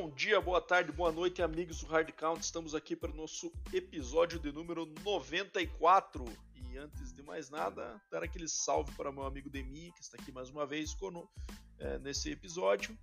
[0.00, 2.42] Bom dia, boa tarde, boa noite, amigos do Hard Count.
[2.42, 6.24] Estamos aqui para o nosso episódio de número 94.
[6.54, 10.32] E antes de mais nada, dar aquele salve para meu amigo Demi, que está aqui
[10.32, 11.30] mais uma vez conosco,
[11.78, 12.96] é, nesse episódio.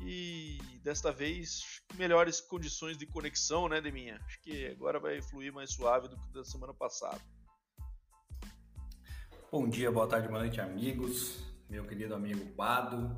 [0.00, 1.62] E desta vez,
[1.94, 4.20] melhores condições de conexão, né, Deminha?
[4.26, 7.20] Acho que agora vai fluir mais suave do que da semana passada.
[9.52, 11.44] Bom dia, boa tarde, boa noite, amigos.
[11.68, 13.16] Meu querido amigo Bado.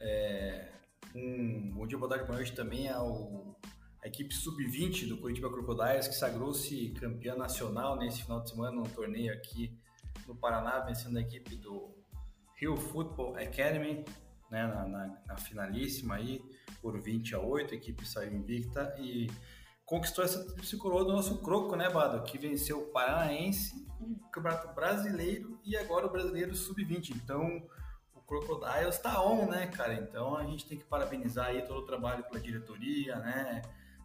[0.00, 0.72] É,
[1.14, 3.56] um bom dia, boa tarde, boa noite também ao
[4.02, 8.88] a equipe sub-20 do Curitiba Crocodiles, que sagrou-se campeã nacional nesse final de semana no
[8.88, 9.76] torneio aqui
[10.26, 11.96] no Paraná, vencendo a equipe do
[12.54, 14.04] Rio Football Academy,
[14.50, 16.40] né, na, na, na, finalíssima aí,
[16.80, 19.28] por 20 a 8, a equipe saiu invicta e
[19.84, 24.72] conquistou essa tríplice coroa do nosso Croco, né, Bado, que venceu o Paranaense, o Campeonato
[24.74, 27.16] Brasileiro e agora o Brasileiro Sub-20.
[27.16, 27.68] Então,
[28.28, 29.94] Crocodiles está on, né, cara?
[29.94, 33.62] Então, a gente tem que parabenizar aí todo o trabalho pela diretoria, né,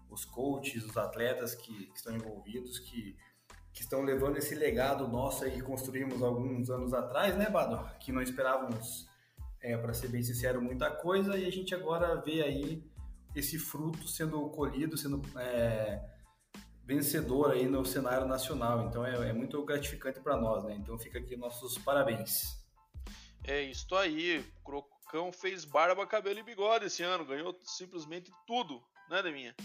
[0.09, 3.17] os coaches, os atletas que, que estão envolvidos, que,
[3.73, 7.85] que estão levando esse legado nosso aí que construímos alguns anos atrás, né, Bado?
[7.99, 9.09] Que não esperávamos
[9.61, 12.83] é, para ser bem sincero, muita coisa e a gente agora vê aí
[13.35, 16.01] esse fruto sendo colhido, sendo é,
[16.85, 18.87] vencedor aí no cenário nacional.
[18.87, 20.75] Então é, é muito gratificante para nós, né?
[20.75, 22.62] Então fica aqui nossos parabéns.
[23.45, 29.21] É isso aí, Crocão fez barba, cabelo e bigode esse ano, ganhou simplesmente tudo, né,
[29.21, 29.55] Deminha?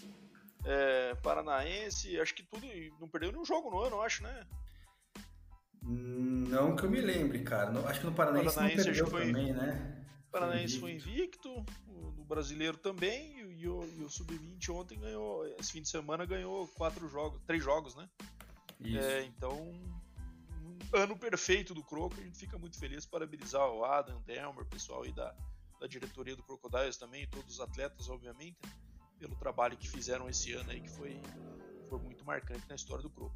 [0.65, 2.67] É, Paranaense, acho que tudo,
[3.01, 4.47] não perdeu nenhum jogo no ano, acho, né?
[5.81, 7.71] Não que eu me lembre, cara.
[7.89, 10.05] acho que no Paranaense, Paranaense não perdeu foi, também, né?
[10.31, 15.89] Paranaense foi invicto, no brasileiro também, e o, o Sub-20 ontem ganhou, esse fim de
[15.89, 18.09] semana ganhou quatro jogos, três jogos, né?
[18.81, 18.99] Isso.
[18.99, 19.73] É, então,
[20.93, 25.03] ano perfeito do Croco, a gente fica muito feliz, parabenizar o Adam, Delmer, o pessoal
[25.03, 25.35] aí da,
[25.81, 28.73] da diretoria do Crocodiles também, todos os atletas, obviamente, né?
[29.19, 31.21] pelo trabalho que fizeram esse ano aí, que foi,
[31.89, 33.35] foi muito marcante na história do Croco.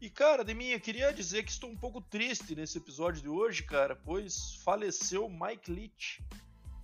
[0.00, 3.28] E cara, de mim, eu queria dizer que estou um pouco triste nesse episódio de
[3.28, 6.24] hoje, cara, pois faleceu Mike Leach.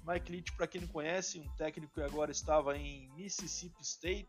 [0.06, 4.28] Mike Leach, para quem não conhece, um técnico que agora estava em Mississippi State,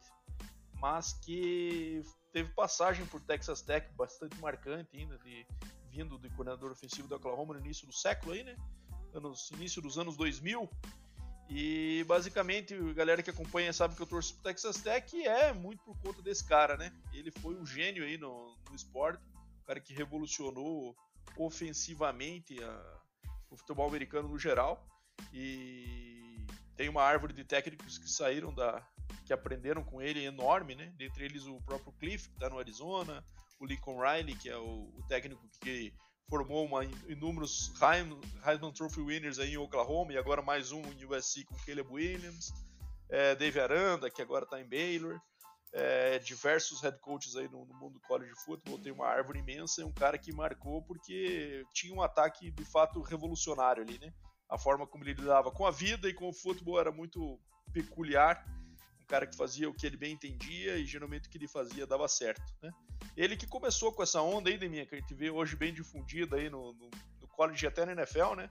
[0.73, 5.45] mas que teve passagem por Texas Tech bastante marcante ainda, de,
[5.89, 8.55] vindo do coordenador ofensivo do Oklahoma no início do século aí, né?
[9.13, 10.69] Anos, início dos anos 2000.
[11.49, 15.51] E basicamente, a galera que acompanha sabe que eu torço pro Texas Tech e é
[15.51, 16.93] muito por conta desse cara, né?
[17.11, 19.23] Ele foi um gênio aí no, no esporte,
[19.61, 20.95] um cara que revolucionou
[21.35, 22.99] ofensivamente a,
[23.49, 24.87] o futebol americano no geral.
[25.33, 26.45] E
[26.75, 28.87] tem uma árvore de técnicos que saíram da.
[29.25, 30.93] Que aprenderam com ele enorme, né?
[30.97, 33.23] Dentre eles o próprio Cliff, que está no Arizona,
[33.59, 35.93] o Lincoln Riley, que é o, o técnico que
[36.29, 37.73] formou uma, inúmeros
[38.45, 42.53] Heisman Trophy winners aí em Oklahoma e agora mais um em USC com Caleb Williams,
[43.09, 45.19] é, Dave Aranda, que agora está em Baylor,
[45.73, 49.81] é, diversos head coaches aí no, no, mundo do college football, tem uma árvore imensa,
[49.81, 54.13] é um cara que marcou porque tinha um ataque de fato revolucionário ali, né?
[54.49, 57.39] A forma como ele lidava com a vida e com o futebol era muito
[57.71, 58.43] peculiar,
[59.09, 62.07] cara que fazia o que ele bem entendia e geralmente o que ele fazia dava
[62.07, 62.71] certo, né?
[63.17, 66.37] Ele que começou com essa onda aí, Deminha, que a gente vê hoje bem difundida
[66.37, 68.49] aí no, no, no college até na NFL, né?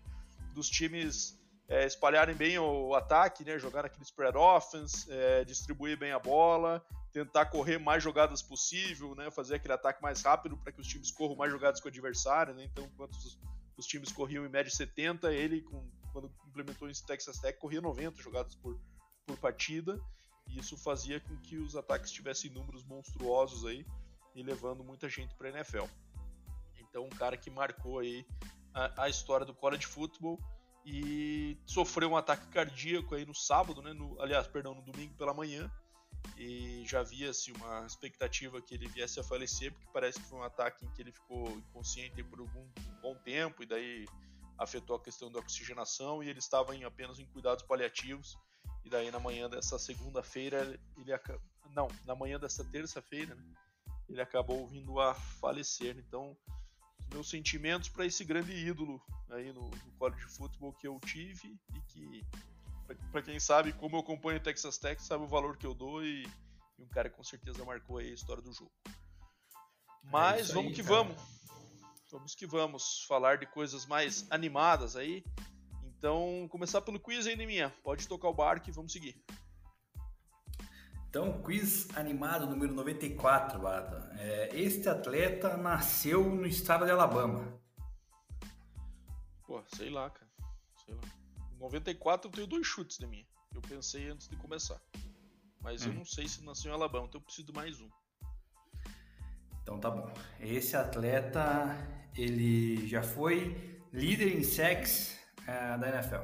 [0.53, 3.57] Dos times é, espalharem bem o, ataque, né?
[3.59, 9.31] Jogar naquele spread offense, é, distribuir bem a bola, tentar correr mais jogadas possível, né?
[9.31, 12.53] Fazer aquele ataque mais rápido para que os times corram mais jogadas com o adversário,
[12.53, 12.65] né?
[12.65, 13.39] Então, enquanto os,
[13.77, 18.21] os times corriam em média 70, ele, com, quando implementou em Texas Tech, corria 90
[18.21, 18.77] jogadas por,
[19.25, 20.01] por partida.
[20.49, 23.85] E isso fazia com que os ataques tivessem números monstruosos aí
[24.35, 25.85] e levando muita gente para a NFL.
[26.79, 28.27] Então, um cara que marcou aí
[28.73, 30.39] a, a, história do college football
[30.85, 33.93] e sofreu um ataque cardíaco aí no sábado, né?
[33.93, 35.71] No, aliás, perdão, no domingo pela manhã.
[36.37, 40.39] E já havia-se assim, uma expectativa que ele viesse a falecer, porque parece que foi
[40.39, 42.67] um ataque em que ele ficou inconsciente por algum
[43.03, 44.06] bom tempo, e daí
[44.56, 48.37] afetou a questão da oxigenação, e ele estava em, apenas em cuidados paliativos.
[48.88, 50.62] E daí na manhã dessa segunda-feira,
[50.96, 51.14] ele
[51.75, 53.55] não, na manhã dessa terça-feira, né,
[54.08, 55.99] ele acabou vindo a falecer.
[55.99, 56.35] Então,
[57.12, 58.99] meus sentimentos para esse grande ídolo
[59.29, 62.26] aí no, no college football que eu tive e que,
[63.12, 66.02] para quem sabe, como eu acompanho o Texas Tech, sabe o valor que eu dou
[66.02, 66.26] e,
[66.79, 68.73] e um cara que com certeza marcou aí a história do jogo.
[70.05, 70.94] Mas é vamos aí, que cara.
[70.94, 71.23] vamos.
[72.11, 75.23] Vamos que vamos falar de coisas mais animadas aí.
[75.99, 77.71] Então, começar pelo quiz aí, minha.
[77.83, 79.21] Pode tocar o barco e vamos seguir.
[81.11, 84.09] Então, quiz animado número 94, Bada.
[84.17, 87.61] É, este atleta nasceu no estado de Alabama.
[89.45, 90.31] Pô, sei lá, cara.
[90.85, 91.00] Sei lá.
[91.53, 93.27] Em 94 eu tenho dois chutes de mim.
[93.53, 94.81] Eu pensei antes de começar.
[95.61, 95.89] Mas hum.
[95.89, 97.91] eu não sei se nasceu em Alabama, então eu preciso de mais um.
[99.62, 100.15] Então tá bom.
[100.39, 101.77] Esse atleta,
[102.17, 105.18] ele já foi líder em sacks
[105.49, 106.23] uh, da NFL.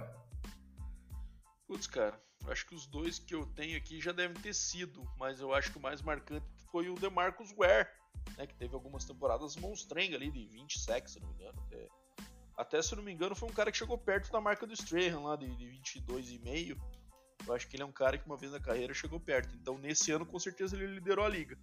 [1.66, 5.40] Putz, cara, acho que os dois que eu tenho aqui já devem ter sido, mas
[5.40, 7.88] eu acho que o mais marcante foi o DeMarcus Ware,
[8.36, 11.62] né, que teve algumas temporadas monstrenga ali de 20 sacks, se não me engano.
[11.66, 11.88] Até,
[12.56, 15.20] até se não me engano foi um cara que chegou perto da marca do Strahan
[15.20, 16.78] lá de, de 22,5.
[17.46, 19.54] Eu acho que ele é um cara que uma vez na carreira chegou perto.
[19.56, 21.58] Então nesse ano com certeza ele liderou a liga.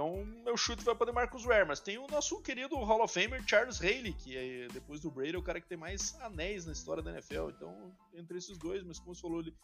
[0.00, 3.46] Então, meu chute vai para Marcus Ware, mas tem o nosso querido Hall of Famer
[3.46, 6.72] Charles Haley, que é, depois do Brady é o cara que tem mais anéis na
[6.72, 7.50] história da NFL.
[7.50, 9.54] Então, entre esses dois, mas como você falou, ele,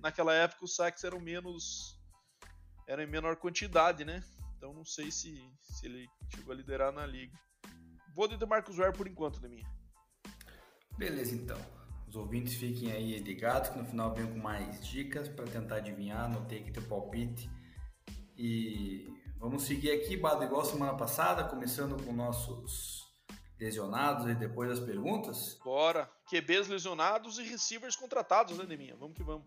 [0.00, 1.98] naquela época os saques eram menos
[2.86, 4.22] eram em menor quantidade, né?
[4.56, 7.36] Então, não sei se, se ele chegou a liderar na liga.
[8.14, 9.68] Vou de Marcus Ware por enquanto, da minha.
[10.96, 11.58] Beleza, então.
[12.06, 16.26] Os ouvintes fiquem aí ligados que no final venho com mais dicas para tentar adivinhar,
[16.26, 17.50] anotei aqui teu palpite.
[18.36, 23.08] E Vamos seguir aqui, Bado, igual semana passada, começando com nossos
[23.58, 25.58] lesionados e depois as perguntas?
[25.64, 26.10] Bora.
[26.28, 28.94] QBs lesionados e receivers contratados, né, Deminha?
[28.96, 29.46] Vamos que vamos.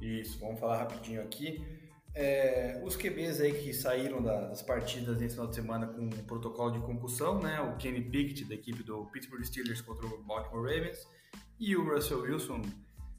[0.00, 1.66] Isso, vamos falar rapidinho aqui.
[2.14, 6.70] É, os QBs aí que saíram das partidas nesse final de semana com um protocolo
[6.70, 7.60] de concussão, né?
[7.60, 11.08] O Kenny Pickett, da equipe do Pittsburgh Steelers contra o Baltimore Ravens,
[11.58, 12.62] e o Russell Wilson,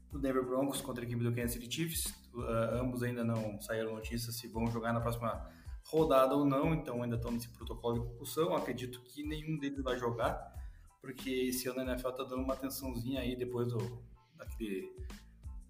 [0.09, 2.05] do Denver Broncos contra a equipe do Kansas City Chiefs.
[2.33, 5.58] Uh, ambos ainda não saíram notícias se vão jogar na próxima
[5.89, 8.55] rodada ou não, então ainda estão nesse protocolo de compulsão.
[8.55, 10.53] Acredito que nenhum deles vai jogar,
[11.01, 14.89] porque esse ano a NFL está dando uma atençãozinha aí depois do daquele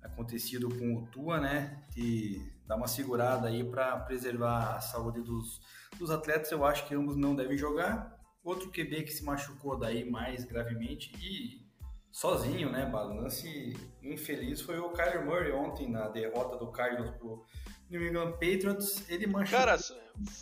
[0.02, 1.84] acontecido com o Tua, né?
[1.92, 5.62] De dar uma segurada aí para preservar a saúde dos,
[5.98, 6.52] dos atletas.
[6.52, 8.18] Eu acho que ambos não devem jogar.
[8.44, 11.66] Outro QB que se machucou daí mais gravemente e
[12.12, 12.86] sozinho, né?
[12.86, 17.46] Balance infeliz foi o Kyler Murray ontem na derrota do Cardinals pro
[17.90, 19.10] New England Patriots.
[19.10, 19.60] Ele machucou.
[19.60, 19.78] Cara,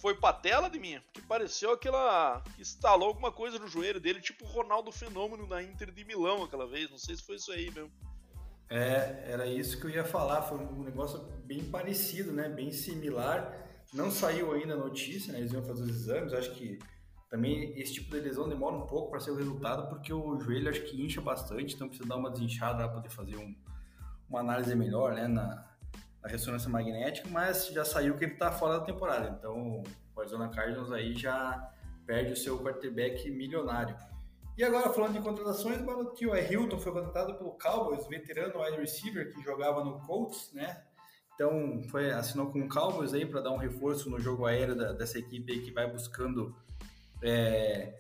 [0.01, 2.41] foi patela de minha, que pareceu aquela.
[2.55, 6.43] que instalou alguma coisa no joelho dele, tipo o Ronaldo Fenômeno na Inter de Milão
[6.43, 6.89] aquela vez.
[6.89, 7.91] Não sei se foi isso aí mesmo.
[8.69, 10.41] É, era isso que eu ia falar.
[10.41, 12.49] Foi um negócio bem parecido, né?
[12.49, 13.65] Bem similar.
[13.93, 15.39] Não saiu ainda a notícia, né?
[15.39, 16.33] Eles iam fazer os exames.
[16.33, 16.77] Acho que
[17.29, 20.69] também esse tipo de lesão demora um pouco para ser o resultado, porque o joelho
[20.69, 23.55] acho que incha bastante, então precisa dar uma desinchada para poder fazer um,
[24.29, 25.27] uma análise melhor, né?
[25.27, 25.65] Na,
[26.27, 29.35] a ressonância magnética, mas já saiu que ele está fora da temporada.
[29.39, 29.81] Então,
[30.15, 31.71] o Arizona Cardinals aí já
[32.05, 33.95] perde o seu quarterback milionário.
[34.57, 39.31] E agora, falando de contratações, o Tio Hilton foi contratado pelo Cowboys, veterano wide receiver
[39.33, 40.83] que jogava no Colts, né?
[41.35, 44.91] Então, foi, assinou com o Cowboys aí para dar um reforço no jogo aéreo da,
[44.93, 46.55] dessa equipe aí que vai buscando
[47.21, 47.99] é,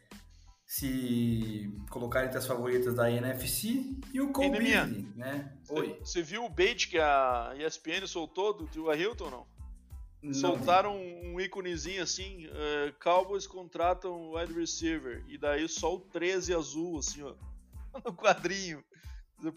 [0.67, 5.57] se colocar entre as favoritas da NFC e o Cole Beasley, né?
[5.69, 5.97] Oi.
[6.01, 9.47] Você viu o bait que a ESPN soltou do Tua Hilton, não?
[10.21, 16.53] não Soltaram um, íconezinho assim, uh, Cowboys contratam wide receiver, e daí só o 13
[16.53, 17.33] azul, assim, ó,
[18.03, 18.83] no quadrinho.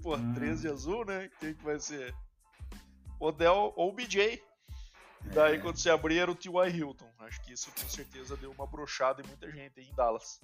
[0.02, 0.34] Pô, hum.
[0.34, 1.28] 13 azul, né?
[1.40, 2.14] Quem que vai ser?
[3.18, 4.40] Odell ou BJ.
[5.32, 5.58] Daí é.
[5.58, 6.68] quando você abrir era o T.Y.
[6.68, 7.10] Hilton.
[7.18, 10.40] Acho que isso com certeza deu uma brochada em muita gente em Dallas.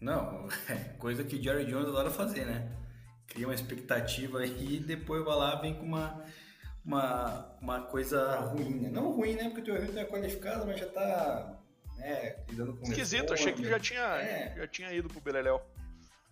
[0.00, 2.70] Não, é coisa que o Jerry Jones adora fazer, né?
[3.26, 6.24] Cria uma expectativa aí e depois vai lá vem com uma,
[6.84, 8.90] uma, uma coisa ruim, né?
[8.90, 9.44] Não ruim, né?
[9.44, 11.60] Porque o teu evento é qualificado, mas já tá
[11.98, 14.54] né, lidando com Esquisito, achei que já tinha, é.
[14.56, 15.60] já tinha ido pro Beleléu.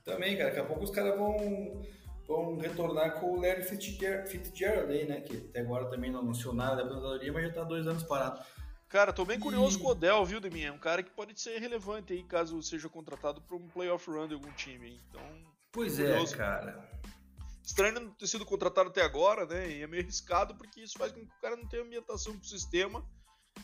[0.04, 1.82] Também, cara, daqui a pouco os caras vão,
[2.26, 5.20] vão retornar com o Larry Fitzgerald aí, né?
[5.20, 8.40] Que até agora também não anunciou nada da aposentadoria, mas já tá dois anos parado.
[8.88, 9.82] Cara, tô bem curioso e...
[9.82, 10.68] com o Odell, viu, Deminha?
[10.68, 14.28] É um cara que pode ser relevante aí, caso seja contratado para um playoff run
[14.28, 14.98] de algum time.
[15.08, 15.22] Então.
[15.70, 16.88] Pois é, cara.
[17.62, 19.70] Estranho não ter sido contratado até agora, né?
[19.70, 22.48] E é meio arriscado porque isso faz com que o cara não tenha ambientação pro
[22.48, 23.04] sistema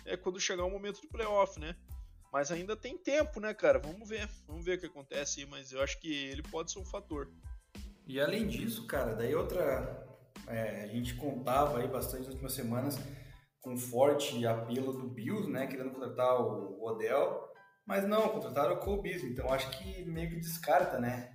[0.05, 1.75] é quando chegar o momento de playoff, né?
[2.33, 3.79] Mas ainda tem tempo, né, cara?
[3.79, 4.29] Vamos ver.
[4.47, 7.31] Vamos ver o que acontece, mas eu acho que ele pode ser um fator.
[8.07, 10.03] E além disso, cara, daí outra.
[10.47, 12.99] É, a gente contava aí bastante nas últimas semanas
[13.65, 17.51] com forte apelo do Bills, né, querendo contratar o Odell,
[17.87, 21.35] mas não, contrataram o Cole Beasley, então acho que meio que descarta, né,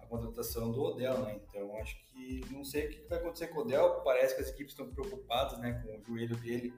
[0.00, 3.58] a contratação do Odell, né, então acho que não sei o que vai acontecer com
[3.58, 6.72] o Odell, parece que as equipes estão preocupadas, né, com o joelho dele,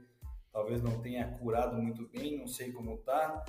[0.53, 3.45] talvez não tenha curado muito bem, não sei como tá,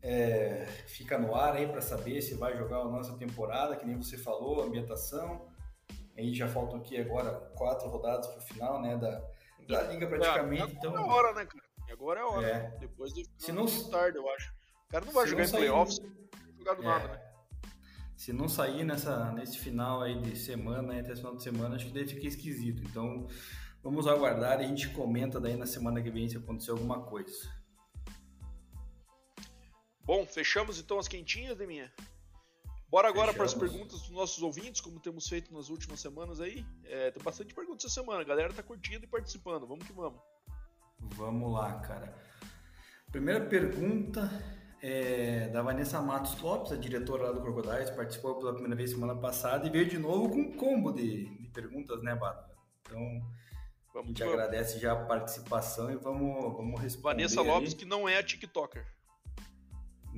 [0.00, 3.96] é, fica no ar aí para saber se vai jogar a nossa temporada, que nem
[3.96, 5.46] você falou, ambientação,
[6.16, 9.36] aí já faltam aqui agora quatro rodadas para o final, né, da
[9.68, 10.62] da liga praticamente.
[10.62, 10.96] É, então...
[10.96, 11.64] é hora, né, cara?
[11.90, 12.46] Agora é a hora.
[12.46, 12.78] É.
[12.78, 14.52] Depois de se não tarde, eu acho.
[14.86, 16.86] O cara não vai jogar em playoffs, não jogar do é.
[16.86, 17.22] nada, né?
[18.16, 21.86] Se não sair nessa, nesse final aí de semana, entre esse final de semana, acho
[21.86, 22.82] que daí fica esquisito.
[22.82, 23.28] Então,
[23.82, 27.48] Vamos aguardar e a gente comenta daí na semana que vem se acontecer alguma coisa.
[30.04, 31.92] Bom, fechamos então as quentinhas, Deminha?
[32.90, 36.64] Bora agora para as perguntas dos nossos ouvintes, como temos feito nas últimas semanas aí.
[36.84, 39.66] É, tem bastante perguntas essa semana, a galera tá curtindo e participando.
[39.66, 40.18] Vamos que vamos.
[40.98, 42.14] Vamos lá, cara.
[43.12, 44.30] Primeira pergunta
[44.80, 49.14] é da Vanessa Matos Lopes, a diretora lá do Crocodiles, participou pela primeira vez semana
[49.14, 52.50] passada e veio de novo com um combo de, de perguntas, né, Bato?
[52.82, 53.00] Então,
[53.92, 57.28] vamos, a gente agradece já a participação e vamos, vamos responder.
[57.28, 58.86] Vanessa Lopes, que não é a TikToker.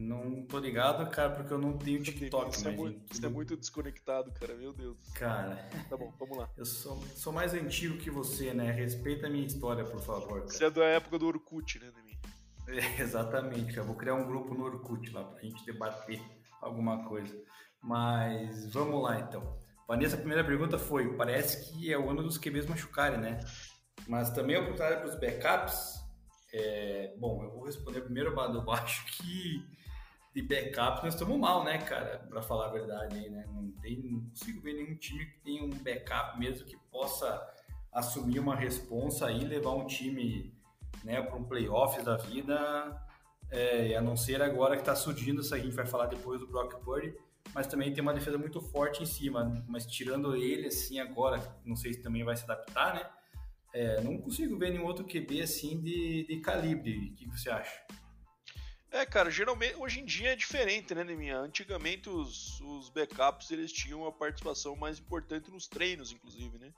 [0.00, 2.57] Não tô ligado, cara, porque eu não tenho TikTok.
[2.57, 4.97] Você, é, muito, você é muito desconectado, cara, meu Deus.
[5.14, 5.57] Cara.
[5.90, 6.49] Tá bom, vamos lá.
[6.57, 8.71] Eu sou, sou mais antigo que você, né?
[8.73, 10.40] Respeita a minha história, por favor.
[10.40, 10.49] Cara.
[10.49, 12.19] Você é da época do Orkut, né, Demi?
[12.80, 16.19] É, exatamente, eu vou criar um grupo no Orkut lá pra gente debater
[16.62, 17.38] alguma coisa.
[17.83, 19.54] Mas vamos lá então.
[19.87, 23.38] Vanessa, a primeira pergunta foi: parece que é o ano dos QBs machucarem, né?
[24.09, 26.00] Mas também a oportunidade para os backups.
[26.54, 27.14] É...
[27.19, 29.78] Bom, eu vou responder primeiro, eu acho que
[30.35, 32.25] de backup nós estamos mal, né, cara?
[32.29, 33.45] Para falar a verdade aí, né?
[33.49, 37.49] Não, tem, não consigo ver nenhum time que tenha um backup mesmo que possa
[37.93, 40.55] assumir uma responsa e levar um time
[41.03, 42.57] né, para um playoff da vida,
[43.51, 46.47] é, a não ser agora que está surgindo, isso a gente vai falar depois do
[46.47, 47.15] Brock Purdy,
[47.53, 51.75] mas também tem uma defesa muito forte em cima, mas tirando ele assim agora, não
[51.75, 53.11] sei se também vai se adaptar, né?
[53.73, 57.11] É, não consigo ver nenhum outro QB assim de, de calibre.
[57.11, 57.85] O que você acha?
[58.93, 61.39] É, cara, geralmente hoje em dia é diferente, né, Neminha?
[61.39, 66.73] Antigamente os, os backups eles tinham uma participação mais importante nos treinos, inclusive, né?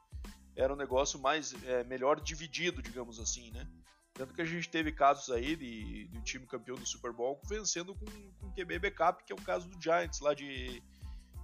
[0.55, 3.67] Era um negócio mais é, melhor dividido, digamos assim, né?
[4.13, 7.41] Tanto que a gente teve casos aí de, de um time campeão do Super Bowl
[7.49, 10.83] vencendo com, com QB backup, que é o caso do Giants lá de,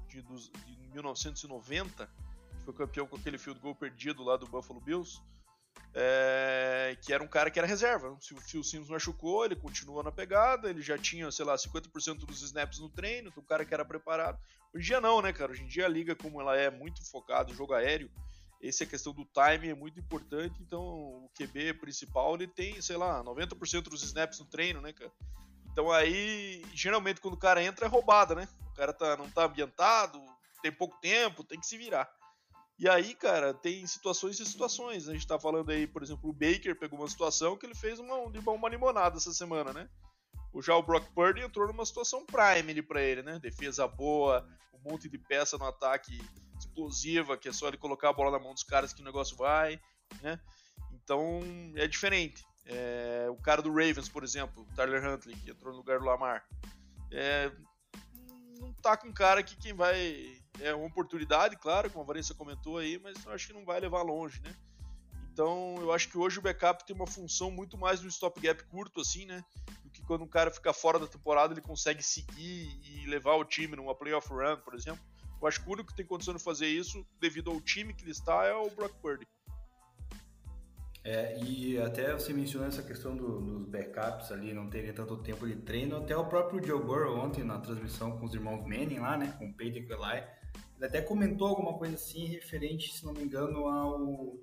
[0.07, 5.19] de, de 1990, que foi campeão com aquele field goal perdido lá do Buffalo Bills
[5.94, 8.16] é, que era um cara que era reserva.
[8.20, 12.18] Se o Phil Sims machucou, ele continuou na pegada, ele já tinha, sei lá, 50%
[12.26, 14.38] dos snaps no treino, então o cara que era preparado.
[14.75, 15.52] Hoje em dia não, né, cara?
[15.52, 18.11] Hoje em dia a liga, como ela é muito focada no jogo aéreo,
[18.62, 23.23] essa questão do timing é muito importante, então o QB principal, ele tem, sei lá,
[23.23, 25.12] 90% dos snaps no treino, né, cara?
[25.70, 28.49] Então aí, geralmente quando o cara entra é roubada, né?
[28.73, 30.20] O cara tá, não tá ambientado,
[30.61, 32.11] tem pouco tempo, tem que se virar.
[32.78, 35.08] E aí, cara, tem situações e situações.
[35.08, 37.99] A gente tá falando aí, por exemplo, o Baker pegou uma situação que ele fez
[37.99, 39.88] uma, uma limonada essa semana, né?
[40.62, 43.38] Já o Brock Purdy entrou numa situação prime ali pra ele, né?
[43.40, 46.20] Defesa boa, um monte de peça no ataque
[46.58, 49.37] explosiva, que é só ele colocar a bola na mão dos caras que o negócio
[49.37, 49.80] vai,
[50.23, 50.40] né?
[50.92, 51.40] Então,
[51.75, 52.44] é diferente.
[52.64, 56.04] É, o cara do Ravens, por exemplo, o Tyler Huntley, que entrou no lugar do
[56.04, 56.44] Lamar,
[57.11, 57.50] é,
[58.61, 62.79] não tá com cara que quem vai é uma oportunidade, claro, como a Vanessa comentou
[62.79, 64.55] aí, mas eu acho que não vai levar longe, né?
[65.33, 68.61] Então, eu acho que hoje o backup tem uma função muito mais no stop gap
[68.65, 69.45] curto, assim, né?
[69.85, 73.45] Do que quando um cara fica fora da temporada, ele consegue seguir e levar o
[73.45, 75.00] time numa playoff run, por exemplo.
[75.41, 78.03] Eu acho que o único que tem condição de fazer isso, devido ao time que
[78.03, 79.29] ele está, é o Brock Purdy.
[81.05, 85.47] É, e até você mencionou essa questão do, dos backups ali, não terem tanto tempo
[85.47, 89.17] de treino, até o próprio Joe Burrow ontem na transmissão com os irmãos Manning lá,
[89.17, 90.25] né, com o Peyton e o Eli,
[90.78, 94.38] ele até comentou alguma coisa assim referente, se não me engano, ao,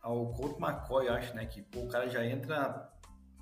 [0.00, 1.44] ao Colt McCoy, acho, né?
[1.44, 2.90] Que pô, o cara já entra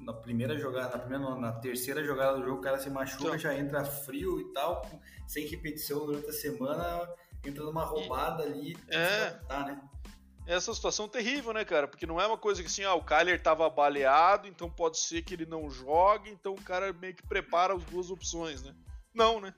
[0.01, 3.39] na primeira jogada, na, primeira, na terceira jogada do jogo, o cara se machuca, então.
[3.39, 4.85] já entra frio e tal,
[5.29, 7.09] sem repetição durante a semana,
[7.47, 9.31] entra numa roubada ali, é.
[9.47, 9.81] Tá, né?
[10.45, 11.87] Essa situação terrível, né, cara?
[11.87, 15.23] Porque não é uma coisa que assim, ah, o Kyler tava baleado, então pode ser
[15.23, 18.75] que ele não jogue, então o cara meio que prepara as duas opções, né?
[19.15, 19.55] Não, né?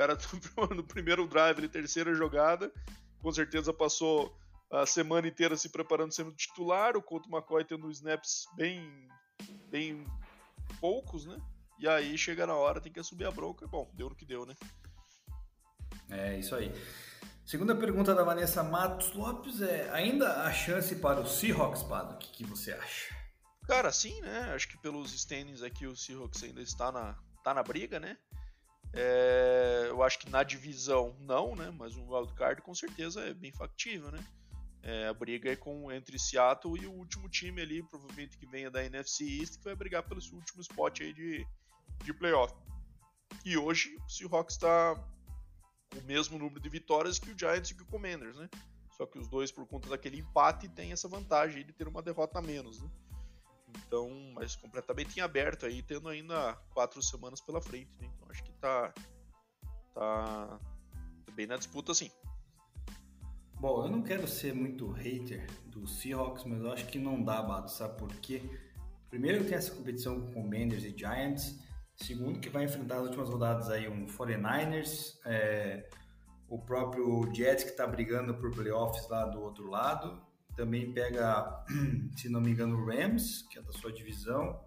[0.00, 0.16] O cara
[0.74, 2.72] no primeiro drive, ele, terceira jogada,
[3.20, 4.34] com certeza passou
[4.70, 9.08] a semana inteira se preparando sendo titular, o Couto McCoy tendo snaps bem,
[9.68, 10.06] bem
[10.80, 11.36] poucos, né?
[11.78, 13.66] E aí chega na hora, tem que subir a bronca.
[13.66, 14.54] Bom, deu no que deu, né?
[16.08, 16.72] É, isso aí.
[17.44, 22.14] Segunda pergunta da Vanessa Matos Lopes é: ainda há chance para o Seahawks, Pado?
[22.14, 23.14] O que, que, você acha?
[23.66, 24.52] Cara, sim, né?
[24.54, 28.16] Acho que pelos standings aqui o Seahawks ainda está na, tá na briga, né?
[28.92, 31.72] É, eu acho que na divisão não, né?
[31.76, 34.24] Mas um wildcard com certeza é bem factível, né?
[34.82, 38.70] É, a briga é com entre Seattle e o último time ali, provavelmente que venha
[38.70, 41.46] da NFC East, que vai brigar pelo seu último spot aí de,
[42.02, 42.54] de playoff.
[43.44, 44.94] E hoje o Seahawks está
[45.92, 48.48] com o mesmo número de vitórias que o Giants e que o Commanders, né?
[48.96, 52.38] Só que os dois, por conta daquele empate, têm essa vantagem de ter uma derrota
[52.38, 52.90] a menos, né?
[53.86, 58.08] Então, mas completamente em aberto aí, tendo ainda quatro semanas pela frente, né?
[58.14, 58.92] Então acho que tá,
[59.94, 60.60] tá
[61.32, 62.10] bem na disputa, sim.
[63.54, 67.42] Bom, eu não quero ser muito hater do Seahawks, mas eu acho que não dá,
[67.42, 68.42] Bato, sabe por quê?
[69.10, 71.58] Primeiro tem essa competição com Commanders e Giants,
[71.94, 75.90] segundo que vai enfrentar nas últimas rodadas aí um 49ers, é,
[76.48, 80.20] o próprio Jets que está brigando por playoffs lá do outro lado,
[80.60, 81.64] também pega,
[82.16, 84.60] se não me engano, o Rams, que é da sua divisão,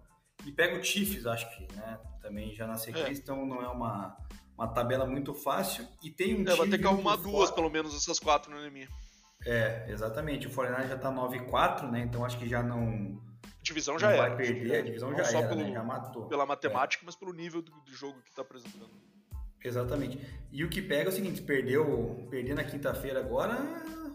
[0.44, 2.00] e pega o Chiefs, acho que, né?
[2.20, 3.12] Também já na sequência, é.
[3.12, 4.16] então não é uma,
[4.58, 5.86] uma tabela muito fácil.
[6.02, 8.88] E tem um é, vai ter que arrumar duas, pelo menos, essas quatro no NMI.
[9.46, 10.48] É, exatamente.
[10.48, 12.00] O Fortnite já tá 9-4, né?
[12.00, 13.22] Então acho que já não.
[13.62, 14.28] Divisão já não era.
[14.28, 15.72] Vai perder, a divisão não já só era, pelo, né?
[15.72, 16.26] já matou.
[16.26, 17.06] Pela matemática, é.
[17.06, 18.90] mas pelo nível do, do jogo que tá apresentando.
[19.62, 20.18] Exatamente.
[20.50, 23.56] E o que pega é o seguinte, perdeu, perder na quinta-feira agora,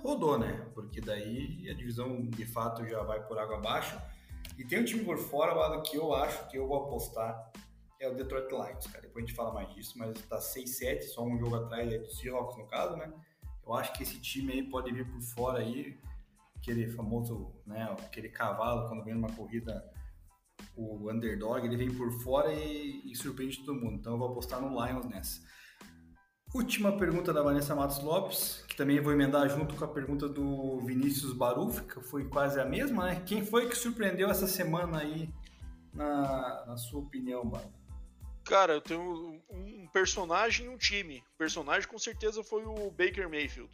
[0.02, 0.68] rodou, né?
[0.74, 4.00] Porque daí a divisão de fato já vai por água abaixo.
[4.58, 7.52] E tem um time por fora, lado que eu acho que eu vou apostar
[8.00, 9.02] é o Detroit Lions, cara.
[9.02, 12.58] Depois a gente fala mais disso, mas tá 6-7, só um jogo atrás do Seahawks
[12.58, 13.12] no caso, né?
[13.66, 16.00] Eu acho que esse time aí pode vir por fora aí,
[16.56, 19.84] aquele famoso, né, aquele cavalo quando vem numa corrida
[20.76, 23.96] o underdog, ele vem por fora e, e surpreende todo mundo.
[23.96, 25.42] Então eu vou apostar no Lions nessa.
[26.52, 30.80] Última pergunta da Vanessa Matos Lopes, que também vou emendar junto com a pergunta do
[30.80, 33.24] Vinícius Baruf, que foi quase a mesma, né?
[33.24, 35.30] Quem foi que surpreendeu essa semana aí,
[35.94, 37.72] na, na sua opinião, Bárbara?
[38.44, 41.24] Cara, eu tenho um personagem e um time.
[41.36, 43.72] O personagem com certeza foi o Baker Mayfield.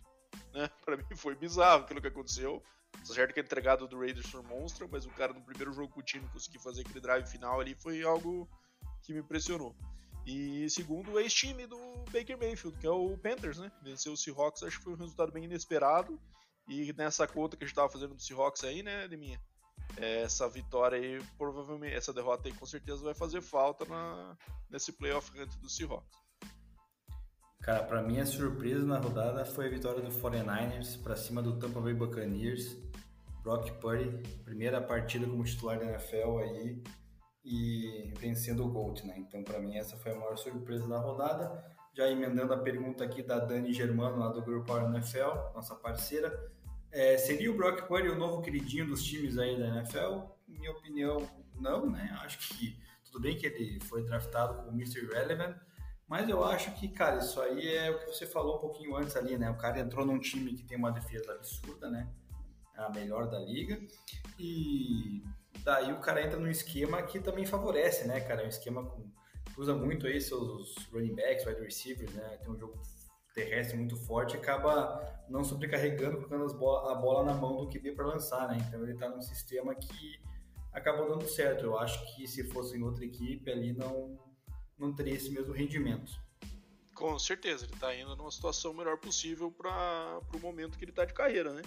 [0.53, 0.69] Né?
[0.83, 2.61] Pra mim foi bizarro aquilo que aconteceu.
[2.91, 5.93] Tá certo que é entregado do Raiders por Monstro, mas o cara no primeiro jogo
[5.93, 8.49] com o time conseguir fazer aquele drive final ali foi algo
[9.01, 9.73] que me impressionou.
[10.25, 11.77] E segundo o ex-time do
[12.11, 13.71] Baker Mayfield, que é o Panthers, né?
[13.83, 16.19] Venceu o Seahawks, acho que foi um resultado bem inesperado.
[16.67, 19.39] E nessa conta que a gente tava fazendo do Seahawks aí, né, Deminha?
[19.97, 24.35] É, essa vitória aí, provavelmente, essa derrota aí com certeza vai fazer falta na,
[24.69, 26.25] nesse playoff hunt do Seahawks.
[27.61, 31.57] Cara, para mim a surpresa na rodada foi a vitória do 49ers para cima do
[31.57, 32.75] Tampa Bay Buccaneers.
[33.41, 34.09] Brock Purdy,
[34.43, 36.83] primeira partida como titular da NFL aí,
[37.45, 39.13] e vencendo o Gold, né?
[39.17, 41.63] Então, para mim, essa foi a maior surpresa da rodada.
[41.93, 46.51] Já emendando a pergunta aqui da Dani Germano, lá do Grupo NFL, nossa parceira.
[46.91, 50.23] É, seria o Brock Purdy o novo queridinho dos times aí da NFL?
[50.47, 52.17] Minha opinião, não, né?
[52.23, 55.05] Acho que tudo bem que ele foi draftado como Mr.
[55.05, 55.55] Relevant,
[56.07, 59.15] mas eu acho que, cara, isso aí é o que você falou um pouquinho antes
[59.15, 59.49] ali, né?
[59.51, 62.09] O cara entrou num time que tem uma defesa absurda, né?
[62.75, 63.79] A melhor da liga.
[64.37, 65.23] E
[65.65, 68.43] daí o cara entra num esquema que também favorece, né, cara?
[68.43, 69.11] É um esquema com
[69.57, 72.37] usa muito aí seus running backs, wide receivers, né?
[72.37, 72.79] Tem um jogo
[73.33, 78.05] terrestre muito forte, acaba não sobrecarregando, colocando bola, a bola na mão do QB para
[78.05, 78.57] lançar, né?
[78.67, 80.19] Então ele está num sistema que
[80.71, 81.65] acabou dando certo.
[81.65, 84.17] Eu acho que se fosse em outra equipe ali não
[84.77, 86.11] não teria esse mesmo rendimento.
[86.93, 91.05] Com certeza, ele está indo numa situação melhor possível para o momento que ele está
[91.05, 91.61] de carreira, né?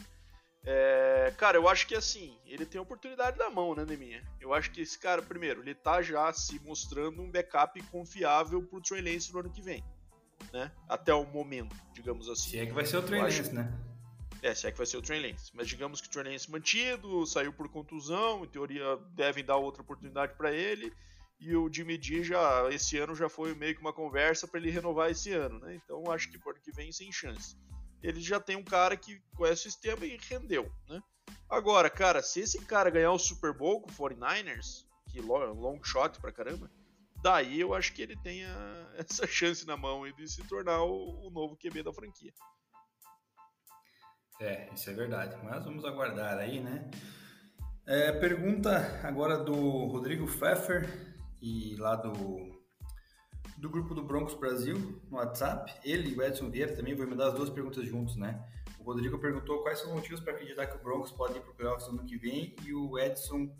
[0.65, 4.23] É, cara, eu acho que assim, ele tem a oportunidade na mão, né, Neminha?
[4.41, 8.81] Eu acho que esse cara, primeiro, ele tá já se mostrando um backup confiável pro
[8.81, 9.83] Trey Lance no ano que vem,
[10.53, 10.71] né?
[10.89, 12.51] Até o momento, digamos assim.
[12.51, 13.73] Se é que vai ser o Trey Lance, né?
[14.43, 15.51] É, se é que vai ser o Trey Lance.
[15.55, 19.83] Mas digamos que o Trey Lance mantido, saiu por contusão, em teoria devem dar outra
[19.83, 20.93] oportunidade para ele.
[21.41, 24.71] E o Jimmy D já, esse ano já foi meio que uma conversa para ele
[24.71, 25.77] renovar esse ano, né?
[25.77, 27.57] Então acho que pro ano que vem sem chance
[28.03, 31.03] ele já tem um cara que conhece o sistema e rendeu, né?
[31.49, 36.21] Agora, cara, se esse cara ganhar o Super Bowl com o 49ers, que long shot
[36.21, 36.71] pra caramba,
[37.23, 38.49] daí eu acho que ele tenha
[38.97, 42.33] essa chance na mão de se tornar o, o novo QB da franquia.
[44.41, 45.37] É, isso é verdade.
[45.43, 46.89] Mas vamos aguardar aí, né?
[47.85, 52.58] É, pergunta agora do Rodrigo Pfeffer e lá do
[53.59, 54.77] do grupo do Broncos Brasil
[55.11, 55.75] no WhatsApp.
[55.85, 58.43] Ele e o Edson Vieira também vou mandar as duas perguntas juntos, né?
[58.79, 61.51] O Rodrigo perguntou quais são os motivos para acreditar que o Broncos pode ir para
[61.51, 63.51] o playoffs no ano que vem e o Edson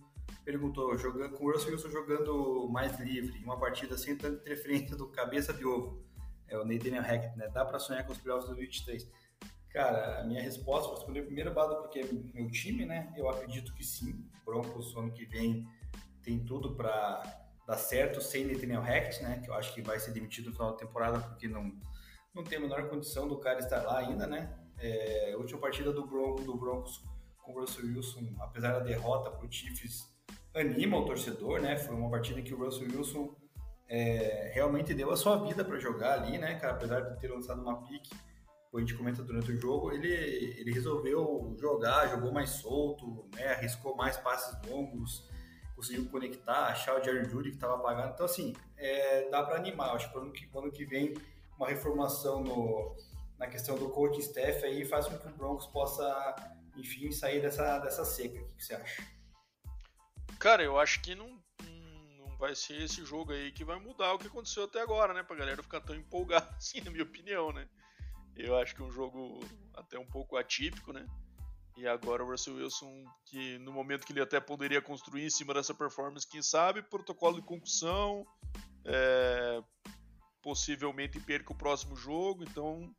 [0.45, 5.09] perguntou, jogando, com o Russell Wilson jogando mais livre, uma partida sem tanta interferência do
[5.09, 6.03] cabeça de ovo,
[6.47, 7.49] é o Nathaniel Hackett, né?
[7.49, 9.11] Dá para sonhar com os playoffs de 2023?
[9.71, 13.13] Cara, a minha resposta, vou responder primeiro, Bado, porque é meu time, né?
[13.17, 14.25] Eu acredito que sim.
[14.45, 15.69] Broncos, ano que vem,
[16.23, 19.43] tem tudo para dar certo sem Nathaniel Hackett, né?
[19.45, 21.71] Que eu acho que vai ser demitido no final da temporada porque não,
[22.35, 24.59] não tem a menor condição do cara estar lá ainda, né?
[24.79, 27.05] É, a última partida do, do Broncos
[27.37, 30.09] com o Russell Wilson, apesar da derrota para o Chiefs,
[30.55, 31.77] anima o torcedor, né?
[31.77, 33.37] Foi uma partida que o Russell Wilson
[33.87, 36.73] é, realmente deu a sua vida para jogar ali, né, cara?
[36.73, 38.17] Apesar de ter lançado uma pique,
[38.75, 43.49] a gente comenta durante o jogo, ele, ele resolveu jogar, jogou mais solto, né?
[43.49, 45.29] Arriscou mais passes longos,
[45.79, 48.13] conseguiu conectar, achar o Jerry Judy que estava apagado.
[48.13, 49.95] Então, assim, é, dá para animar.
[49.95, 51.15] Acho que ano que, ano que vem,
[51.57, 52.97] uma reformação no,
[53.39, 56.35] na questão do coaching staff aí faz com que o Broncos possa,
[56.77, 58.41] enfim, sair dessa, dessa seca.
[58.41, 59.07] O que, que você acha?
[60.41, 64.19] Cara, eu acho que não, não vai ser esse jogo aí que vai mudar o
[64.19, 65.23] que aconteceu até agora, né?
[65.23, 67.69] Pra galera ficar tão empolgada assim, na minha opinião, né?
[68.35, 69.39] Eu acho que é um jogo
[69.75, 71.07] até um pouco atípico, né?
[71.79, 75.55] E agora o Russell Wilson, que no momento que ele até poderia construir em cima
[75.55, 78.27] dessa performance, quem sabe, protocolo de concussão,
[78.85, 79.63] é,
[80.43, 82.93] possivelmente perca o próximo jogo, então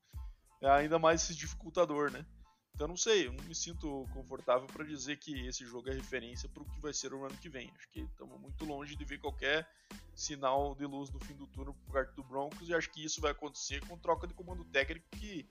[0.61, 2.25] é ainda mais esse dificultador, né?
[2.73, 6.47] Então não sei, eu não me sinto confortável para dizer que esse jogo é referência
[6.47, 7.69] para o que vai ser o ano que vem.
[7.75, 9.67] Acho que estamos muito longe de ver qualquer
[10.15, 13.19] sinal de luz no fim do turno por parte do Broncos e acho que isso
[13.19, 15.45] vai acontecer com troca de comando técnico que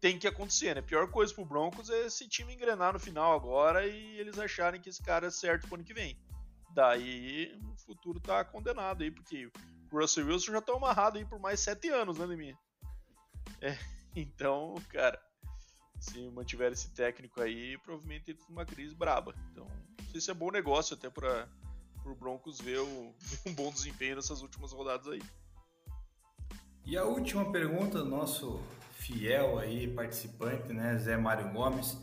[0.00, 0.80] tem que acontecer, né?
[0.80, 4.80] A pior coisa pro Broncos é esse time engrenar no final agora e eles acharem
[4.80, 6.16] que esse cara é certo pro ano que vem.
[6.70, 9.52] Daí o futuro tá condenado aí, porque o
[9.90, 12.56] Russell Wilson já tá amarrado aí por mais sete anos, né, Demir?
[13.60, 13.76] É,
[14.14, 15.20] então, cara,
[15.98, 19.34] se mantiver esse técnico aí, provavelmente entra numa crise braba.
[19.50, 21.48] Então, não sei se é bom negócio até para
[22.04, 23.14] o Broncos ver o,
[23.46, 25.22] um bom desempenho nessas últimas rodadas aí.
[26.84, 28.62] E a última pergunta do nosso
[29.08, 31.96] fiel aí, participante, né, Zé Mário Gomes.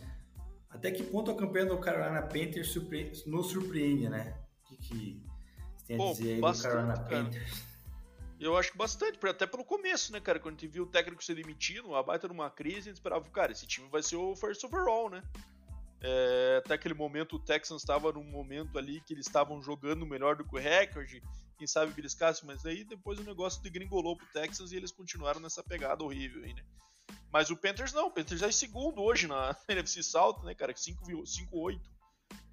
[0.70, 3.12] Até que ponto a campanha do Carolina Panthers surpre...
[3.28, 4.36] nos surpreende, né?
[4.64, 5.24] O que, que
[5.78, 7.08] você tem a dizer aí do Carolina cara.
[7.08, 7.64] Panthers?
[8.40, 10.40] Eu acho que bastante, até pelo começo, né, cara?
[10.40, 13.24] Quando a gente viu o técnico ser demitido, a baita numa crise, a gente esperava,
[13.30, 15.24] cara, esse time vai ser o first overall, né?
[16.02, 20.36] É, até aquele momento o Texans estava num momento ali que eles estavam jogando melhor
[20.36, 21.24] do que o recorde,
[21.58, 25.64] quem sabe beliscasse, mas aí depois o negócio degringolou pro Texans e eles continuaram nessa
[25.64, 26.62] pegada horrível aí, né?
[27.36, 30.74] Mas o Panthers não, o Panthers é segundo hoje na NFC South, né, cara?
[30.74, 31.82] 5-8.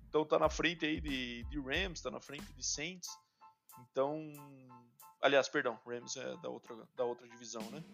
[0.08, 3.08] Então tá na frente aí de, de Rams, tá na frente de Saints.
[3.78, 4.20] Então.
[5.20, 7.84] Aliás, perdão, Rams é da outra, da outra divisão, né?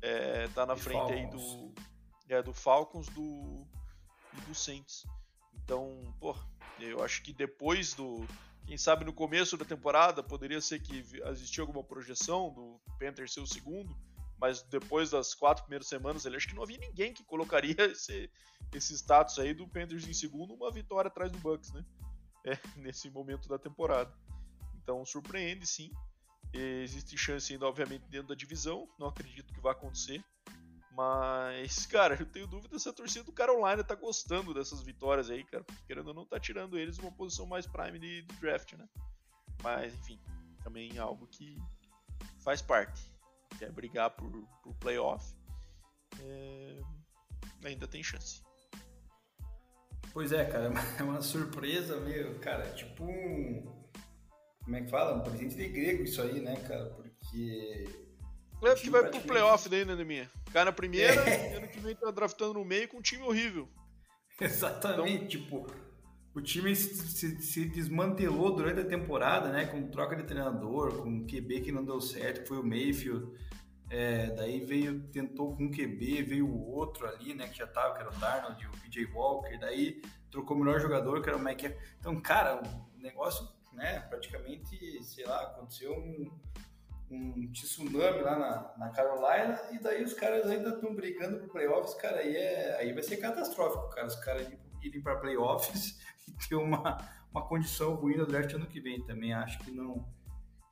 [0.00, 1.18] É, tá na e frente Falcons.
[1.18, 1.74] aí do.
[2.28, 3.66] É, do Falcons do,
[4.34, 5.04] e do Saints.
[5.54, 6.36] Então, pô,
[6.78, 8.24] eu acho que depois do.
[8.64, 13.40] Quem sabe no começo da temporada poderia ser que existia alguma projeção do Panthers ser
[13.40, 13.92] o segundo
[14.40, 18.30] mas depois das quatro primeiras semanas, ele acho que não havia ninguém que colocaria esse,
[18.72, 21.84] esse status aí do Panthers em segundo, uma vitória atrás do Bucks, né?
[22.46, 24.12] É, nesse momento da temporada.
[24.76, 25.90] Então surpreende sim.
[26.52, 28.88] Existe chance ainda, obviamente, dentro da divisão.
[28.98, 30.24] Não acredito que vai acontecer.
[30.92, 35.44] Mas, cara, eu tenho dúvida se a torcida do Carolina tá gostando dessas vitórias aí,
[35.44, 35.64] cara.
[35.86, 38.88] Querendo ou não, tá tirando eles uma posição mais prime de, de draft, né?
[39.62, 40.18] Mas, enfim,
[40.62, 41.56] também é algo que
[42.42, 43.17] faz parte
[43.58, 44.30] quer brigar por,
[44.62, 45.34] por playoff,
[46.20, 46.80] é,
[47.64, 48.42] ainda tem chance.
[50.12, 53.78] Pois é, cara, é uma surpresa meio, cara, tipo um.
[54.64, 55.16] Como é que fala?
[55.16, 56.86] Um presente de grego isso aí, né, cara?
[56.86, 57.84] Porque.
[58.60, 59.18] Lembra que vai praticamente...
[59.20, 60.28] pro playoff daí, né, minha?
[60.52, 61.56] Cai na primeira, é.
[61.56, 63.68] ano que vem tá draftando no meio com um time horrível.
[64.40, 65.62] Exatamente, então...
[65.62, 65.87] tipo,
[66.38, 69.66] o time se, se, desmantelou durante a temporada, né?
[69.66, 73.28] Com troca de treinador, com QB que não deu certo, foi o Mayfield.
[73.90, 77.48] É, daí veio, tentou com um QB, veio o outro ali, né?
[77.48, 79.58] Que já tava, que era o Darnold, o PJ Walker.
[79.58, 81.74] Daí trocou o melhor jogador, que era o Mike.
[81.98, 84.00] Então, cara, o negócio, né?
[84.00, 86.30] Praticamente, sei lá, aconteceu um,
[87.10, 91.94] um tsunami lá na, na Carolina e daí os caras ainda estão brigando pro playoffs,
[91.94, 94.46] cara, aí, é, aí vai ser catastrófico, cara, os caras
[94.82, 95.98] irem para playoffs
[96.48, 96.98] ter uma,
[97.30, 99.04] uma condição ruim no draft ano que vem.
[99.04, 100.06] Também acho que não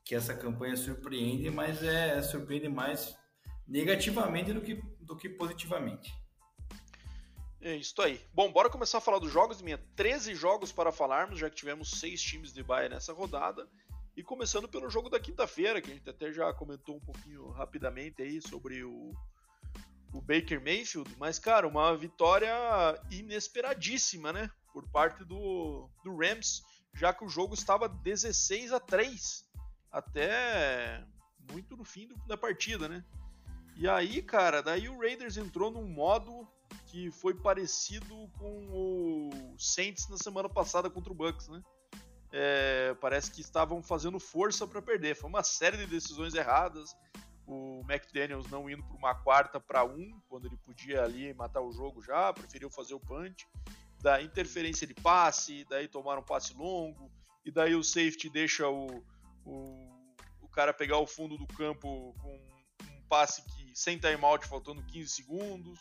[0.04, 3.18] que essa campanha surpreende, mas é surpreende mais
[3.66, 6.14] negativamente do que, do que positivamente.
[7.60, 8.20] É isso aí.
[8.32, 9.60] Bom, bora começar a falar dos jogos.
[9.60, 13.68] Minha 13 jogos para falarmos, já que tivemos seis times de baia nessa rodada.
[14.16, 18.22] E começando pelo jogo da quinta-feira, que a gente até já comentou um pouquinho rapidamente
[18.22, 19.10] aí sobre o,
[20.12, 21.12] o Baker Mayfield.
[21.18, 22.54] Mas, cara, uma vitória
[23.10, 24.48] inesperadíssima, né?
[24.76, 26.62] Por parte do, do Rams,
[26.92, 29.42] já que o jogo estava 16 a 3
[29.90, 31.02] até
[31.50, 33.02] muito no fim do, da partida, né?
[33.74, 36.46] E aí, cara, daí o Raiders entrou num modo
[36.88, 41.62] que foi parecido com o Saints na semana passada contra o Bucks, né?
[42.30, 45.16] É, parece que estavam fazendo força para perder.
[45.16, 46.94] Foi uma série de decisões erradas.
[47.46, 51.72] O McDaniels não indo para uma quarta para um, quando ele podia ali matar o
[51.72, 53.46] jogo já, preferiu fazer o punch
[54.00, 57.10] da interferência de passe, daí tomar um passe longo,
[57.44, 59.04] e daí o safety deixa o,
[59.44, 59.88] o,
[60.40, 65.08] o cara pegar o fundo do campo com um passe que sem timeout, faltando 15
[65.08, 65.78] segundos.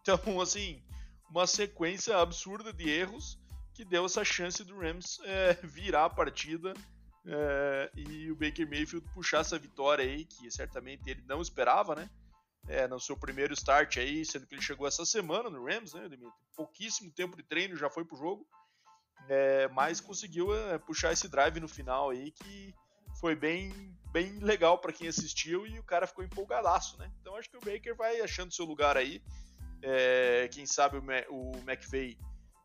[0.00, 0.82] Então, assim,
[1.30, 3.38] uma sequência absurda de erros
[3.74, 6.74] que deu essa chance do Rams é, virar a partida
[7.26, 12.08] é, e o Baker Mayfield puxar essa vitória aí, que certamente ele não esperava, né?
[12.66, 16.08] É, no seu primeiro start aí, sendo que ele chegou essa semana no Rams, né,
[16.56, 18.46] Pouquíssimo tempo de treino, já foi pro jogo,
[19.28, 22.74] é, mas conseguiu é, puxar esse drive no final aí que
[23.20, 27.10] foi bem, bem legal para quem assistiu e o cara ficou empolgadaço, né?
[27.20, 29.22] Então acho que o Baker vai achando seu lugar aí.
[29.82, 32.18] É, quem sabe o, o McVay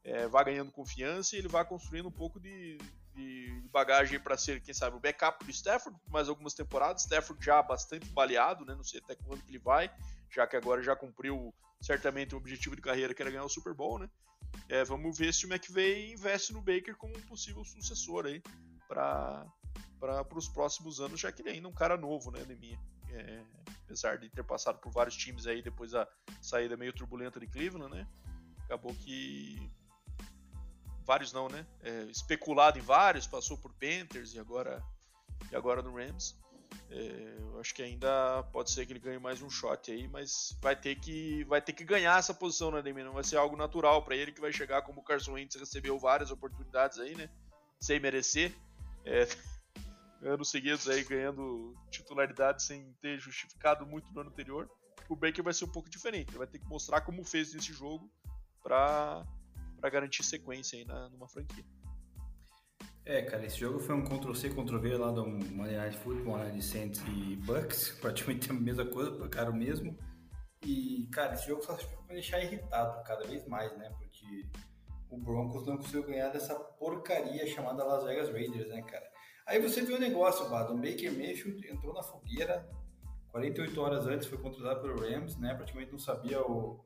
[0.04, 2.78] é, vai ganhando confiança e ele vai construindo um pouco de,
[3.16, 7.04] de bagagem para ser, quem sabe, o backup do Stafford por mais algumas temporadas.
[7.04, 8.76] Stafford já bastante baleado, né?
[8.76, 9.92] Não sei até quando que ele vai,
[10.30, 13.74] já que agora já cumpriu certamente o objetivo de carreira que era ganhar o Super
[13.74, 14.10] Bowl, né?
[14.70, 18.42] É, vamos ver se o McVay investe no Baker como um possível sucessor aí
[18.88, 19.46] para
[20.00, 22.78] para os próximos anos, já que ele ainda é um cara novo, né, Neminha?
[23.10, 23.42] É,
[23.86, 26.06] apesar de ter passado por vários times aí depois da
[26.42, 28.06] saída meio turbulenta de Cleveland, né?
[28.66, 29.72] Acabou que
[31.06, 31.66] vários não, né?
[31.82, 34.84] É, especulado em vários, passou por Panthers e agora
[35.52, 36.36] e agora no Rams.
[36.90, 40.58] É, eu acho que ainda pode ser que ele ganhe mais um shot aí, mas
[40.62, 43.04] vai ter que vai ter que ganhar essa posição, né, Demi?
[43.04, 45.98] Não vai ser algo natural para ele que vai chegar como o Carson Wentz recebeu
[46.00, 47.30] várias oportunidades aí, né?
[47.80, 48.54] Sem merecer.
[49.06, 49.28] É,
[50.24, 54.70] anos seguidos aí ganhando titularidade sem ter justificado muito no ano anterior.
[55.10, 57.74] O Baker vai ser um pouco diferente, ele vai ter que mostrar como fez nesse
[57.74, 58.10] jogo
[58.64, 59.26] para
[59.90, 61.64] garantir sequência aí na, numa franquia.
[63.06, 66.62] É, cara, esse jogo foi um Ctrl-C, Ctrl-V lá do Monday Night Football, né, de
[66.62, 69.98] Saints e Bucks, praticamente a mesma coisa, cara o mesmo.
[70.66, 74.48] E, cara, esse jogo só vai deixar irritado cada vez mais, né, porque
[75.10, 79.12] o Broncos não conseguiu ganhar dessa porcaria chamada Las Vegas Raiders, né, cara.
[79.46, 80.74] Aí você viu o negócio, Bado.
[80.74, 82.66] O Baker Mayfield entrou na fogueira
[83.32, 85.54] 48 horas antes, foi contratado pelo Rams, né?
[85.56, 86.80] Praticamente não sabia o,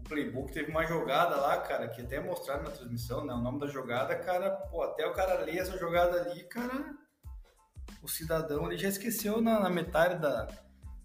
[0.00, 0.52] o playbook.
[0.52, 3.32] Teve uma jogada lá, cara, que até mostraram na transmissão, né?
[3.32, 6.94] O nome da jogada, cara, pô, até o cara ler essa jogada ali, cara,
[8.02, 10.48] o cidadão ele já esqueceu na, na metade da,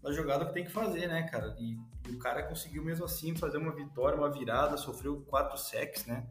[0.01, 1.55] da jogada que tem que fazer, né, cara?
[1.59, 1.77] E,
[2.07, 6.25] e, o cara conseguiu mesmo assim fazer uma vitória, uma virada, sofreu quatro sacks, né?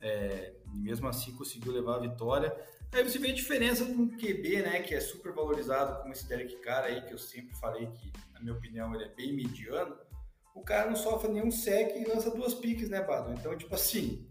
[0.00, 2.56] É, e mesmo assim conseguiu levar a vitória.
[2.92, 6.26] Aí você vê a diferença de um QB, né, que é super valorizado como esse
[6.26, 9.96] Derek Carr aí, que eu sempre falei que, na minha opinião, ele é bem mediano.
[10.54, 13.32] O cara não sofre nenhum sec e lança duas piques, né, Bado?
[13.32, 14.28] Então, tipo assim,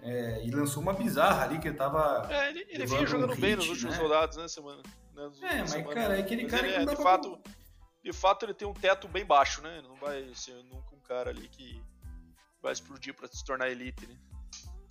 [0.00, 2.28] é, e lançou uma bizarra ali que ele tava.
[2.30, 4.02] É, ele, ele vinha jogando um bem hit, nos últimos né?
[4.02, 4.82] rodados, né, semana?
[5.14, 6.82] Né, é, mas, semana, cara, é aquele mas cara ele, que.
[6.82, 7.52] É, de, fato, pra...
[8.04, 9.78] de fato, ele tem um teto bem baixo, né?
[9.78, 11.82] Ele não vai ser nunca um cara ali que
[12.62, 14.16] vai explodir pra se tornar elite, né?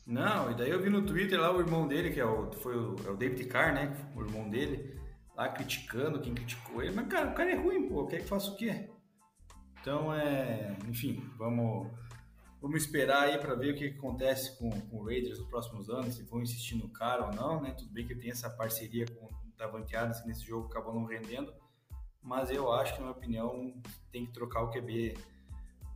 [0.06, 2.76] Não, e daí eu vi no Twitter lá o irmão dele, que é o, foi
[2.78, 3.96] o, é o David Carr, né?
[4.16, 5.00] O irmão dele,
[5.36, 6.94] lá criticando quem criticou ele.
[6.94, 8.06] Mas, cara, o cara é ruim, pô.
[8.06, 8.90] Quer que faça o quê?
[9.86, 10.76] Então, é.
[10.88, 11.92] Enfim, vamos,
[12.60, 16.16] vamos esperar aí para ver o que, acontece com, com o Raiders nos próximos anos,
[16.16, 17.76] se vão insistir no cara ou não, né?
[17.78, 21.54] Tudo bem que tem essa parceria com o Davante que nesse jogo acabou não rendendo.
[22.20, 23.74] Mas eu acho que, na minha opinião,
[24.12, 25.20] tem que trocar o QB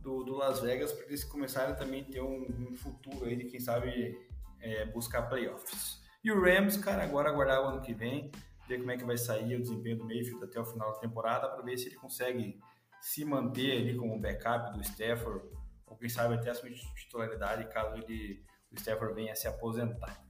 [0.00, 3.46] do, do Las Vegas para eles começarem também a ter um, um, futuro aí de
[3.46, 4.16] quem sabe
[4.60, 6.00] é, buscar playoffs.
[6.22, 8.30] E o Rams, cara, agora aguardar o ano que vem,
[8.68, 11.48] ver como é que vai sair o desempenho do Mayfield até o final da temporada
[11.48, 12.56] para ver se ele consegue
[13.00, 15.48] se manter ali como backup do Stafford
[15.86, 20.24] ou quem sabe até assumir titularidade caso ele, o Stafford venha se aposentar.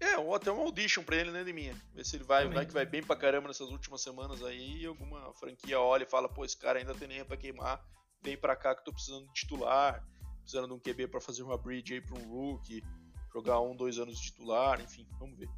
[0.00, 1.74] É, ou até uma audition pra ele, né, de minha.
[1.94, 4.86] Ver se ele vai, vai que vai bem pra caramba nessas últimas semanas aí e
[4.86, 7.82] alguma franquia olha e fala, pô, esse cara ainda tem nem pra queimar
[8.24, 10.02] vem para cá que eu tô precisando de titular,
[10.40, 12.82] precisando de um QB para fazer uma bridge aí para um rookie,
[13.30, 15.48] jogar um, dois anos de titular, enfim, vamos ver.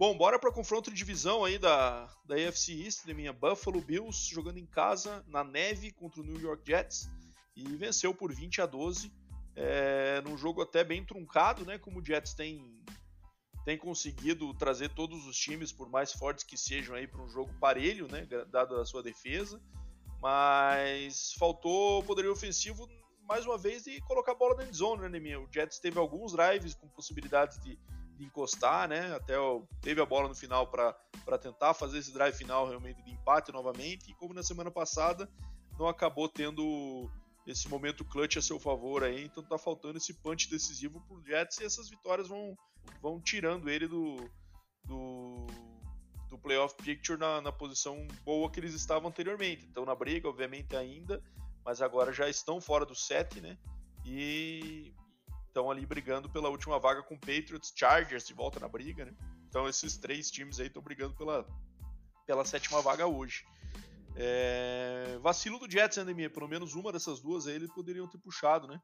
[0.00, 4.30] Bom, bora para confronto de divisão aí da, da AFC East, da minha Buffalo Bills,
[4.32, 7.06] jogando em casa, na neve, contra o New York Jets,
[7.54, 9.12] e venceu por 20 a 12,
[9.54, 12.82] é, num jogo até bem truncado, né, como o Jets tem,
[13.66, 17.52] tem conseguido trazer todos os times, por mais fortes que sejam aí, para um jogo
[17.60, 19.60] parelho, né, dado a sua defesa,
[20.18, 22.88] mas faltou poderio ofensivo
[23.24, 25.38] mais uma vez de colocar a bola na zone, né, Neminha?
[25.38, 27.78] O Jets teve alguns drives com possibilidades de,
[28.20, 29.14] de encostar, né?
[29.14, 29.34] Até
[29.80, 34.10] teve a bola no final para tentar fazer esse drive final realmente de empate novamente.
[34.10, 35.28] E como na semana passada,
[35.78, 37.10] não acabou tendo
[37.46, 41.58] esse momento clutch a seu favor aí, então tá faltando esse punch decisivo pro Jets
[41.58, 42.54] e essas vitórias vão,
[43.00, 44.16] vão tirando ele do,
[44.84, 45.46] do
[46.28, 49.66] do playoff picture na, na posição boa que eles estavam anteriormente.
[49.66, 51.20] Então na briga, obviamente, ainda,
[51.64, 53.58] mas agora já estão fora do 7, né?
[54.04, 54.94] E
[55.50, 59.12] estão ali brigando pela última vaga com Patriots, Chargers de volta na briga, né?
[59.48, 61.46] Então esses três times aí estão brigando pela,
[62.26, 63.44] pela sétima vaga hoje.
[64.16, 65.18] É...
[65.20, 68.80] Vacilo do Jets, né, Pelo menos uma dessas duas aí eles poderiam ter puxado, né?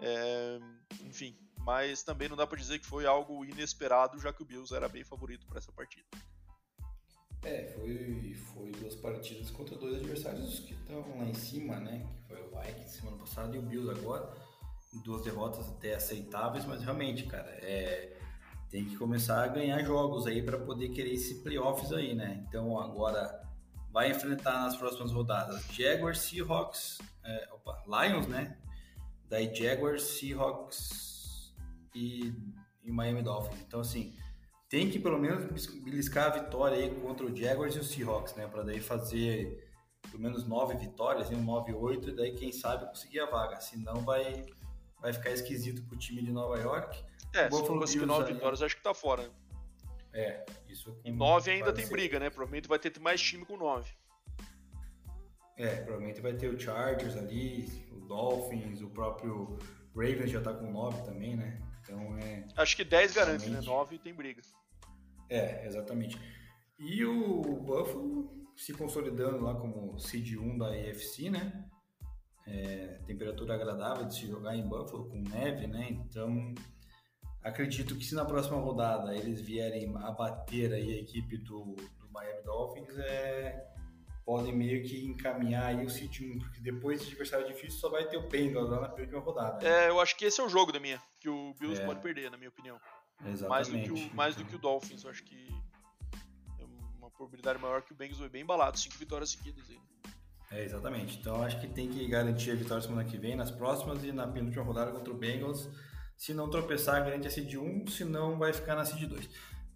[0.00, 0.58] É...
[1.02, 4.74] Enfim, mas também não dá para dizer que foi algo inesperado, já que o Bills
[4.74, 6.06] era bem favorito para essa partida.
[7.42, 12.06] É, foi, foi duas partidas contra dois adversários que estão lá em cima, né?
[12.16, 14.32] Que foi o Vikings semana passada e o Bills agora.
[15.02, 18.16] Duas derrotas até aceitáveis, mas realmente, cara, é,
[18.70, 22.44] tem que começar a ganhar jogos aí para poder querer esse playoffs aí, né?
[22.48, 23.42] Então agora
[23.92, 28.56] vai enfrentar nas próximas rodadas Jaguars, Seahawks, é, opa, Lions, né?
[29.28, 31.54] Daí Jaguars, Seahawks
[31.94, 32.32] e,
[32.82, 33.60] e Miami Dolphins.
[33.60, 34.14] Então assim,
[34.68, 35.44] tem que pelo menos
[35.82, 38.46] beliscar a vitória aí contra o Jaguars e o Seahawks, né?
[38.46, 39.64] Para daí fazer
[40.10, 43.60] pelo menos nove vitórias, um 9-8, e daí quem sabe conseguir a vaga.
[43.60, 44.46] Senão vai,
[45.04, 47.04] vai ficar esquisito pro time de Nova York.
[47.34, 49.24] É, se for conseguir nove vitórias, acho que tá fora.
[49.24, 49.30] Né?
[50.14, 50.98] É, isso.
[51.04, 51.92] E nove ainda tem ser.
[51.92, 52.30] briga, né?
[52.30, 53.90] Provavelmente vai ter mais time com nove.
[55.58, 59.58] É, provavelmente vai ter o Chargers ali, o Dolphins, o próprio
[59.94, 61.60] Ravens já tá com nove também, né?
[61.82, 62.46] Então é.
[62.56, 63.60] Acho que 10 garante, né?
[63.60, 64.40] 9 tem briga.
[65.28, 66.18] É, exatamente.
[66.78, 71.68] E o Buffalo se consolidando lá como seed 1 da AFC, né?
[72.46, 75.88] É, temperatura agradável de se jogar em Buffalo com neve, né?
[75.90, 76.54] Então
[77.42, 82.42] acredito que se na próxima rodada eles vierem abater aí a equipe do, do Miami
[82.42, 83.66] Dolphins, é,
[84.24, 88.08] podem meio que encaminhar aí o seed 1, porque depois de adversário difícil só vai
[88.08, 89.62] ter o Bengals lá na última rodada.
[89.62, 89.84] Né?
[89.84, 91.84] É, eu acho que esse é o jogo da minha, que o Bills é.
[91.84, 92.80] pode perder, na minha opinião.
[93.26, 93.48] Exatamente.
[93.48, 95.48] Mais do, que o, mais do que o Dolphins, eu acho que
[96.58, 96.64] é
[96.98, 99.78] uma probabilidade maior que o Bengals vai bem embalado, cinco vitórias seguidas aí.
[100.54, 101.18] É, exatamente.
[101.18, 104.26] Então acho que tem que garantir a vitória semana que vem, nas próximas e na
[104.26, 105.68] penúltima rodada contra o Bengals.
[106.16, 109.28] Se não tropeçar, garante a seed 1, se não vai ficar na seed 2.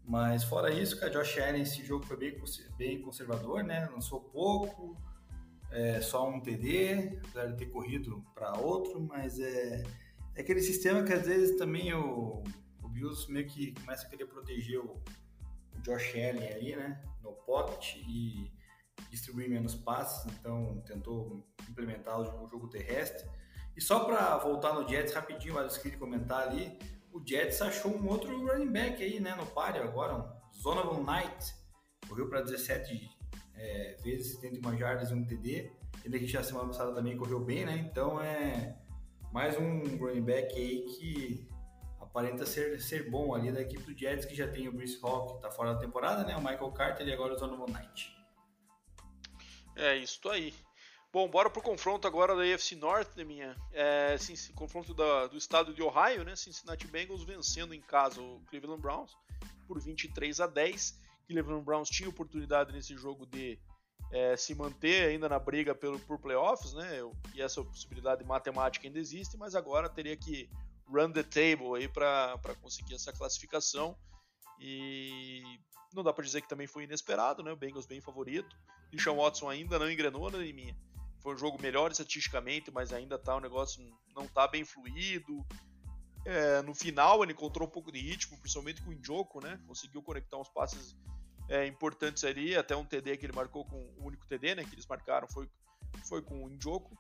[0.04, 2.40] Mas fora isso, cara, Josh Allen, esse jogo foi bem,
[2.78, 3.88] bem conservador, né?
[3.92, 4.96] Lançou pouco,
[5.72, 9.82] é, só um TD, apesar de ter corrido para outro, mas é,
[10.36, 12.42] é, aquele sistema que às vezes também o,
[12.82, 15.02] o Bills meio que começa a querer proteger o,
[15.74, 17.02] o Josh Allen ali, né?
[17.20, 18.50] No pocket e
[19.10, 23.28] distribuir menos passes, então tentou implementar o jogo terrestre.
[23.76, 26.78] E só para voltar no Jets rapidinho, o Alisson queria comentar ali,
[27.12, 31.54] o Jets achou um outro running back aí, né, no páreo agora, um Zonovan Knight,
[32.08, 33.18] correu para 17
[33.54, 35.72] é, vezes 71 jardas e um TD.
[36.04, 37.76] Ele que já semana passada também correu bem, né?
[37.90, 38.76] Então é
[39.32, 41.48] mais um running back aí que
[42.00, 45.26] aparenta ser, ser bom ali da equipe do Jets, que já tem o Bruce Hall,
[45.26, 46.36] que tá fora da temporada, né?
[46.36, 48.17] O Michael Carter e agora o Zonovan Knight.
[49.78, 50.52] É isso aí.
[51.12, 53.56] Bom, bora pro confronto agora da AFC North, né, minha.
[53.72, 56.36] É, sim, confronto da, do estado de Ohio, né?
[56.36, 59.16] Cincinnati Bengals vencendo em casa o Cleveland Browns
[59.66, 60.98] por 23 a 10.
[61.28, 63.58] Cleveland Browns tinha oportunidade nesse jogo de
[64.12, 66.98] é, se manter ainda na briga pelo, por playoffs, né?
[67.34, 70.50] E essa possibilidade matemática ainda existe, mas agora teria que
[70.86, 73.96] run the table aí para conseguir essa classificação.
[74.60, 75.42] E
[75.94, 77.52] não dá para dizer que também foi inesperado, né?
[77.52, 78.56] O Bengals bem favorito.
[78.90, 80.76] Deshaun Watson ainda não engrenou, né, minha?
[81.20, 83.82] Foi um jogo melhor estatisticamente, mas ainda tá o negócio
[84.14, 85.44] não tá bem fluido.
[86.24, 89.60] É, no final ele encontrou um pouco de ritmo, principalmente com o Injoko, né?
[89.66, 90.96] Conseguiu conectar uns passes
[91.48, 94.64] é, importantes ali, até um TD que ele marcou com o único TD, né?
[94.64, 95.48] Que eles marcaram foi,
[96.06, 96.96] foi com o Injoko.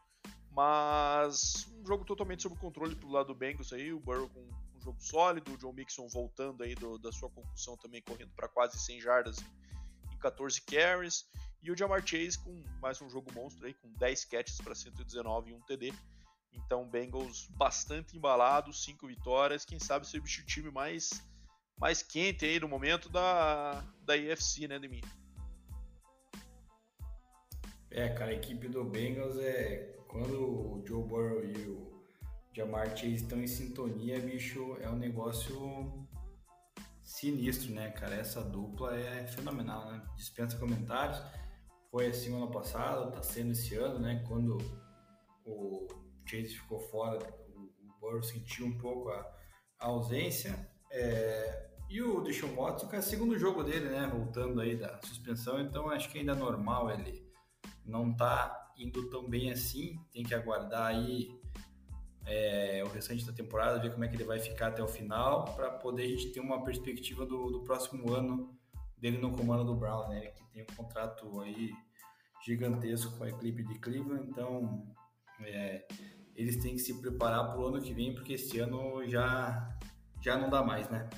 [0.50, 4.48] Mas um jogo totalmente sob controle pro lado do Bengals aí, o Burrow com
[4.78, 8.48] um jogo sólido, o John Mixon voltando aí do, da sua concussão também correndo para
[8.48, 11.26] quase 100 jardas em, em 14 carries.
[11.62, 15.50] E o Jamar Chase com mais um jogo monstro aí, com 10 catches para 119
[15.50, 15.92] e um TD.
[16.52, 19.64] Então, Bengals bastante embalado, 5 vitórias.
[19.64, 21.10] Quem sabe ser o time mais,
[21.78, 25.02] mais quente aí no momento da, da IFC, né, Demi?
[27.90, 29.96] É, cara, a equipe do Bengals é.
[30.06, 31.97] Quando o Joe Burrow e o
[32.58, 36.08] Jamar Chase estão em sintonia, bicho, é um negócio
[37.00, 38.16] sinistro, né, cara?
[38.16, 40.02] Essa dupla é fenomenal, né?
[40.16, 41.22] Dispensa comentários
[41.88, 44.24] foi assim ano passado, está sendo esse ano, né?
[44.26, 44.58] Quando
[45.44, 45.86] o
[46.26, 47.18] Chase ficou fora,
[47.54, 49.20] o, Burrow sentiu um pouco a,
[49.78, 50.68] a ausência.
[50.90, 54.08] É, e o Deshaun Watson, que é o segundo jogo dele, né?
[54.12, 57.24] Voltando aí da suspensão, então acho que ainda é normal ele
[57.84, 59.96] não tá indo tão bem assim.
[60.12, 61.37] Tem que aguardar aí
[62.28, 65.44] é, o restante da temporada, ver como é que ele vai ficar até o final,
[65.56, 68.54] para poder a gente ter uma perspectiva do, do próximo ano
[68.98, 70.18] dele no comando do Browns, né?
[70.18, 71.72] Ele que tem um contrato aí
[72.44, 74.86] gigantesco com a equipe de Cleveland, então
[75.40, 75.86] é,
[76.36, 79.78] eles têm que se preparar para o ano que vem, porque esse ano já,
[80.20, 81.08] já não dá mais, né?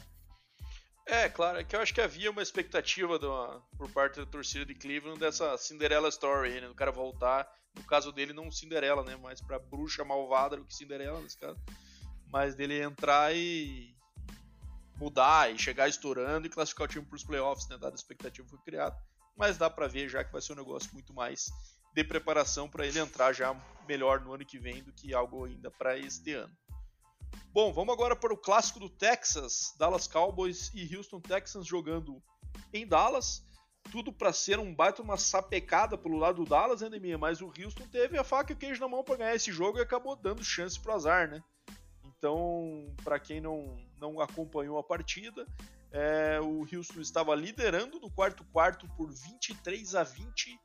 [1.11, 3.18] É, claro, é que eu acho que havia uma expectativa
[3.76, 6.68] por parte da torcida de Cleveland dessa Cinderella Story, né?
[6.68, 9.16] Do cara voltar, no caso dele, não Cinderela, né?
[9.16, 11.58] Mais pra bruxa malvada do que Cinderela nesse caso.
[12.28, 13.92] Mas dele entrar e,
[14.98, 17.76] mudar e chegar estourando e classificar o time para os playoffs, né?
[17.76, 18.96] Dada a expectativa que foi criada.
[19.36, 21.50] mas dá para ver já que vai ser um negócio muito mais
[21.92, 23.52] de preparação para ele entrar já
[23.88, 26.56] melhor no ano que vem do que algo ainda para este ano.
[27.53, 32.22] Bom, vamos agora para o clássico do Texas, Dallas Cowboys e Houston Texans jogando
[32.72, 33.45] em Dallas.
[33.91, 36.91] Tudo para ser um baita uma sapecada pelo lado do Dallas, né?
[37.18, 39.78] Mas o Houston teve a faca e o queijo na mão para ganhar esse jogo
[39.78, 41.43] e acabou dando chance para azar, né?
[42.05, 45.47] Então, para quem não, não acompanhou a partida,
[45.91, 50.61] é, o Houston estava liderando no quarto quarto por 23 a 20,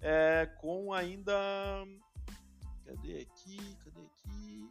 [0.00, 1.32] é, com ainda.
[2.84, 3.76] Cadê aqui?
[3.84, 4.70] Cadê aqui?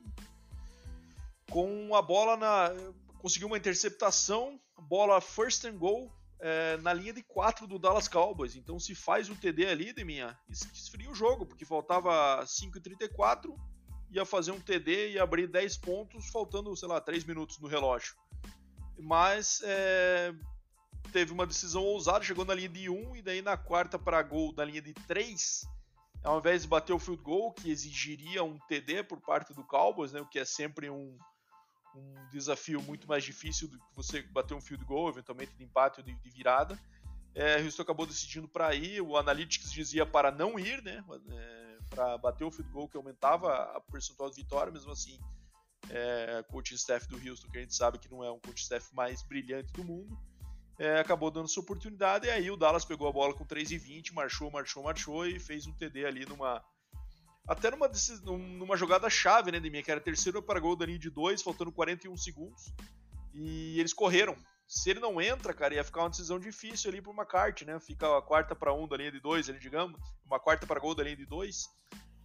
[1.49, 2.71] Com a bola na.
[3.19, 8.55] Conseguiu uma interceptação, bola first and goal é, na linha de 4 do Dallas Cowboys.
[8.55, 13.55] Então, se faz o TD ali, Deminha, esfria o jogo, porque faltava 5,34
[14.11, 18.15] ia fazer um TD e abrir 10 pontos, faltando, sei lá, 3 minutos no relógio.
[18.97, 20.33] Mas é,
[21.11, 24.53] teve uma decisão ousada, chegou na linha de 1 e daí na quarta para gol
[24.53, 25.67] da linha de 3,
[26.23, 30.13] ao invés de bater o field goal, que exigiria um TD por parte do Cowboys,
[30.13, 31.17] né, o que é sempre um,
[31.95, 35.99] um desafio muito mais difícil do que você bater um field goal, eventualmente de empate
[35.99, 36.79] ou de, de virada.
[37.33, 41.03] É, Houston acabou decidindo para ir, o Analytics dizia para não ir, né?
[41.29, 45.19] É, para bater o field goal que aumentava a percentual de vitória, mesmo assim,
[45.89, 48.93] é, coaching staff do Houston, que a gente sabe que não é um coaching staff
[48.95, 50.17] mais brilhante do mundo,
[50.77, 53.77] é, acabou dando sua oportunidade, e aí o Dallas pegou a bola com 3 e
[53.77, 56.63] 20, marchou, marchou, marchou e fez um TD ali numa
[57.47, 57.89] até numa,
[58.25, 61.41] numa jogada chave, né, de minha, que era terceiro para gol da linha de 2,
[61.41, 62.73] faltando 41 segundos,
[63.33, 64.35] e eles correram,
[64.67, 67.79] se ele não entra, cara, ia ficar uma decisão difícil ali pro McCarthy, né?
[67.79, 70.95] Fica a quarta para um da linha de dois, ali, digamos, uma quarta para gol
[70.95, 71.69] da linha de dois,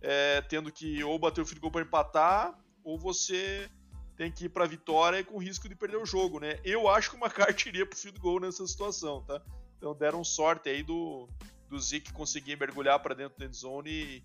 [0.00, 3.70] é, tendo que ou bater o field goal para empatar, ou você
[4.16, 6.58] tem que ir para vitória com risco de perder o jogo, né?
[6.64, 9.42] Eu acho que o McCarthy iria pro field goal nessa situação, tá?
[9.76, 11.28] Então deram sorte aí do,
[11.68, 14.24] do Zeke conseguir mergulhar para dentro da zone e,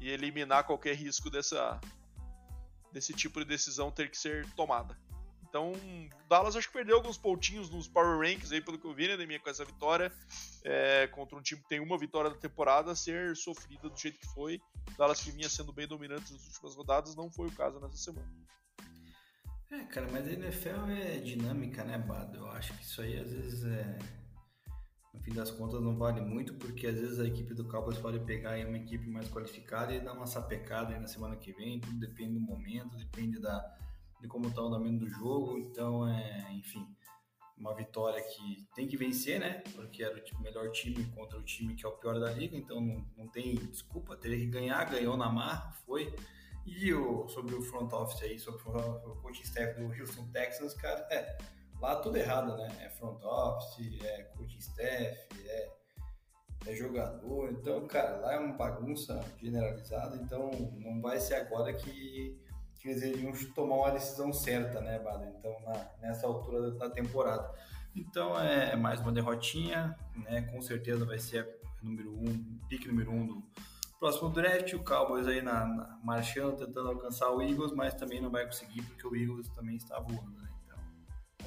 [0.00, 1.80] e eliminar qualquer risco dessa,
[2.92, 4.98] desse tipo de decisão ter que ser tomada.
[5.50, 5.72] Então,
[6.28, 9.26] Dallas acho que perdeu alguns pontinhos nos Power Rankings aí, pelo que eu vi, né,
[9.26, 10.12] minha, com essa vitória
[10.62, 14.26] é, contra um time que tem uma vitória da temporada, ser sofrida do jeito que
[14.26, 14.60] foi.
[14.96, 18.30] Dallas que vinha sendo bem dominante nas últimas rodadas, não foi o caso nessa semana.
[19.72, 22.38] É, cara, mas a NFL é dinâmica, né, Bado?
[22.38, 23.98] Eu acho que isso aí às vezes é.
[25.12, 28.20] No fim das contas não vale muito, porque às vezes a equipe do Cowboys pode
[28.20, 32.34] pegar uma equipe mais qualificada e dar uma sapecada na semana que vem, tudo depende
[32.34, 33.76] do momento, depende da
[34.20, 35.58] de como está o andamento do jogo.
[35.58, 36.86] Então, é, enfim,
[37.56, 39.62] uma vitória que tem que vencer, né?
[39.74, 42.80] Porque era o melhor time contra o time que é o pior da liga, então
[42.80, 46.14] não, não tem desculpa, teria que ganhar, ganhou na marra, foi.
[46.66, 51.06] E o, sobre o front office aí, sobre o coaching staff do Houston Texans, cara,
[51.10, 51.38] é,
[51.80, 52.68] lá tudo errado, né?
[52.80, 55.70] É front office, é coaching staff, é,
[56.66, 62.38] é jogador, então, cara, lá é uma bagunça generalizada, então não vai ser agora que
[62.80, 65.30] que eles iriam tomar uma decisão certa, né, Bada?
[65.38, 67.52] Então, na, nessa altura da temporada.
[67.94, 70.42] Então, é, é mais uma derrotinha, né?
[70.50, 71.46] Com certeza vai ser
[71.82, 73.42] número um, pique número um do
[73.98, 74.72] próximo draft.
[74.72, 78.82] O Cowboys aí na, na, marchando, tentando alcançar o Eagles, mas também não vai conseguir
[78.82, 80.49] porque o Eagles também está voando, né?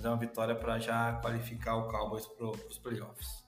[0.04, 3.44] É uma vitória para já qualificar o Cowboys para os playoffs.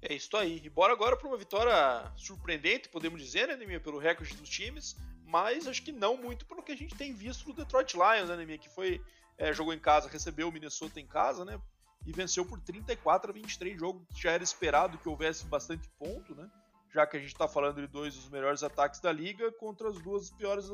[0.00, 0.60] É isso aí.
[0.64, 4.96] E bora agora para uma vitória surpreendente, podemos dizer, né, pelo recorde dos times
[5.28, 8.58] mas acho que não muito pelo que a gente tem visto no Detroit Lions, né,
[8.58, 9.00] que foi
[9.36, 11.60] é, jogou em casa, recebeu o Minnesota em casa, né,
[12.06, 16.34] e venceu por 34 a 23, jogo que já era esperado que houvesse bastante ponto,
[16.34, 16.50] né,
[16.94, 19.98] já que a gente está falando de dois dos melhores ataques da liga contra as
[19.98, 20.70] duas piores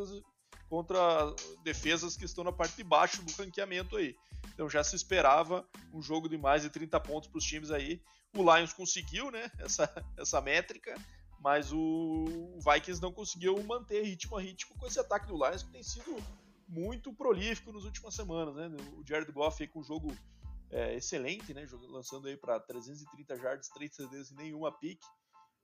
[0.69, 0.99] contra
[1.63, 4.17] defesas que estão na parte de baixo do ranqueamento aí.
[4.53, 8.01] Então já se esperava um jogo de mais de 30 pontos para os times aí.
[8.37, 10.95] O Lions conseguiu, né, essa, essa métrica
[11.45, 15.71] mas o Vikings não conseguiu manter ritmo a ritmo com esse ataque do Lions que
[15.71, 16.17] tem sido
[16.67, 18.75] muito prolífico nas últimas semanas, né?
[18.97, 20.17] O Jared Goff aí com um jogo
[20.71, 21.69] é, excelente, né?
[21.91, 25.05] Lançando aí para 330 jardas, 3 CDs e nenhuma pique.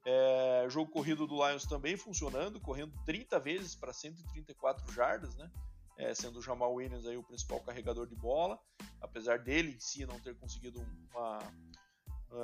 [0.07, 5.51] É, jogo corrido do Lions também funcionando, correndo 30 vezes para 134 jardas, né?
[5.99, 8.59] É, sendo o Jamal Williams aí o principal carregador de bola,
[9.03, 10.81] apesar dele em si não ter conseguido
[11.11, 11.39] uma,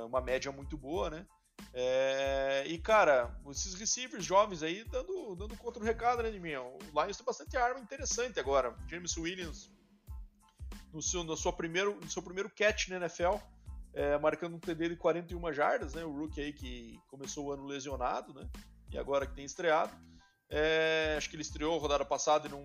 [0.05, 1.25] uma média muito boa, né?
[1.73, 6.55] É, e cara, esses receivers jovens aí dando, dando contra o recado, né, de mim?
[6.55, 8.75] O Lions tem bastante arma interessante agora.
[8.87, 9.71] James Williams
[10.93, 13.35] no seu, no seu, primeiro, no seu primeiro catch na NFL,
[13.97, 16.05] é, marcando um TD de 41 jardas, né?
[16.05, 18.47] O rookie aí que começou o ano lesionado, né?
[18.91, 19.91] E agora que tem estreado.
[20.47, 22.61] É, acho que ele estreou rodada passada e não.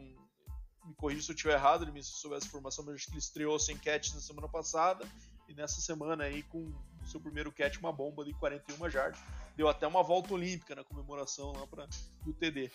[0.85, 3.19] Me corrija se eu estiver errado, ele me soubesse essa informação, mas acho que ele
[3.19, 5.09] estreou sem catch na semana passada
[5.49, 9.21] e nessa semana aí com o seu primeiro catch uma bomba de 41 jardas.
[9.57, 11.87] Deu até uma volta olímpica na comemoração lá pra,
[12.25, 12.71] do TD.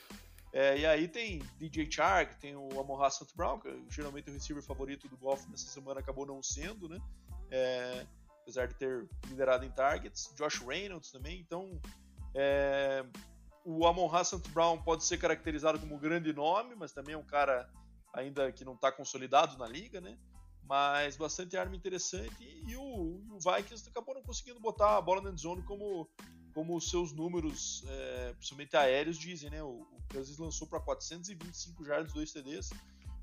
[0.54, 3.36] É, e aí tem DJ Chark, tem o Amon St.
[3.36, 7.00] Brown, que geralmente é o receiver favorito do golf nessa semana acabou não sendo, né?
[7.52, 8.08] É,
[8.48, 10.34] apesar de ter liderado em targets.
[10.38, 11.82] Josh Reynolds também, então
[12.34, 13.06] é,
[13.66, 14.50] o Amon St.
[14.52, 17.70] Brown pode ser caracterizado como grande nome, mas também é um cara
[18.14, 20.18] ainda que não está consolidado na liga, né?
[20.64, 25.36] Mas bastante arma interessante e, o, o, Vikings acabou não conseguindo botar a bola na
[25.36, 26.10] zone como
[26.54, 29.62] como os seus números, é, principalmente aéreos, dizem, né?
[29.62, 32.72] O, o lançou para 425 jardas, dois TDs.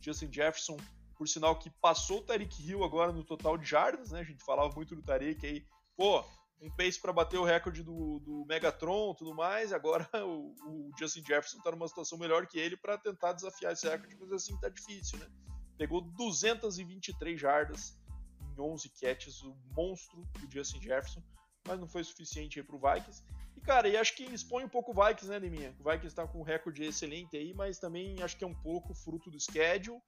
[0.00, 0.76] Justin Jefferson,
[1.16, 4.20] por sinal que passou o Tariq Hill agora no total de jardas, né?
[4.20, 5.64] A gente falava muito do Tariq aí,
[5.96, 6.24] pô,
[6.60, 9.72] um pace para bater o recorde do, do Megatron e tudo mais.
[9.72, 13.88] Agora o, o Justin Jefferson está numa situação melhor que ele para tentar desafiar esse
[13.88, 15.26] recorde, mas assim tá difícil, né?
[15.76, 17.98] Pegou 223 jardas
[18.40, 21.22] em 11 catches, o monstro do Justin Jefferson
[21.66, 23.22] mas não foi suficiente aí pro Vikings.
[23.56, 25.74] E, cara, e acho que expõe um pouco o Vikings, né, Neminha?
[25.80, 28.94] O Vikings tá com um recorde excelente aí, mas também acho que é um pouco
[28.94, 30.00] fruto do schedule.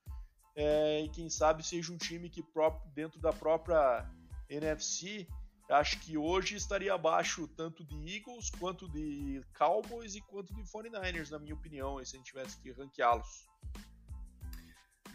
[0.56, 4.10] É, e quem sabe seja um time que próprio, dentro da própria
[4.48, 5.28] NFC,
[5.70, 11.30] acho que hoje estaria abaixo tanto de Eagles, quanto de Cowboys e quanto de 49ers,
[11.30, 13.46] na minha opinião, se a gente tivesse que ranqueá-los.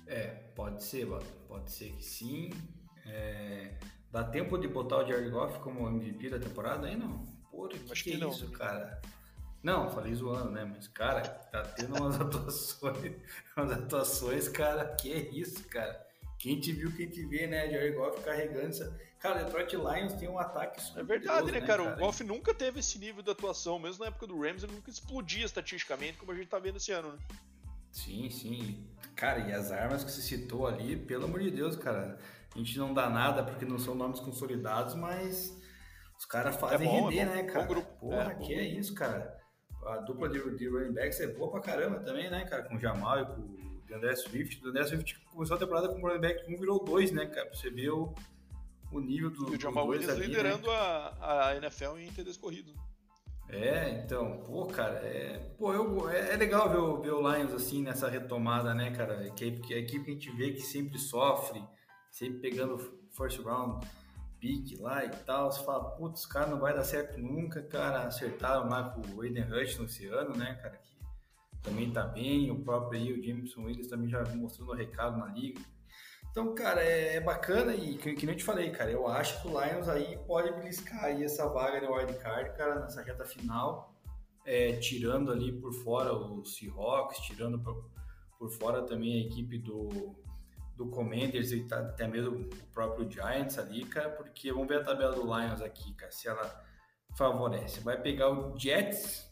[0.06, 1.08] É, pode ser,
[1.48, 2.52] pode ser que sim.
[3.06, 3.80] É,
[4.12, 7.26] Dá tempo de botar o Jared Goff como MVP da temporada aí, não?
[7.50, 8.30] Porra, que, Acho que, que é não.
[8.30, 9.02] isso, cara?
[9.64, 10.66] Não, falei zoando, né?
[10.66, 13.14] Mas, cara, tá tendo umas atuações,
[13.56, 16.08] umas atuações, cara, que é isso, cara?
[16.38, 17.70] Quem te viu, quem te vê, né?
[17.70, 19.00] Jared Goff carregando essa...
[19.20, 21.84] Cara, Detroit Lions tem um ataque super É verdade, né, cara?
[21.84, 21.96] cara?
[21.96, 24.90] O Goff nunca teve esse nível de atuação, mesmo na época do Rams, ele nunca
[24.90, 27.20] explodia estatisticamente, como a gente tá vendo esse ano, né?
[27.92, 28.88] Sim, sim.
[29.16, 32.18] Cara, e as armas que você citou ali, pelo amor de Deus, cara
[32.54, 35.58] a gente não dá nada porque não são nomes consolidados, mas
[36.18, 37.66] os caras fazem é bom, render, é bom, né, cara?
[37.66, 38.00] Grupo.
[38.00, 39.41] Porra, é, que é isso, cara.
[39.86, 42.64] A dupla de, de running backs é boa pra caramba também, né, cara?
[42.64, 44.64] Com o Jamal e com o André Swift.
[44.64, 47.50] O André Swift começou a temporada com o running back 1 virou 2, né, cara?
[47.54, 48.14] Você vê o,
[48.92, 49.54] o nível do.
[49.54, 50.74] E o Jamal Williams ali, liderando né?
[50.74, 52.74] a, a NFL em TDs corridos.
[53.50, 57.54] É, então, pô, cara, é, pô, eu, é, é legal ver o, ver o Lions
[57.54, 59.30] assim nessa retomada, né, cara?
[59.32, 61.62] Que, que a equipe que a gente vê que sempre sofre,
[62.10, 62.78] sempre pegando
[63.10, 63.86] first round
[64.42, 68.68] pick lá e tal, você fala, putz, cara, não vai dar certo nunca, cara, acertaram
[68.68, 70.98] lá com o Aiden Rush esse ano, né, cara, que
[71.62, 75.28] também tá bem, o próprio aí, o Jameson Williams também já mostrando o recado na
[75.28, 75.62] liga.
[76.32, 79.42] Então, cara, é, é bacana e que, que nem eu te falei, cara, eu acho
[79.42, 83.94] que o Lions aí pode beliscar aí essa vaga de wildcard, cara, nessa reta final,
[84.46, 87.86] é, tirando ali por fora o Seahawks, tirando por,
[88.40, 90.16] por fora também a equipe do,
[90.82, 94.84] do Commanders e tá, até mesmo o próprio Giants ali, cara, porque vamos ver a
[94.84, 96.64] tabela do Lions aqui, cara, se ela
[97.16, 97.82] favorece.
[97.82, 99.30] Vai pegar o Jets,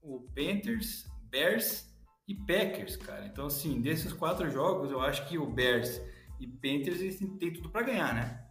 [0.00, 1.92] o Panthers, Bears
[2.28, 3.26] e Packers, cara.
[3.26, 6.00] Então, assim, desses quatro jogos, eu acho que o Bears
[6.38, 8.46] e Panthers eles têm tudo para ganhar, né?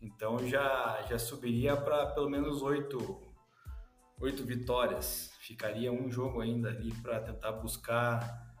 [0.00, 3.22] Então já, já subiria para pelo menos oito,
[4.20, 5.32] oito vitórias.
[5.40, 8.51] Ficaria um jogo ainda ali para tentar buscar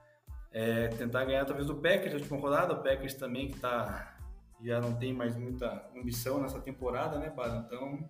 [0.52, 4.16] é, tentar ganhar talvez do Packers na última rodada, o Packers também que tá,
[4.62, 7.64] já não tem mais muita ambição nessa temporada, né, Bado?
[7.66, 8.08] Então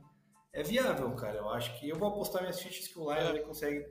[0.53, 1.39] é viável, cara.
[1.39, 3.39] Eu acho que eu vou apostar minhas fichas que o Lions é.
[3.41, 3.87] consegue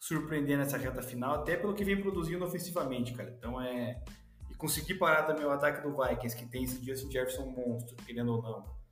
[0.00, 3.30] surpreender nessa reta final, até pelo que vem produzindo ofensivamente, cara.
[3.30, 4.02] Então é.
[4.50, 8.34] E conseguir parar também o ataque do Vikings, que tem esse Justin Jefferson monstro, querendo
[8.34, 8.82] ou não.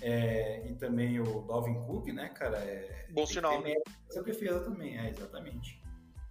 [0.00, 2.58] É, e também o Dalvin Cook, né, cara?
[2.58, 3.60] É, Bom sinal.
[4.08, 5.82] Essa defesa também, é, exatamente.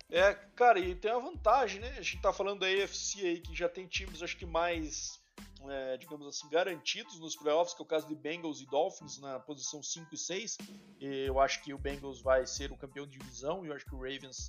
[0.09, 1.89] É, cara, e tem a vantagem, né?
[1.97, 5.19] A gente tá falando da AFC aí, que já tem times, acho que mais,
[5.69, 9.37] é, digamos assim, garantidos nos playoffs, que é o caso de Bengals e Dolphins na
[9.39, 10.57] posição 5 e 6.
[11.01, 13.85] E eu acho que o Bengals vai ser o campeão de divisão, e eu acho
[13.85, 14.47] que o Ravens.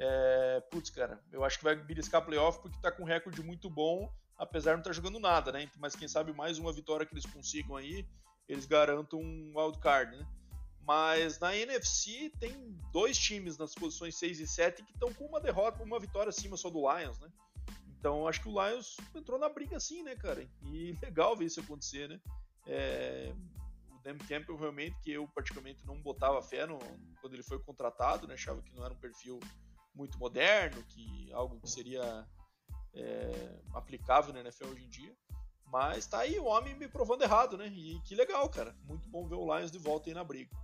[0.00, 3.68] É, putz, cara, eu acho que vai beliscar playoff porque tá com um recorde muito
[3.68, 5.68] bom, apesar de não estar tá jogando nada, né?
[5.76, 8.06] Mas quem sabe mais uma vitória que eles consigam aí,
[8.48, 10.26] eles garantam um wildcard, né?
[10.88, 15.38] Mas na NFC tem dois times nas posições 6 e 7 que estão com uma
[15.38, 17.28] derrota, uma vitória acima só do Lions, né?
[17.98, 20.48] Então acho que o Lions entrou na briga assim, né, cara?
[20.62, 22.18] E legal ver isso acontecer, né?
[22.66, 23.34] É,
[23.90, 26.78] o Dan Campbell realmente, que eu praticamente não botava fé no,
[27.20, 28.32] quando ele foi contratado, né?
[28.32, 29.38] Achava que não era um perfil
[29.94, 32.26] muito moderno, que algo que seria
[32.94, 35.14] é, aplicável na NFL hoje em dia.
[35.66, 37.66] Mas tá aí o homem me provando errado, né?
[37.66, 38.74] E que legal, cara.
[38.84, 40.56] Muito bom ver o Lions de volta aí na briga.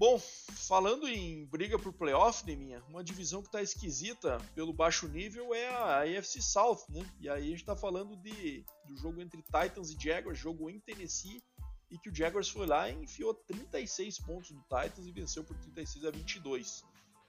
[0.00, 5.52] Bom, falando em briga por playoff, Neminha, uma divisão que tá esquisita pelo baixo nível
[5.54, 7.06] é a AFC South, né?
[7.20, 10.80] E aí a gente tá falando de, do jogo entre Titans e Jaguars, jogo em
[10.80, 11.42] Tennessee,
[11.90, 15.54] e que o Jaguars foi lá e enfiou 36 pontos no Titans e venceu por
[15.58, 16.82] 36 a 22.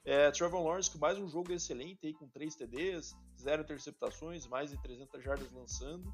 [0.06, 4.70] É, Trevor Lawrence com mais um jogo excelente aí, com 3 TDs, 0 interceptações, mais
[4.70, 6.10] de 300 jardas lançando.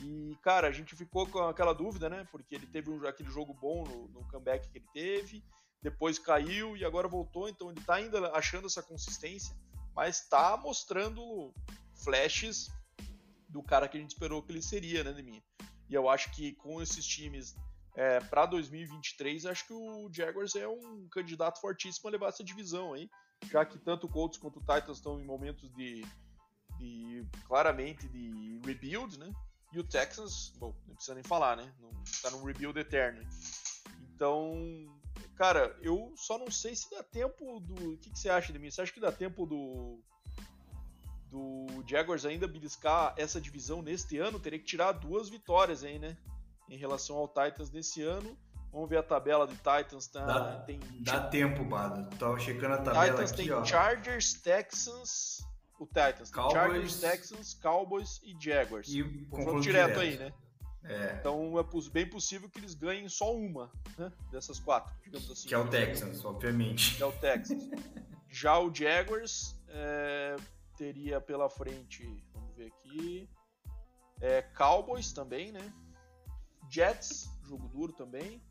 [0.00, 2.24] E, cara, a gente ficou com aquela dúvida, né?
[2.30, 5.42] Porque ele teve um, aquele jogo bom no, no comeback que ele teve
[5.82, 9.56] depois caiu e agora voltou, então ele está ainda achando essa consistência,
[9.94, 11.54] mas está mostrando
[12.02, 12.68] flashes
[13.48, 15.42] do cara que a gente esperou que ele seria, né, Deminha?
[15.88, 17.56] E eu acho que com esses times
[17.96, 22.92] é, para 2023, acho que o Jaguars é um candidato fortíssimo a levar essa divisão
[22.92, 23.10] aí,
[23.50, 26.04] já que tanto o Colts quanto o Titans estão em momentos de,
[26.78, 29.32] de claramente de rebuild, né?
[29.72, 31.74] E o Texans, bom, não precisa nem falar, né?
[31.80, 31.90] Não,
[32.22, 33.20] tá num rebuild eterno.
[34.14, 34.54] Então,
[35.38, 37.92] Cara, eu só não sei se dá tempo do.
[37.92, 38.72] O que, que você acha de mim?
[38.72, 40.00] Você acha que dá tempo do.
[41.30, 44.40] Do Jaguars ainda beliscar essa divisão neste ano?
[44.40, 46.16] Teria que tirar duas vitórias aí, né?
[46.68, 48.36] Em relação ao Titans nesse ano.
[48.72, 50.08] Vamos ver a tabela do Titans.
[50.08, 52.10] Tá, dá, tem, dá tempo, Bado.
[52.16, 53.64] Tava checando a tabela Titans aqui, tem ó.
[53.64, 55.46] Chargers, Texans.
[55.78, 58.88] O Titans Cowboys, Chargers, Texans, Cowboys e Jaguars.
[58.88, 60.00] E confronto direto, direto.
[60.00, 60.32] aí, né?
[60.84, 64.12] É, Então é bem possível que eles ganhem só uma né?
[64.30, 65.48] dessas quatro, digamos assim.
[65.48, 66.96] que é o Texans, obviamente.
[66.96, 67.64] que é o Texans.
[68.30, 70.36] Já o Jaguars é,
[70.76, 73.28] teria pela frente, vamos ver aqui,
[74.20, 75.72] é, Cowboys também, né?
[76.70, 78.42] Jets, jogo duro também.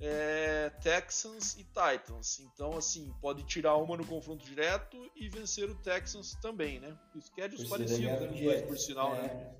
[0.00, 2.40] é, Texans e Titans.
[2.40, 6.96] Então, assim, pode tirar uma no confronto direto e vencer o Texans também, né?
[7.20, 9.22] Schedules Poderia ganhar parecidos, do os dois, por sinal, é.
[9.22, 9.54] né?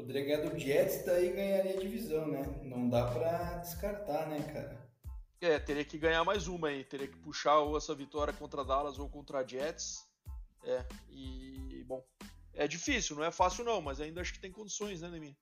[0.00, 2.42] Poderia ganhar do Jets, daí ganharia a divisão, né?
[2.62, 4.80] Não dá pra descartar, né, cara?
[5.42, 6.84] É, teria que ganhar mais uma aí.
[6.84, 10.06] Teria que puxar ou essa vitória contra Dallas ou contra Jets.
[10.64, 12.02] É, e, bom,
[12.54, 15.36] é difícil, não é fácil não, mas ainda acho que tem condições, né, Nemi?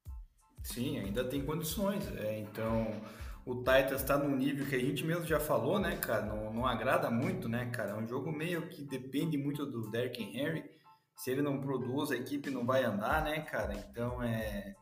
[0.64, 2.04] Sim, ainda tem condições.
[2.16, 3.00] É, então,
[3.46, 6.26] o Titans está num nível que a gente mesmo já falou, né, cara?
[6.26, 7.92] Não, não agrada muito, né, cara?
[7.92, 10.68] É um jogo meio que depende muito do Derrick Henry.
[11.18, 13.74] Se ele não produz, a equipe não vai andar, né, cara?
[13.74, 14.74] Então é.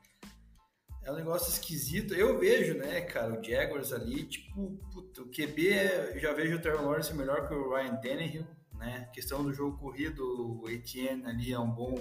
[1.03, 2.15] É um negócio esquisito.
[2.15, 6.61] Eu vejo, né, cara, o Jaguars ali, tipo, puta, o QB, é- já vejo o
[6.61, 9.09] Trevor Lawrence melhor que o Ryan Tannehill, né?
[9.15, 11.95] Questão do jogo corrido, o Etienne ali é um bom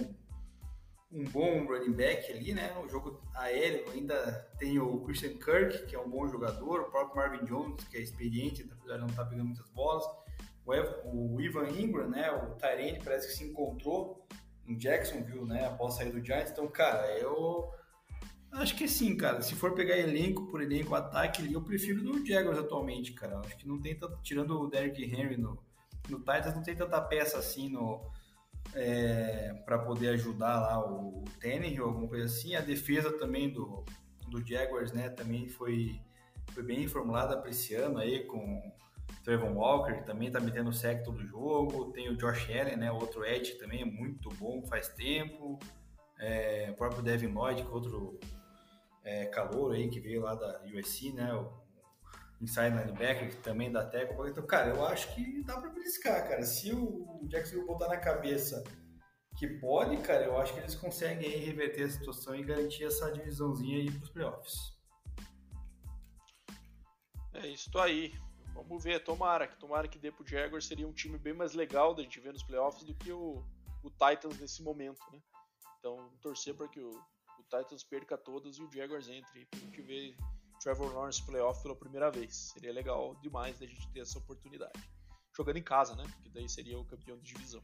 [1.12, 2.76] um bom running back ali, né?
[2.84, 7.16] O jogo aéreo ainda tem o Christian Kirk, que é um bom jogador, o próprio
[7.16, 10.04] Marvin Jones, que é experiente, apesar de não estar pegando muitas bolas.
[10.66, 12.32] O, o Ivan Ingram, né?
[12.32, 14.26] O Tyrene parece que se encontrou
[14.68, 15.66] em Jacksonville, né?
[15.68, 16.52] Após sair do Giants.
[16.52, 17.72] Então, cara, eu
[18.52, 19.42] acho que sim, cara.
[19.42, 23.40] Se for pegar elenco por elenco, ataque eu prefiro no Jaguars atualmente, cara.
[23.40, 25.60] Acho que não tem tanto, tirando o Derrick Henry no,
[26.10, 28.12] no Titans, não tem tanta peça assim no
[28.74, 32.56] é, para poder ajudar lá o Tannehill, alguma coisa assim.
[32.56, 33.84] A defesa também do,
[34.28, 36.00] do Jaguars, né, também foi,
[36.52, 38.62] foi bem formulada para esse ano aí com
[39.24, 41.92] Trevor Walker, também tá metendo sec todo jogo.
[41.92, 45.60] Tem o Josh Allen, né, outro edge também é muito bom faz tempo.
[46.20, 48.20] É, o próprio Devin Lloyd, que é outro
[49.04, 51.52] é, calor aí que veio lá da USC, né, o
[52.42, 54.30] inside linebacker, que também dá tackle.
[54.30, 56.44] Então, cara, eu acho que dá pra beliscar, cara.
[56.44, 58.64] Se o Jacksonville botar na cabeça
[59.38, 63.12] que pode, cara, eu acho que eles conseguem aí reverter a situação e garantir essa
[63.12, 64.76] divisãozinha aí pros playoffs.
[67.34, 68.14] É isso aí.
[68.56, 71.94] Vamos ver, tomara que tomara que dê pro Jaguars seria um time bem mais legal
[71.94, 73.44] da gente ver nos playoffs do que o,
[73.84, 75.22] o Titans nesse momento, né?
[75.78, 79.82] Então, torcer para que o, o Titans perca todas e o Jaguars entre pra gente
[79.82, 80.16] ver
[80.62, 82.54] Trevor Lawrence playoff pela primeira vez.
[82.54, 84.82] Seria legal demais da gente ter essa oportunidade.
[85.36, 86.06] Jogando em casa, né?
[86.24, 87.62] Que daí seria o campeão de divisão.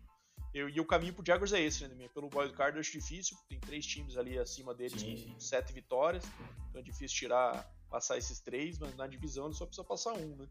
[0.54, 2.10] Eu, e o caminho pro Jaguars é esse, né?
[2.10, 6.26] Pelo wild card eu acho difícil, tem três times ali acima deles com sete vitórias,
[6.70, 10.36] então é difícil tirar, passar esses três, mas na divisão ele só precisa passar um,
[10.36, 10.48] né?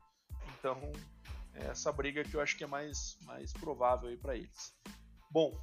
[0.59, 0.93] Então,
[1.55, 4.74] é essa briga que eu acho que é mais, mais provável aí para eles.
[5.31, 5.59] Bom,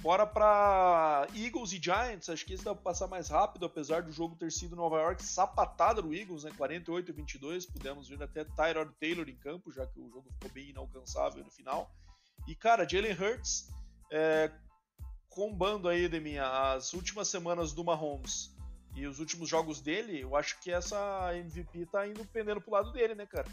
[0.00, 2.28] bora para Eagles e Giants.
[2.28, 5.22] Acho que esse dá pra passar mais rápido, apesar do jogo ter sido Nova York
[5.22, 6.52] sapatada do Eagles, né?
[6.56, 7.66] 48 a 22.
[7.66, 11.50] Pudemos ver até Tyrod Taylor em campo, já que o jogo ficou bem inalcançável no
[11.50, 11.90] final.
[12.46, 13.68] E cara, Jalen Hurts
[14.10, 14.50] é,
[15.28, 18.54] combando aí, Deminha, as últimas semanas do Mahomes
[18.94, 22.92] e os últimos jogos dele, eu acho que essa MVP tá indo pendendo pro lado
[22.92, 23.48] dele, né, cara?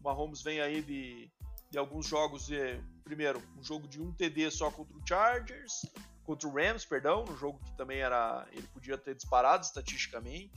[0.00, 1.30] O Mahomes vem aí de,
[1.70, 5.82] de alguns jogos, de, primeiro, um jogo de um TD só contra o Chargers,
[6.24, 10.52] contra o Rams, perdão, no jogo que também era ele podia ter disparado estatisticamente.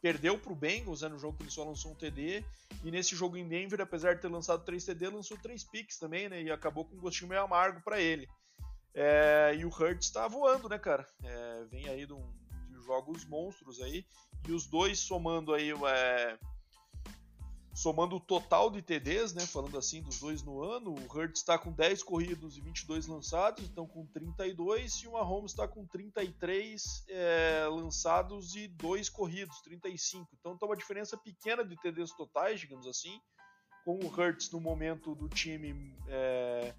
[0.00, 2.44] perdeu para o Bengals né, no jogo que ele só lançou um TD.
[2.82, 6.28] E nesse jogo em Denver, apesar de ter lançado 3 TD, lançou 3 picks também,
[6.28, 6.42] né?
[6.42, 8.28] E acabou com um gostinho meio amargo para ele.
[8.94, 11.06] É, e o Hurts está voando, né, cara?
[11.22, 12.32] É, vem aí de, um,
[12.68, 14.04] de, jogos monstros aí.
[14.48, 16.38] E os dois somando aí é,
[17.74, 21.58] somando o total de TDs, né, falando assim, dos dois no ano, o Hurts está
[21.58, 27.04] com 10 corridos e 22 lançados, então com 32, e o Mahomes está com 33
[27.08, 30.28] é, lançados e 2 corridos, 35.
[30.38, 33.20] Então tá uma diferença pequena de TDs totais, digamos assim,
[33.84, 36.74] com o Hurts no momento do time é,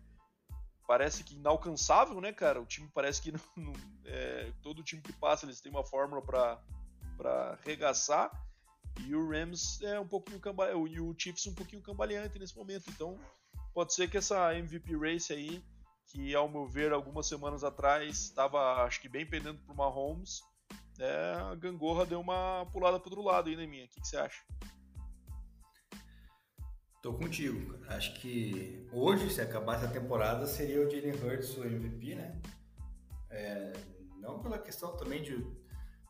[0.87, 2.61] parece que inalcançável, né, cara?
[2.61, 3.73] O time parece que não, não,
[4.05, 8.31] é, todo time que passa eles têm uma fórmula para regaçar.
[9.05, 12.89] E o Rams é um pouquinho cambaleante, e o Chiefs um pouquinho cambaleante nesse momento.
[12.89, 13.19] Então,
[13.73, 15.63] pode ser que essa MVP race aí,
[16.07, 20.41] que ao meu ver algumas semanas atrás estava, acho que bem pendendo para o Mahomes,
[20.99, 23.85] é, a gangorra deu uma pulada para outro lado aí, né, minha?
[23.85, 24.41] O que, que você acha?
[27.01, 27.77] Tô contigo.
[27.87, 32.41] Acho que hoje, se acabasse a temporada, seria o Jalen Hurts o MVP, né?
[33.29, 33.73] É,
[34.19, 35.35] não pela questão também de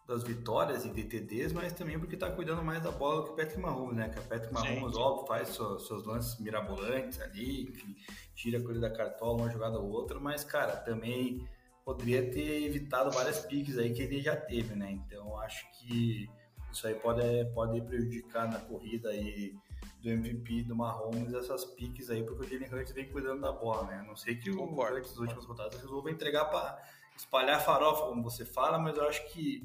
[0.08, 3.36] das vitórias e DTDs, mas também porque está cuidando mais da bola do que o
[3.36, 4.10] Patrick Mahomes, né?
[4.10, 7.96] Que o Patrick Mahomes, óbvio, faz seus, seus, lances mirabolantes ali, que
[8.36, 11.48] tira a coisa da cartola, uma jogada ou outra, mas, cara, também
[11.86, 14.92] poderia ter evitado várias piques aí que ele já teve, né?
[14.92, 16.30] Então, acho que
[16.72, 17.22] isso aí pode,
[17.54, 19.56] pode prejudicar na corrida aí
[20.02, 23.84] do MVP do Mahomes essas piques aí, porque o Jalen Hurts vem cuidando da bola,
[23.84, 24.00] né?
[24.00, 26.78] A não sei que o Hurts nas últimas rodadas resolva entregar para
[27.16, 29.64] espalhar farofa, como você fala, mas eu acho que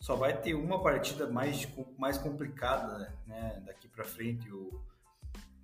[0.00, 4.82] só vai ter uma partida mais, mais complicada né, daqui para frente, o,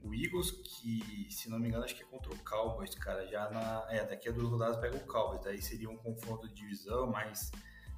[0.02, 3.48] o Eagles, que se não me engano acho que é contra o Cowboys, cara, já
[3.50, 7.06] na, é, daqui a duas rodadas pega o Cowboys, daí seria um confronto de divisão
[7.06, 7.50] mais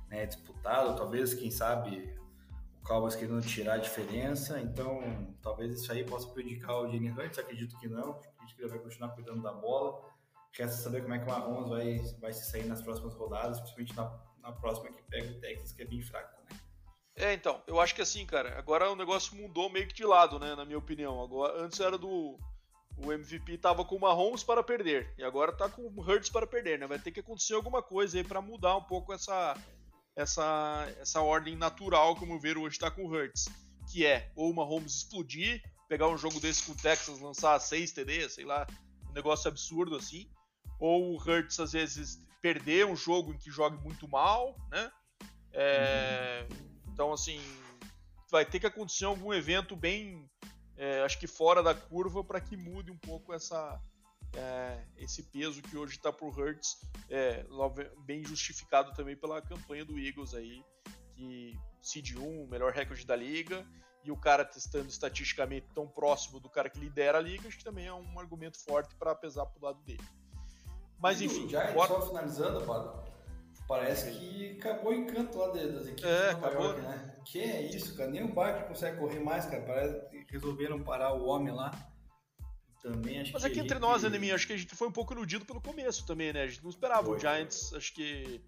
[0.08, 2.16] né, disputado, talvez, quem sabe,
[2.80, 7.38] o Cowboys querendo tirar a diferença, então talvez isso aí possa prejudicar o Jalen Hurts,
[7.40, 10.00] acredito que não, acredito que ele vai continuar cuidando da bola,
[10.52, 13.96] resta saber como é que o Mahomes vai, vai se sair nas próximas rodadas, principalmente
[13.96, 16.58] na na próxima que pega o Texas, que é bem fraco, né?
[17.16, 20.38] É, então, eu acho que assim, cara, agora o negócio mudou meio que de lado,
[20.38, 21.20] né, na minha opinião.
[21.20, 22.38] Agora, antes era do
[23.04, 26.46] o MVP tava com o Mahomes para perder e agora tá com o Hurts para
[26.46, 26.86] perder, né?
[26.86, 29.56] Vai ter que acontecer alguma coisa aí para mudar um pouco essa
[30.16, 33.46] essa essa ordem natural como ver hoje tá com o Hurts,
[33.92, 37.92] que é ou o Mahomes explodir, pegar um jogo desse com o Texas, lançar 6
[37.92, 38.66] TD, sei lá,
[39.08, 40.28] um negócio absurdo assim,
[40.80, 44.90] ou o Hurts às vezes perder um jogo em que jogue muito mal, né?
[45.52, 46.46] É,
[46.92, 47.40] então, assim,
[48.30, 50.28] vai ter que acontecer algum evento bem,
[50.76, 53.80] é, acho que fora da curva, para que mude um pouco essa,
[54.34, 57.44] é, esse peso que hoje está por Hurts, é,
[58.04, 60.62] bem justificado também pela campanha do Eagles aí,
[61.14, 63.66] que seed 1, o melhor recorde da liga,
[64.04, 67.64] e o cara testando estatisticamente tão próximo do cara que lidera a liga, acho que
[67.64, 70.04] também é um argumento forte para pesar pro lado dele.
[70.98, 71.48] Mas enfim.
[71.48, 71.88] Já bora...
[71.88, 73.02] só finalizando, Pado,
[73.66, 77.16] parece que acabou o encanto lá das equipes é, de Nova acabou, York, né?
[77.24, 78.10] Que é isso, cara.
[78.10, 79.62] Nem o Barkley consegue correr mais, cara.
[79.62, 81.70] Parece que resolveram parar o homem lá.
[82.82, 85.12] Também acho Mas que aqui entre nós, né, acho que a gente foi um pouco
[85.12, 86.42] iludido pelo começo também, né?
[86.42, 88.40] A gente não esperava foi, o Giants, acho que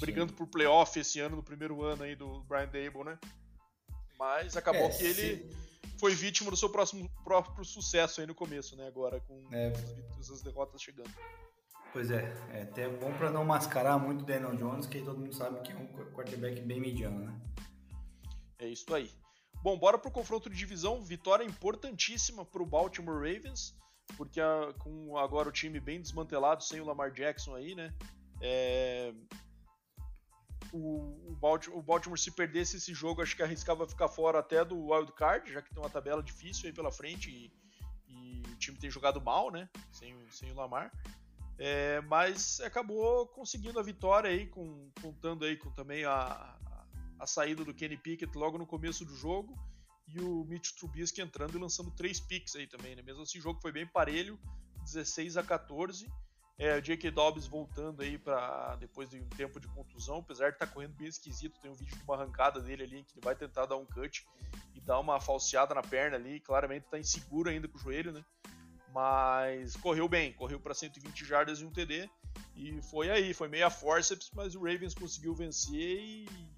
[0.00, 0.36] brigando Sim.
[0.36, 3.18] por playoff esse ano, no primeiro ano aí do Brian Dable, né?
[4.18, 5.50] Mas acabou é, que ele
[5.98, 8.86] foi vítima do seu próximo, próprio sucesso aí no começo, né?
[8.86, 9.72] Agora, com é.
[10.18, 11.10] as derrotas chegando.
[11.94, 15.32] Pois é, é até bom para não mascarar muito o Daniel Jones, que todo mundo
[15.32, 17.40] sabe que é um quarterback bem mediano, né?
[18.58, 19.12] É isso aí.
[19.62, 21.00] Bom, bora pro confronto de divisão.
[21.00, 23.76] Vitória importantíssima para o Baltimore Ravens,
[24.16, 27.94] porque a, com agora o time bem desmantelado, sem o Lamar Jackson aí, né?
[28.42, 29.14] É,
[30.72, 34.64] o, o, Baltimore, o, Baltimore, se perdesse esse jogo, acho que arriscava ficar fora até
[34.64, 37.52] do wild card, já que tem uma tabela difícil aí pela frente e,
[38.08, 39.68] e o time tem jogado mal, né?
[39.92, 40.90] Sem, sem o Lamar.
[41.58, 46.56] É, mas acabou conseguindo a vitória aí, com, contando aí com também a,
[47.18, 49.56] a, saída do Kenny Pickett logo no começo do jogo
[50.08, 53.02] e o Mitch Trubisky entrando e lançando três picks aí também, né?
[53.02, 54.38] Mesmo assim, o jogo foi bem parelho,
[54.84, 56.10] 16 a 14.
[56.56, 57.10] É, o J.K.
[57.10, 60.94] Dobbs voltando aí para depois de um tempo de contusão, apesar de estar tá correndo
[60.94, 63.76] bem esquisito, tem um vídeo de uma arrancada dele ali que ele vai tentar dar
[63.76, 64.24] um cut
[64.72, 68.24] e dar uma falseada na perna ali, claramente está inseguro ainda com o joelho, né?
[68.94, 72.08] Mas correu bem, correu para 120 jardas e um TD.
[72.54, 76.48] E foi aí, foi meio a forceps, mas o Ravens conseguiu vencer e, e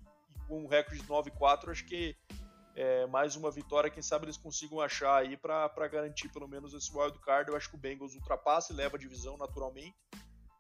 [0.47, 2.15] com um recorde de 9-4, acho que
[2.75, 6.95] é mais uma vitória, quem sabe eles consigam achar aí para garantir pelo menos esse
[6.95, 7.51] wild card.
[7.51, 9.97] Eu acho que o Bengals ultrapassa e leva a divisão naturalmente,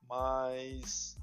[0.09, 1.19] mas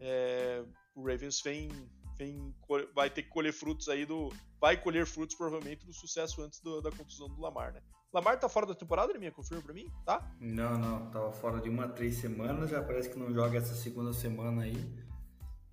[0.00, 0.64] é,
[0.96, 1.70] o Ravens vem
[2.16, 2.54] vem,
[2.92, 4.32] vai ter que colher frutos aí do.
[4.60, 7.80] Vai colher frutos provavelmente do sucesso antes do, da contusão do Lamar, né?
[8.12, 10.30] Lamar tá fora da temporada, minha confirma pra mim, tá?
[10.38, 14.12] Não, não, tava fora de uma três semanas, já parece que não joga essa segunda
[14.12, 14.76] semana aí.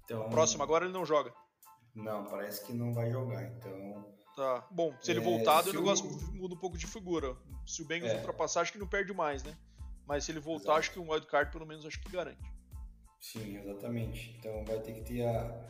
[0.05, 0.29] Então.
[0.29, 1.33] Próximo agora ele não joga.
[1.93, 4.05] Não, parece que não vai jogar, então.
[4.35, 4.65] Tá.
[4.71, 6.33] Bom, se ele é, voltar, o negócio o...
[6.33, 7.35] muda um pouco de figura.
[7.65, 8.15] Se o Bengals é.
[8.15, 9.57] ultrapassar, acho que não perde mais, né?
[10.07, 10.79] Mas se ele voltar, Exato.
[10.79, 12.41] acho que um wildcard pelo menos acho que garante.
[13.19, 14.35] Sim, exatamente.
[14.39, 15.61] Então vai ter que ter a,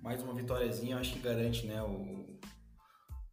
[0.00, 1.82] mais uma vitóriazinha, acho que garante, né?
[1.82, 2.40] O,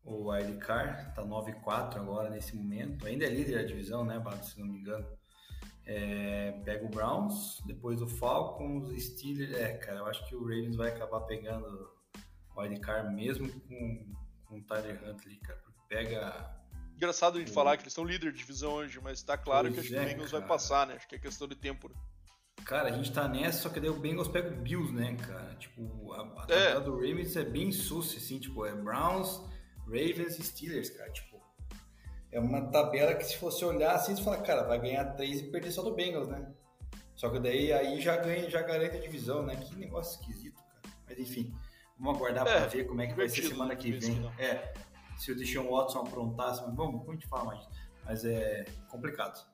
[0.03, 3.05] o wildcard tá 9-4 agora nesse momento.
[3.05, 5.05] Ainda é líder da divisão, né, Bato, se não me engano.
[5.85, 9.53] É, pega o Browns, depois o Falcons, Steelers.
[9.53, 11.89] É, cara, eu acho que o Ravens vai acabar pegando
[12.55, 14.13] o wildcard mesmo com,
[14.45, 16.61] com o Tyler Huntley, cara, porque pega.
[16.95, 17.53] Engraçado a gente o...
[17.53, 19.99] falar que eles são líder de divisão hoje, mas tá claro pois que acho é,
[19.99, 20.39] que o Bengals cara.
[20.41, 20.95] vai passar, né?
[20.95, 21.89] Acho que é questão de tempo.
[21.89, 21.95] Né?
[22.63, 25.55] Cara, a gente tá nessa, só que daí o Bengals pega o Bills, né, cara?
[25.55, 26.79] Tipo, a, a é.
[26.79, 29.41] do Ravens é bem sus, assim, tipo, é Browns,
[29.91, 31.11] Ravens e Steelers, cara.
[31.11, 31.39] Tipo,
[32.31, 35.51] é uma tabela que se fosse olhar assim, você fala, cara, vai ganhar três e
[35.51, 36.51] perder só do Bengals, né?
[37.15, 39.55] Só que daí aí já ganha, já garante a divisão, né?
[39.55, 40.95] Que negócio esquisito, cara.
[41.07, 41.53] Mas enfim,
[41.97, 44.31] vamos aguardar é, pra ver como é que vai ser semana que vem.
[44.39, 44.73] É,
[45.17, 47.67] se o Deshaun Watson aprontasse, mas vamos, vamos te falar mais.
[48.05, 49.45] Mas é complicado.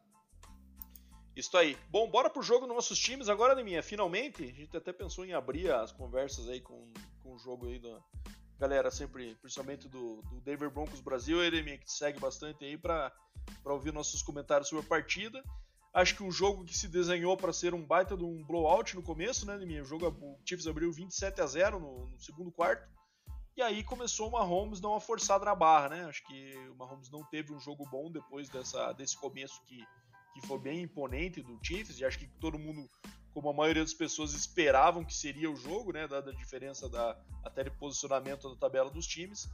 [1.36, 1.78] Isso aí.
[1.90, 3.84] Bom, bora pro jogo nos nossos times agora, Neminha.
[3.84, 7.80] Finalmente, a gente até pensou em abrir as conversas aí com, com o jogo aí
[7.80, 8.02] da
[8.60, 13.12] galera, sempre, principalmente do, do Denver Broncos Brasil, ele que segue bastante aí para
[13.66, 15.44] ouvir nossos comentários sobre a partida.
[15.94, 19.02] Acho que um jogo que se desenhou para ser um baita de um blowout no
[19.02, 19.82] começo, né, Neminha?
[19.82, 22.88] O jogo, o Chiefs abriu 27 a 0 no, no segundo quarto.
[23.56, 26.06] E aí começou o Mahomes dar uma forçada na barra, né?
[26.06, 29.84] Acho que o Mahomes não teve um jogo bom depois dessa, desse começo que
[30.40, 32.88] que foi bem imponente do Chiefs, e acho que todo mundo,
[33.34, 37.18] como a maioria das pessoas, esperavam que seria o jogo, né, dada a diferença da
[37.44, 39.50] até de posicionamento da tabela dos times.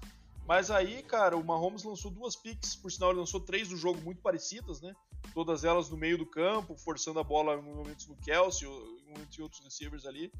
[0.45, 4.01] Mas aí, cara, o Mahomes lançou duas picks, por sinal ele lançou três do jogo
[4.01, 4.93] muito parecidas, né?
[5.33, 9.39] Todas elas no meio do campo, forçando a bola em momentos no Kelsey, em momentos
[9.39, 10.31] em outros receivers ali.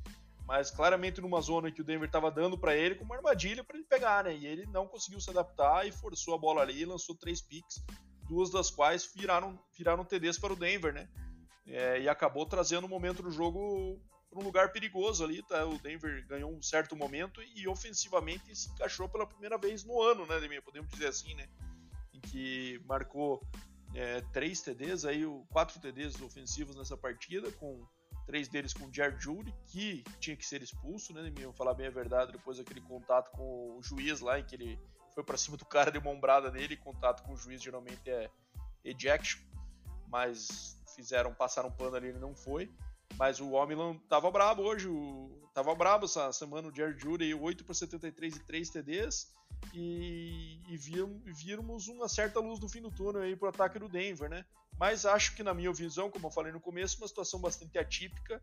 [0.46, 3.78] Mas claramente numa zona que o Denver estava dando para ele como uma armadilha para
[3.78, 4.36] ele pegar, né?
[4.36, 7.82] E ele não conseguiu se adaptar e forçou a bola ali lançou três picks
[8.28, 11.08] duas das quais viraram, viraram TDs para o Denver, né?
[11.66, 14.00] É, e acabou trazendo o momento do jogo
[14.30, 15.66] para um lugar perigoso ali, tá?
[15.66, 20.26] O Denver ganhou um certo momento e ofensivamente se encaixou pela primeira vez no ano,
[20.26, 20.62] né, Demir?
[20.62, 21.48] Podemos dizer assim, né?
[22.14, 23.42] Em que marcou
[23.94, 27.86] é, três TDs, aí quatro TDs ofensivos nessa partida, com
[28.26, 31.46] três deles com o Jared Judy, que tinha que ser expulso, né, Demir?
[31.46, 34.80] Vou falar bem a verdade, depois daquele contato com o juiz lá, em que ele
[35.14, 38.30] foi para cima do cara, deu uma ombrada nele, contato com o juiz geralmente é
[38.84, 39.40] ejection,
[40.08, 42.72] mas fizeram passar um pano ali, ele não foi.
[43.18, 43.78] Mas o Homem
[44.10, 48.40] tava brabo hoje, o, tava brabo essa semana o Jerry Judy, 8 para 73 e
[48.40, 49.32] 3 TDs,
[49.74, 54.30] e, e vimos uma certa luz no fim do túnel aí pro ataque do Denver,
[54.30, 54.46] né?
[54.80, 58.42] Mas acho que na minha visão, como eu falei no começo, uma situação bastante atípica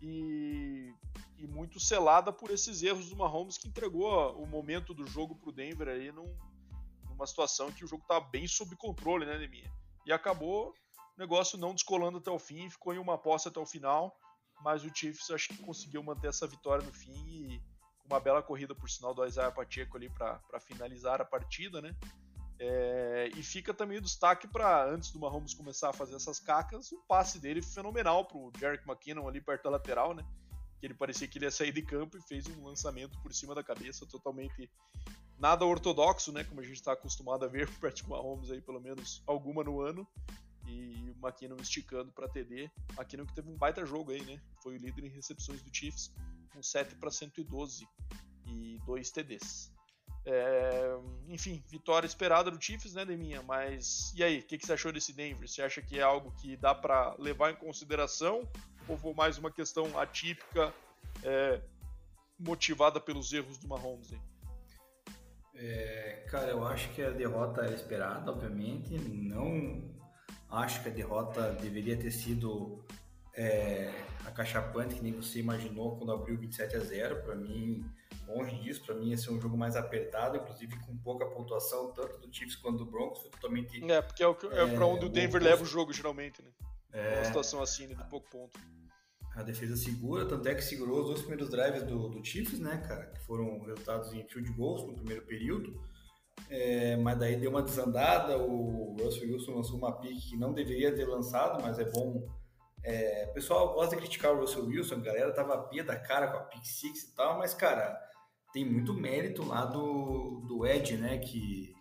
[0.00, 0.94] e,
[1.36, 5.50] e muito selada por esses erros do Mahomes que entregou o momento do jogo para
[5.50, 6.32] o Denver aí num,
[7.08, 9.70] numa situação que o jogo estava bem sob controle, né, Neminha?
[10.06, 10.72] E acabou
[11.16, 14.16] o negócio não descolando até o fim, ficou em uma posse até o final,
[14.62, 17.62] mas o Chiefs acho que conseguiu manter essa vitória no fim e
[18.04, 21.94] uma bela corrida por sinal do Isaiah Pacheco ali para finalizar a partida, né?
[22.58, 26.92] É, e fica também o destaque para, antes do Mahomes começar a fazer essas cacas,
[26.92, 30.24] o passe dele fenomenal para o Jerick McKinnon ali perto da lateral, né?
[30.78, 33.54] Que ele parecia que ele ia sair de campo e fez um lançamento por cima
[33.54, 34.70] da cabeça, totalmente
[35.38, 36.44] nada ortodoxo, né?
[36.44, 39.80] Como a gente está acostumado a ver o Patrick Mahomes aí, pelo menos alguma no
[39.80, 40.06] ano.
[40.66, 42.70] E o McKinnon esticando para TD.
[42.96, 44.40] McKinnon que teve um baita jogo aí, né?
[44.62, 46.12] Foi o líder em recepções do Chiefs,
[46.52, 47.86] com 7 para 112
[48.46, 49.72] e 2 TDs.
[50.24, 50.96] É,
[51.28, 53.42] enfim, vitória esperada do Chiefs, né, Deminha?
[53.42, 55.48] Mas e aí, o que, que, você achou desse Denver?
[55.48, 58.48] Você acha que é algo que dá para levar em consideração
[58.86, 60.72] ou foi mais uma questão atípica,
[61.24, 61.60] é,
[62.38, 64.12] motivada pelos erros do Mahomes?
[64.12, 64.22] Hein?
[65.54, 68.96] É, cara, eu acho que a derrota é esperada, obviamente.
[68.98, 69.82] Não
[70.52, 72.84] acho que a derrota deveria ter sido
[73.34, 73.90] é,
[74.26, 77.22] acachapante, que nem você imaginou quando abriu 27 a 0.
[77.22, 77.84] Para mim,
[78.26, 78.82] longe disso.
[78.84, 82.56] Para mim, ia ser um jogo mais apertado, inclusive com pouca pontuação, tanto do Chiefs
[82.56, 83.22] quanto do Broncos.
[83.22, 83.90] Foi totalmente.
[83.90, 86.50] É, porque é, o, é, é para onde o Denver leva o jogo, geralmente, né?
[86.92, 87.16] É.
[87.16, 88.60] Uma situação assim, né, de pouco ponto.
[89.34, 92.76] A defesa segura, tanto é que segurou os dois primeiros drives do, do Chiefs, né,
[92.86, 93.06] cara?
[93.06, 95.82] Que foram resultados em field goals no primeiro período.
[96.54, 98.36] É, mas daí deu uma desandada.
[98.36, 102.22] O Russell Wilson lançou uma pique que não deveria ter lançado, mas é bom
[102.84, 106.28] é, o pessoal gosta de criticar o Russell Wilson, a galera tava pia da cara
[106.28, 107.96] com a pick six e tal, mas, cara,
[108.52, 111.18] tem muito mérito lá do, do Ed, né?
[111.18, 111.72] Que,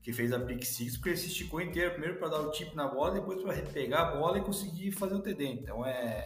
[0.00, 2.74] que fez a pick six, porque ele se esticou inteiro, primeiro para dar o tip
[2.74, 5.44] na bola, depois para pegar a bola e conseguir fazer o TD.
[5.44, 6.24] Então é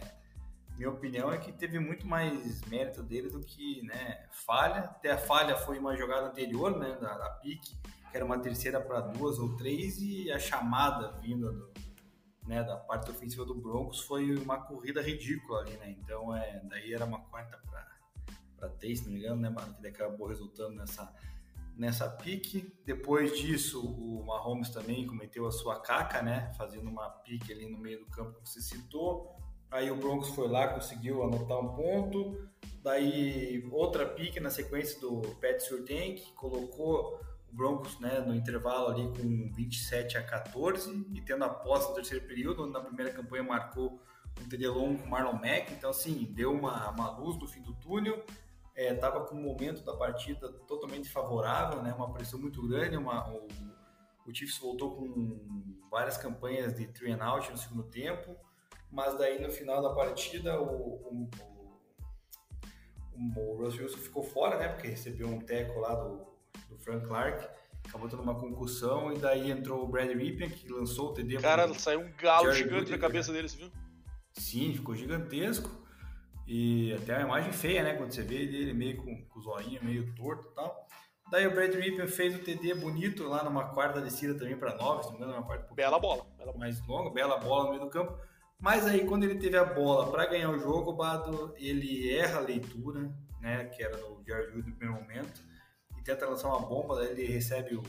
[0.79, 4.79] minha opinião é que teve muito mais mérito dele do que né, falha.
[4.79, 7.75] Até a falha foi uma jogada anterior, né, da, da pique,
[8.09, 11.69] que era uma terceira para duas ou três, e a chamada vinda do,
[12.47, 15.97] né, da parte ofensiva do Broncos foi uma corrida ridícula ali, né?
[15.99, 17.59] Então, é, daí era uma quarta
[18.57, 19.75] para três, se não me engano, né, mano?
[19.81, 21.13] Que acabou resultando nessa,
[21.75, 22.73] nessa pique.
[22.85, 26.53] Depois disso, o Mahomes também cometeu a sua caca, né?
[26.57, 29.37] Fazendo uma pique ali no meio do campo que você citou.
[29.71, 32.49] Aí o Broncos foi lá, conseguiu anotar um ponto.
[32.81, 37.19] Daí outra pique na sequência do Pat Surtain, que colocou
[37.51, 41.95] o Broncos né, no intervalo ali com 27 a 14 e tendo a posse no
[41.95, 44.01] terceiro período, na primeira campanha marcou
[44.41, 45.71] um TD longo com o Marlon Mack.
[45.71, 48.23] Então, assim, deu uma, uma luz no fim do túnel.
[48.75, 52.97] Estava é, com um momento da partida totalmente favorável, né, uma pressão muito grande.
[52.97, 53.47] Uma, o,
[54.25, 58.35] o Chiefs voltou com várias campanhas de three and out no segundo tempo
[58.91, 61.29] mas daí no final da partida o, o,
[63.13, 64.69] o, o Russell Wilson ficou fora, né?
[64.69, 66.25] Porque recebeu um teco lá do,
[66.69, 67.47] do Frank Clark,
[67.87, 71.37] acabou tendo uma concussão, e daí entrou o Brad Ripien, que lançou o TD.
[71.37, 73.71] Cara, saiu um galo Jared gigante na cabeça dele, você viu?
[74.33, 75.69] Sim, ficou gigantesco.
[76.47, 77.93] E até uma imagem feia, né?
[77.93, 80.87] Quando você vê ele meio com, com o zoinho meio torto e tal.
[81.29, 85.03] Daí o Brad Ripien fez o TD bonito lá numa quarta descida também para nove,
[85.03, 86.57] se não me engano, uma um bela bola, bela bola.
[86.57, 88.17] mais longa, bela bola no meio do campo.
[88.59, 92.39] Mas aí, quando ele teve a bola para ganhar o jogo, o Bado, ele erra
[92.39, 93.97] a leitura, né, que era
[94.27, 95.41] Jared Wood no primeiro momento,
[95.97, 97.83] e tenta lançar uma bomba, ele recebe o,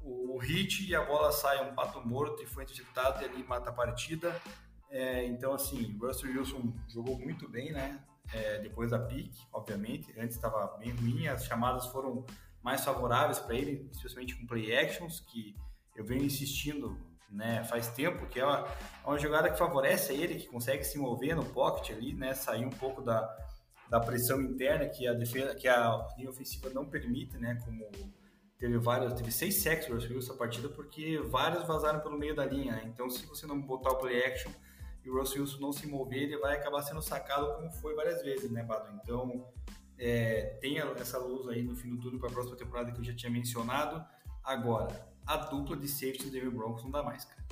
[0.00, 3.42] o, o, hit e a bola sai um pato morto e foi interceptado e ali
[3.42, 4.40] mata a partida.
[4.88, 8.00] É, então, assim, o Russell Wilson jogou muito bem, né,
[8.32, 12.24] é, depois da pique, obviamente, antes estava bem ruim, as chamadas foram
[12.62, 15.56] mais favoráveis para ele, especialmente com play actions, que
[15.96, 16.96] eu venho insistindo
[17.30, 17.64] né?
[17.64, 18.66] Faz tempo que é uma,
[19.04, 22.34] é uma jogada que favorece ele, que consegue se mover no pocket ali, né?
[22.34, 23.28] Sair um pouco da,
[23.88, 27.60] da pressão interna que a defesa, que a linha ofensiva não permite, né?
[27.64, 27.88] Como
[28.58, 32.72] teve vários, teve seis sacks Russell essa partida porque vários vazaram pelo meio da linha.
[32.72, 32.82] Né?
[32.86, 34.50] Então, se você não botar o play action
[35.04, 38.20] e o Russell Wilson não se mover, ele vai acabar sendo sacado como foi várias
[38.22, 38.88] vezes, né, Bado?
[39.02, 39.46] Então,
[39.96, 43.04] é, tem essa luz aí no fim do túnel para a próxima temporada que eu
[43.04, 44.04] já tinha mencionado.
[44.42, 47.44] Agora, a dupla de safety do Denver Broncos não dá mais, cara.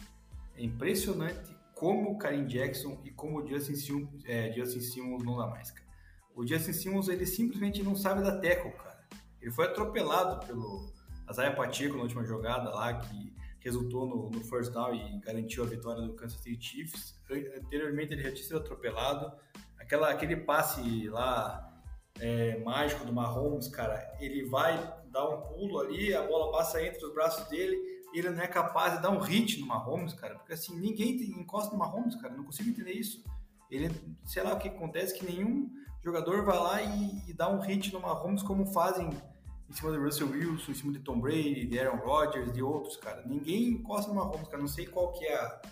[0.57, 5.37] É impressionante como o Karim Jackson e como o Justin Simmons, é, Justin Simmons não
[5.37, 5.87] dá mais, cara.
[6.35, 9.07] O Justin Simmons, ele simplesmente não sabe da tackle, cara.
[9.43, 10.91] Ele foi atropelado pelo
[11.31, 15.66] Isaiah Pacheco na última jogada lá, que resultou no, no, first down e garantiu a
[15.66, 17.20] vitória do Kansas City Chiefs.
[17.31, 19.37] Anteriormente ele já tinha sido atropelado.
[19.79, 21.83] Aquela, aquele passe lá
[22.18, 24.79] é, mágico do Mahomes, cara, ele vai
[25.17, 27.77] dar um pulo ali, a bola passa entre os braços dele,
[28.12, 31.73] ele não é capaz de dar um hit no Mahomes, cara, porque assim, ninguém encosta
[31.73, 33.25] no Mahomes, cara, não consigo entender isso.
[33.71, 33.91] Ele,
[34.25, 35.71] sei lá o que acontece, que nenhum
[36.05, 39.11] jogador vai lá e, e dá um hit no Mahomes como fazem
[39.69, 42.97] em cima do Russell Wilson, em cima de Tom Brady, de Aaron Rodgers, de outros,
[42.99, 43.23] cara.
[43.27, 45.62] Ninguém encosta no Mahomes, cara, não sei qual que é a,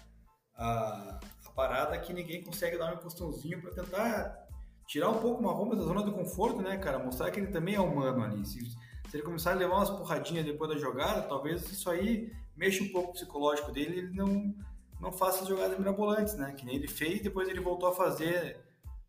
[0.57, 4.45] a, a parada que ninguém consegue dar um encostãozinho para tentar
[4.86, 6.99] tirar um pouco o Mahomes da zona do conforto, né, cara?
[6.99, 8.45] Mostrar que ele também é humano ali.
[8.45, 8.59] Se,
[9.14, 12.88] se ele começar a levar umas porradinhas depois da jogada, talvez isso aí mexa um
[12.88, 14.52] pouco o psicológico dele e ele não,
[15.00, 16.52] não faça as jogadas mirabolantes, né?
[16.52, 18.58] Que nem ele fez, depois ele voltou a fazer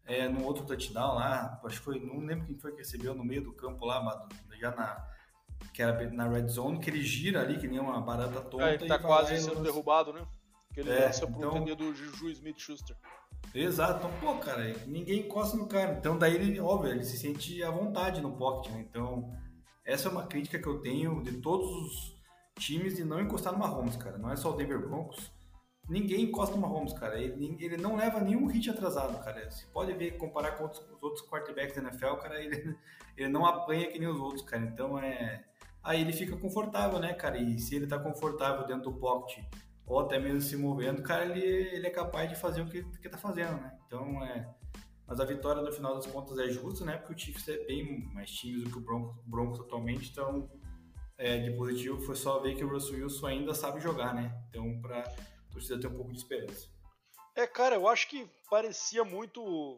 [0.05, 3.25] é, no outro touchdown lá, acho que foi, não lembro quem foi que recebeu no
[3.25, 4.27] meio do campo lá,
[4.59, 5.07] já na
[5.73, 8.69] que era na red zone, que ele gira ali que nem uma barata tonta.
[8.69, 10.23] É, ele tá quase sendo derrubado, né?
[10.71, 11.75] Que ele é, lança pro então...
[11.75, 12.95] do Juju Smith-Schuster.
[13.55, 15.93] Exato, então, pô, cara, ninguém encosta no cara.
[15.93, 18.85] Então, daí ele, óbvio, ele se sente à vontade no pocket, né?
[18.87, 19.33] Então,
[19.85, 22.15] essa é uma crítica que eu tenho de todos os
[22.57, 24.17] times de não encostar no Mahomes, cara.
[24.17, 25.31] Não é só o Denver Broncos.
[25.87, 27.19] Ninguém encosta no Mahomes, cara.
[27.19, 29.49] Ele, ele não leva nenhum hit atrasado, cara.
[29.49, 32.75] Você pode ver, comparar com outros, os outros quarterbacks da NFL, cara, ele,
[33.15, 34.63] ele não apanha que nem os outros, cara.
[34.63, 35.43] Então, é...
[35.83, 37.37] Aí ele fica confortável, né, cara?
[37.37, 39.45] E se ele tá confortável dentro do pocket
[39.85, 43.07] ou até mesmo se movendo, cara, ele, ele é capaz de fazer o que, que
[43.07, 43.77] tá fazendo, né?
[43.85, 44.49] Então, é...
[45.07, 46.97] Mas a vitória, no final das contas, é justa, né?
[46.97, 50.49] Porque o Chiefs é bem mais tímido do que o Broncos, Broncos atualmente, então,
[51.17, 54.35] é, de positivo foi só ver que o Russell Wilson ainda sabe jogar, né?
[54.49, 55.03] Então, pra
[55.51, 56.67] torcida ter um pouco de esperança.
[57.35, 59.77] É, cara, eu acho que parecia muito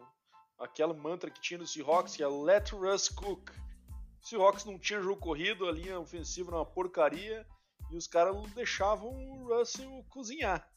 [0.58, 3.50] aquela mantra que tinha no Seahawks, que é Let Russ Cook.
[3.50, 7.46] O Seahawks não tinha jogo corrido, a linha ofensiva era uma porcaria,
[7.92, 10.68] e os caras deixavam o Russell cozinhar.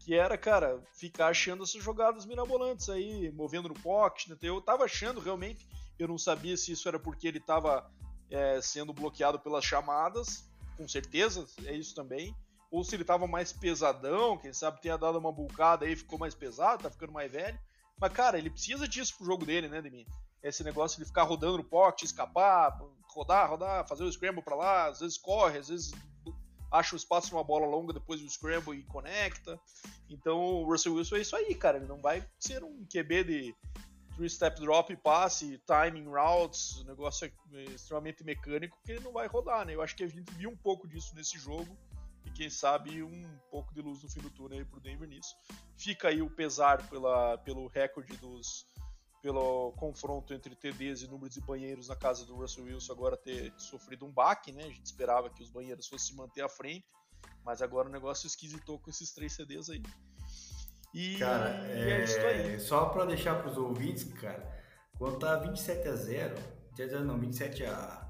[0.00, 4.28] Que era, cara, ficar achando essas jogadas mirabolantes aí, movendo no pocket.
[4.28, 4.36] Né?
[4.42, 5.68] Eu tava achando realmente
[5.98, 7.90] Eu não sabia se isso era porque ele estava
[8.30, 12.36] é, sendo bloqueado pelas chamadas, com certeza, é isso também.
[12.70, 16.34] Ou se ele estava mais pesadão, quem sabe tenha dado uma bulcada aí ficou mais
[16.34, 17.58] pesado, tá ficando mais velho.
[17.98, 20.06] Mas, cara, ele precisa disso pro jogo dele, né, Demi?
[20.42, 22.78] Esse negócio de ficar rodando no pocket, escapar,
[23.08, 25.92] rodar, rodar, fazer o scramble para lá, às vezes corre, às vezes
[26.70, 29.58] acha o espaço numa bola longa depois do scramble e conecta.
[30.08, 31.78] Então o Russell Wilson é isso aí, cara.
[31.78, 33.54] Ele não vai ser um QB de
[34.16, 39.74] three-step drop, passe, timing routes, negócio é extremamente mecânico que ele não vai rodar, né?
[39.74, 41.76] Eu acho que a gente viu um pouco disso nesse jogo
[42.24, 45.36] e quem sabe um pouco de luz no fim do túnel aí pro Denver nisso.
[45.76, 48.66] Fica aí o pesar pela, pelo recorde dos
[49.26, 53.52] pelo confronto entre TDs e números de banheiros na casa do Russell Wilson agora ter
[53.56, 54.62] sofrido um baque, né?
[54.62, 56.86] A gente esperava que os banheiros fossem se manter à frente,
[57.44, 59.82] mas agora o negócio esquisitou com esses três CDs aí.
[60.94, 62.60] E cara, é, é isso aí.
[62.60, 64.48] Só para deixar para os ouvintes, cara,
[64.96, 66.36] quando tá 27 a 0,
[67.04, 68.08] não, 27 a,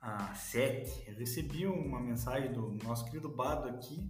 [0.00, 4.08] a 7, eu recebi uma mensagem do nosso querido Bado aqui,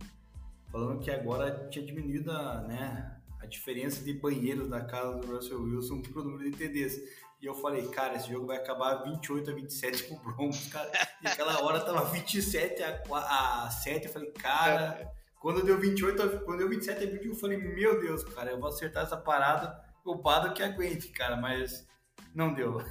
[0.71, 5.63] falando que agora tinha diminuído a, né, a diferença de banheiros da casa do Russell
[5.63, 7.01] Wilson pro número de TDs.
[7.41, 10.91] E eu falei, cara, esse jogo vai acabar 28 a 27 pro Broncos, cara.
[11.23, 14.07] E aquela hora tava 27 a, a 7.
[14.07, 18.25] Eu falei, cara, quando deu 28, quando deu 27 a 21, eu falei, meu Deus,
[18.25, 21.87] cara, eu vou acertar essa parada, o Bado que aguente, cara, mas
[22.35, 22.83] não deu.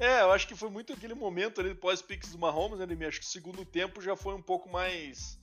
[0.00, 3.26] É, eu acho que foi muito aquele momento ali pós-picks do Mahomes, né, Acho que
[3.26, 5.38] o segundo tempo já foi um pouco mais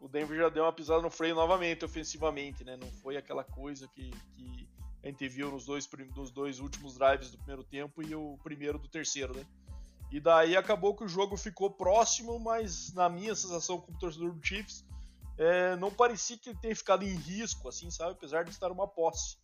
[0.00, 2.76] o Denver já deu uma pisada no freio novamente, ofensivamente, né?
[2.76, 4.68] Não foi aquela coisa que, que
[5.02, 8.78] a gente viu nos dois, nos dois últimos drives do primeiro tempo e o primeiro
[8.78, 9.44] do terceiro, né?
[10.10, 14.46] E daí acabou que o jogo ficou próximo, mas na minha sensação como torcedor do
[14.46, 14.84] Chiefs,
[15.36, 18.12] é, não parecia que ele tenha ficado em risco, assim, sabe?
[18.12, 19.36] Apesar de estar uma posse.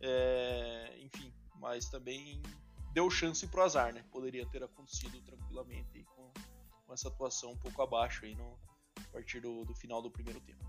[0.00, 2.40] É, enfim, mas também
[2.92, 4.04] deu chance pro azar, né?
[4.12, 6.32] Poderia ter acontecido tranquilamente com,
[6.86, 8.56] com essa atuação um pouco abaixo aí no,
[9.14, 10.64] partir do, do final do primeiro tempo.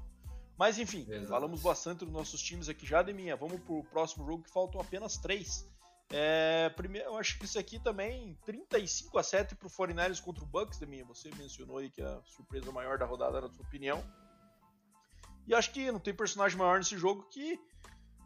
[0.57, 1.27] Mas enfim, Exato.
[1.27, 3.35] falamos bastante dos nossos times aqui já, Deminha.
[3.35, 5.67] Vamos pro próximo jogo que faltam apenas três.
[6.11, 10.47] É, primeiro, eu acho que isso aqui também 35 a 7 pro 49ers contra o
[10.47, 11.03] Bucks, Deminha.
[11.05, 14.03] Você mencionou aí que a surpresa maior da rodada era a sua opinião.
[15.47, 17.59] E acho que não tem personagem maior nesse jogo que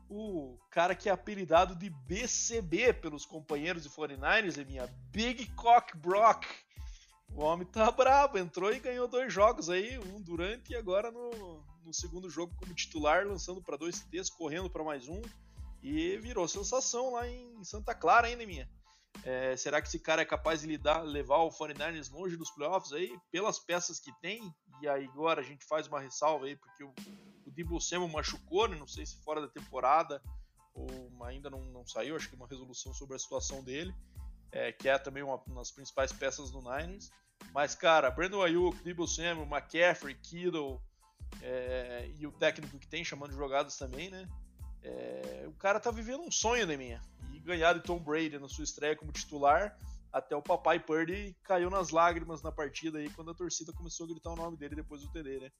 [0.09, 4.87] o cara que é apelidado de BCB pelos companheiros de 49ers, Deminha.
[5.11, 6.45] Big Cock Brock.
[7.35, 11.63] O homem tá brabo, entrou e ganhou dois jogos aí, um durante e agora no,
[11.83, 15.21] no segundo jogo como titular, lançando para dois CTs, correndo para mais um.
[15.81, 18.69] E virou sensação lá em Santa Clara ainda, minha.
[19.23, 22.93] É, será que esse cara é capaz de lidar, levar o 49ers longe dos playoffs
[22.93, 24.53] aí, pelas peças que tem?
[24.81, 26.93] E aí agora a gente faz uma ressalva aí, porque o,
[27.75, 28.77] o Samuel machucou, né?
[28.77, 30.21] não sei se fora da temporada,
[30.73, 30.89] ou
[31.23, 33.93] ainda não, não saiu, acho que uma resolução sobre a situação dele
[34.51, 37.11] é, que é também uma, uma das principais peças do Niners.
[37.53, 40.81] Mas, cara, Brandon Ayuk, Debo Samuel, McCaffrey, Kittle
[41.41, 44.27] é, e o técnico que tem chamando de jogadas também, né?
[44.81, 47.01] É, o cara tá vivendo um sonho, né, minha?
[47.33, 49.77] E ganhar de Tom Brady na sua estreia como titular,
[50.11, 54.09] até o papai Purdy caiu nas lágrimas na partida aí quando a torcida começou a
[54.09, 55.51] gritar o nome dele depois do TD, né?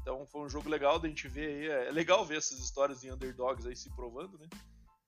[0.00, 1.88] Então foi um jogo legal da gente ver aí.
[1.88, 4.48] É legal ver essas histórias de underdogs aí se provando, né?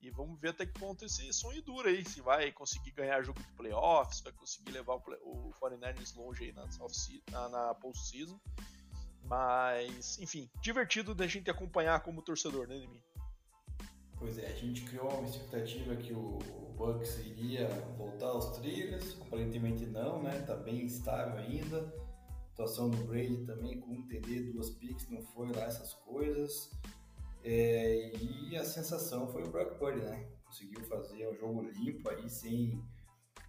[0.05, 3.41] E vamos ver até que ponto esse sonho dura aí, se vai conseguir ganhar jogo
[3.41, 6.67] de playoffs, vai conseguir levar o, o 49ers longe aí na,
[7.31, 8.39] na, na post-season.
[9.23, 13.03] Mas, enfim, divertido da gente acompanhar como torcedor, né, Demi?
[14.19, 16.37] Pois é, a gente criou uma expectativa que o
[16.77, 20.39] Bucks iria voltar aos trilhos, aparentemente não, né?
[20.45, 21.79] Tá bem estável ainda.
[21.79, 26.69] A situação do Brady também com um TD, duas picks, não foi lá essas coisas.
[27.47, 30.25] É, e a sensação foi o Brock Purdy, né?
[30.45, 32.83] Conseguiu fazer um jogo limpo aí, sem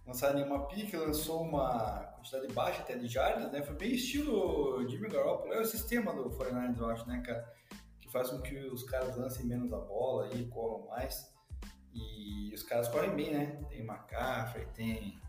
[0.05, 3.63] lançar nenhuma pique, lançou uma quantidade baixa até de jardas, né?
[3.63, 7.51] Foi bem estilo Jimmy Garoppolo, é o sistema do 49ers, eu acho, né, cara?
[7.99, 11.33] Que faz com que os caras lancem menos a bola e corram mais.
[11.91, 13.65] E os caras correm bem, né?
[13.67, 15.19] Tem McCaffrey, tem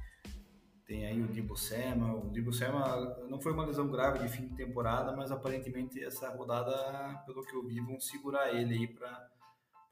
[0.88, 2.14] tem aí o Dibu Sema.
[2.14, 6.30] O Dibu Sema não foi uma lesão grave de fim de temporada, mas aparentemente essa
[6.30, 9.28] rodada, pelo que eu vi, vão segurar ele aí para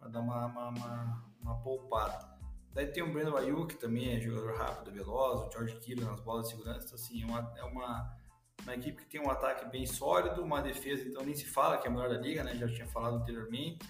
[0.08, 2.34] dar uma, uma, uma, uma, poupada.
[2.72, 6.20] Daí tem o Breno Ayuk, que também é jogador rápido, veloz, o George Kittle nas
[6.20, 6.86] bolas de segurança.
[6.86, 8.16] Então, assim, é uma, é uma,
[8.62, 11.86] uma equipe que tem um ataque bem sólido, uma defesa, então nem se fala que
[11.86, 12.54] é a melhor da liga, né?
[12.54, 13.86] Já tinha falado anteriormente.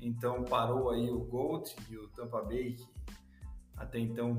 [0.00, 2.88] Então parou aí o Gold e o Tampa Bay, que
[3.76, 4.34] até então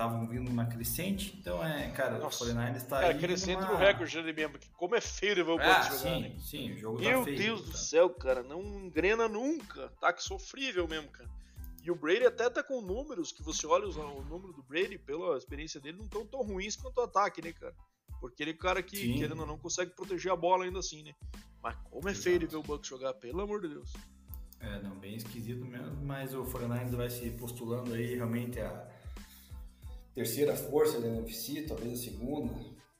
[0.00, 1.36] estavam vindo uma crescente.
[1.38, 3.18] Então, é, cara, Nossa, o 49ers está aí.
[3.18, 3.72] crescente numa...
[3.72, 6.36] no recorde ali mesmo, porque como é feio ver o ah, sim, né?
[6.38, 7.38] sim, o jogo Meu tá feio.
[7.38, 9.90] Meu Deus do céu, cara, não engrena nunca.
[10.00, 11.28] Tá que sofrível mesmo, cara.
[11.82, 15.36] E o Brady até tá com números que você olha o número do Brady, pela
[15.36, 17.74] experiência dele, não tão tão ruins quanto o ataque, né, cara?
[18.20, 19.18] Porque ele é cara que, Sim.
[19.18, 21.14] querendo ou não, consegue proteger a bola ainda assim, né?
[21.62, 22.24] Mas como é Exato.
[22.24, 23.92] feio de ver o Bucks jogar, pelo amor de Deus.
[24.60, 28.86] É, não, bem esquisito mesmo, mas o 49 vai se postulando aí realmente a
[30.14, 32.52] terceira força da NFC, talvez a segunda,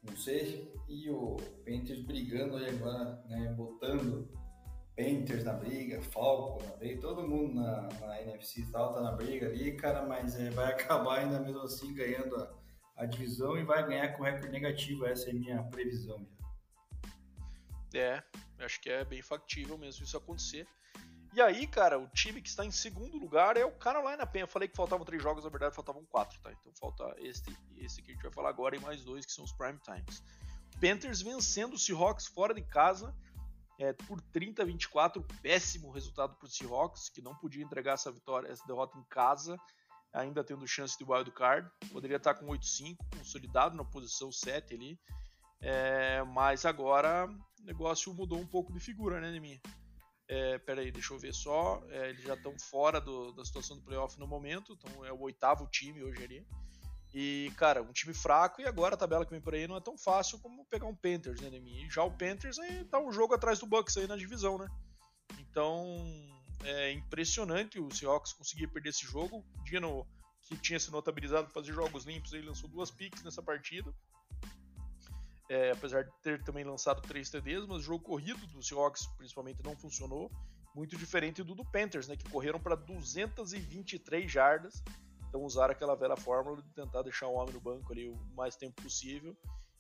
[0.03, 0.73] não sei.
[0.89, 4.28] E o Panthers brigando aí agora, né, botando
[4.97, 9.12] Panthers na briga, Falcon na briga, todo mundo na, na NFC e tal tá na
[9.12, 12.55] briga ali, cara, mas é, vai acabar ainda mesmo assim ganhando a,
[12.97, 16.41] a divisão e vai ganhar com recorde negativo, essa é a minha previsão já.
[17.99, 18.23] É,
[18.61, 20.66] acho que é bem factível mesmo isso acontecer.
[21.32, 24.43] E aí, cara, o time que está em segundo lugar é o Carolina Panthers.
[24.43, 26.51] Eu falei que faltavam três jogos, na verdade faltavam quatro, tá?
[26.51, 29.44] Então falta este, esse que a gente vai falar agora e mais dois que são
[29.44, 30.23] os Prime Times.
[30.81, 33.15] Panthers vencendo o Seahawks fora de casa
[33.78, 38.11] é, por 30 a 24, péssimo resultado para o Seahawks, que não podia entregar essa
[38.11, 39.57] vitória, essa derrota em casa,
[40.12, 41.70] ainda tendo chance de wild card.
[41.93, 45.01] Poderia estar com 8-5, consolidado na posição 7 ali.
[45.62, 49.61] É, mas agora o negócio mudou um pouco de figura, né, Neminha?
[50.32, 51.82] É, peraí, deixa eu ver só.
[51.89, 55.20] É, eles já estão fora do, da situação do playoff no momento, então é o
[55.23, 56.47] oitavo time hoje ali.
[57.12, 59.81] E, cara, um time fraco e agora a tabela que vem por aí não é
[59.81, 61.85] tão fácil como pegar um Panthers, né, Demi?
[61.85, 64.69] E já o Panthers aí tá um jogo atrás do Bucks aí na divisão, né?
[65.40, 65.85] Então,
[66.62, 69.44] é impressionante o Seahawks conseguir perder esse jogo.
[69.65, 70.07] Dino,
[70.43, 73.93] que tinha se notabilizado fazer jogos limpos, ele lançou duas picks nessa partida
[75.51, 79.63] é, apesar de ter também lançado três TDs, mas o jogo corrido do Seahawks principalmente
[79.65, 80.31] não funcionou,
[80.73, 84.81] muito diferente do do Panthers, né, que correram para 223 jardas,
[85.29, 88.55] então usaram aquela velha fórmula de tentar deixar o homem no banco ali o mais
[88.55, 89.37] tempo possível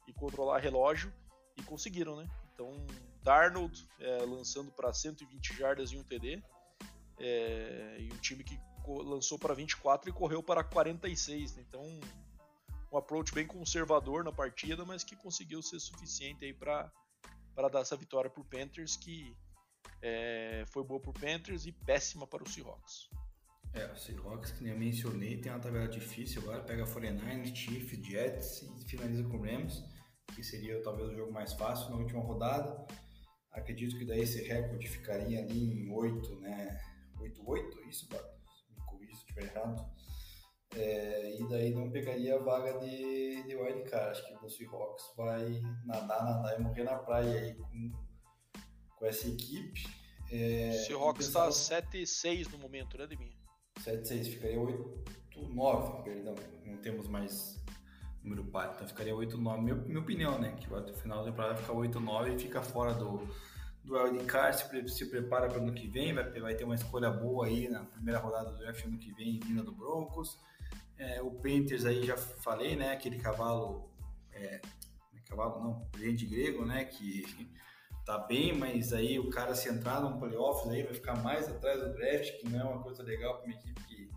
[0.08, 1.12] e controlar relógio,
[1.56, 2.26] e conseguiram, né?
[2.52, 2.84] Então,
[3.22, 6.42] Darnold é, lançando para 120 jardas e um TD,
[7.18, 11.64] é, e um time que lançou para 24 e correu para 46, né?
[11.68, 12.00] então
[12.92, 16.90] um approach bem conservador na partida, mas que conseguiu ser suficiente aí para
[17.70, 19.36] dar essa vitória para o Panthers, que
[20.02, 23.08] é, foi boa para o Panthers e péssima para o Seahawks.
[23.72, 28.04] É, o Seahawks, que nem eu mencionei, tem uma tabela difícil agora, pega 49ers, Chiefs,
[28.04, 29.84] Jets e finaliza com Rams,
[30.34, 32.86] que seria talvez o jogo mais fácil na última rodada.
[33.52, 36.80] Acredito que daí esse recorde ficaria ali em 8, né?
[37.18, 38.40] 8-8, isso, Bato?
[38.76, 39.84] Me corrija se estiver errado.
[40.76, 44.10] É, e daí não pegaria a vaga de, de wildcard.
[44.10, 47.92] Acho que o Seahawks vai nadar, nadar e morrer na praia aí com,
[48.96, 49.84] com essa equipe.
[50.30, 53.36] É, o Seahawks está 7-6 no momento, né, Deminha?
[53.80, 56.34] 7-6, ficaria 8-9, perdão.
[56.64, 57.60] Não temos mais
[58.22, 59.60] número par, então ficaria 8-9.
[59.60, 60.52] Minha, minha opinião, né?
[60.52, 63.26] Que o final da temporada fica 8-9 e fica fora do,
[63.82, 67.10] do wildcard, se, se prepara para o ano que vem, vai, vai ter uma escolha
[67.10, 70.38] boa aí na primeira rodada do draft ano que vem, vinda do Broncos.
[71.00, 72.92] É, o Panthers aí já falei, né?
[72.92, 73.90] Aquele cavalo.
[74.32, 74.60] É,
[75.26, 76.84] cavalo não, gente grego, né?
[76.84, 77.24] Que
[78.04, 81.80] tá bem, mas aí o cara se entrar num playoffs aí vai ficar mais atrás
[81.80, 84.10] do draft, que não é uma coisa legal para uma equipe que,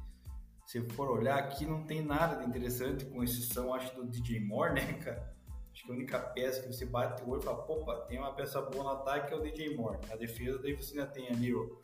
[0.65, 4.73] se for olhar aqui, não tem nada de interessante, com exceção, acho, do DJ Moore,
[4.73, 5.33] né, cara?
[5.71, 8.33] Acho que a única peça que você bate o olho e fala, opa, tem uma
[8.33, 9.97] peça boa no ataque que é o DJ Moore.
[10.11, 11.81] A defesa, daí você ainda tem ali o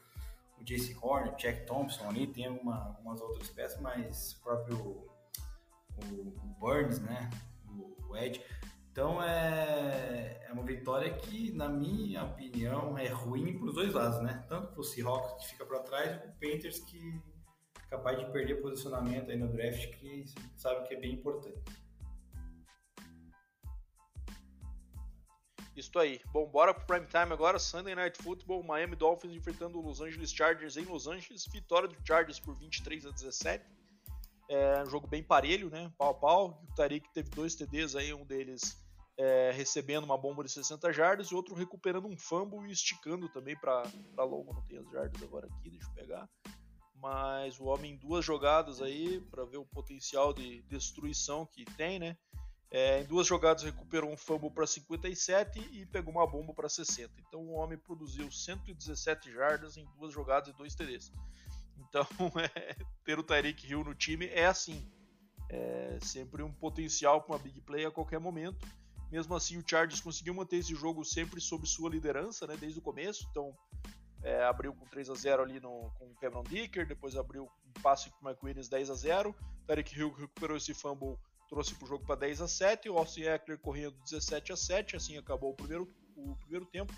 [0.60, 4.78] o JC Horn, o Jack Thompson ali, tem alguma, algumas outras peças, mas o próprio
[4.78, 7.30] o, o Burns, né?
[7.68, 8.42] O, o Ed.
[8.92, 14.22] Então é, é uma vitória que, na minha opinião, é ruim para os dois lados,
[14.22, 14.44] né?
[14.48, 17.22] Tanto para o Seahawks que fica para trás, e para o Panthers que
[17.78, 20.26] é capaz de perder posicionamento aí no draft, que
[20.58, 21.62] sabe que é bem importante.
[25.80, 26.20] Isso aí.
[26.34, 27.58] Bom, bora pro prime time agora.
[27.58, 31.46] Sunday Night Football, Miami Dolphins enfrentando o Los Angeles Chargers em Los Angeles.
[31.48, 33.66] Vitória do Chargers por 23 a 17.
[34.50, 35.90] É um jogo bem parelho, né?
[35.98, 36.62] Pau a pau.
[36.70, 38.78] O Tariq teve dois TDs aí, um deles
[39.18, 43.56] é, recebendo uma bomba de 60 jardas e outro recuperando um fumble e esticando também
[43.56, 43.84] para
[44.18, 44.54] longo.
[44.54, 46.30] Não tem as jardas agora aqui, deixa eu pegar.
[46.96, 52.18] Mas o homem, duas jogadas aí, para ver o potencial de destruição que tem, né?
[52.72, 57.12] É, em duas jogadas recuperou um fumble para 57 e pegou uma bomba para 60.
[57.28, 61.12] Então o homem produziu 117 jardas em duas jogadas e dois TDs.
[61.78, 62.06] Então
[62.56, 64.88] é, ter o Tyreek Hill no time é assim.
[65.50, 68.68] É sempre um potencial para uma big play a qualquer momento.
[69.12, 72.82] Mesmo assim, o Chargers conseguiu manter esse jogo sempre sob sua liderança, né, desde o
[72.84, 73.28] começo.
[73.32, 73.58] Então,
[74.22, 77.82] é, abriu com 3 a 0 ali no, com o Kevin Dicker, depois abriu um
[77.82, 79.36] passe com o Mike Williams 10 a 0
[79.66, 81.18] Tarek Hill recuperou esse fumble
[81.50, 84.96] trouxe para o jogo para 10 a 7, o Austin Eckler correndo 17 a 7,
[84.96, 86.94] assim acabou o primeiro, o primeiro tempo.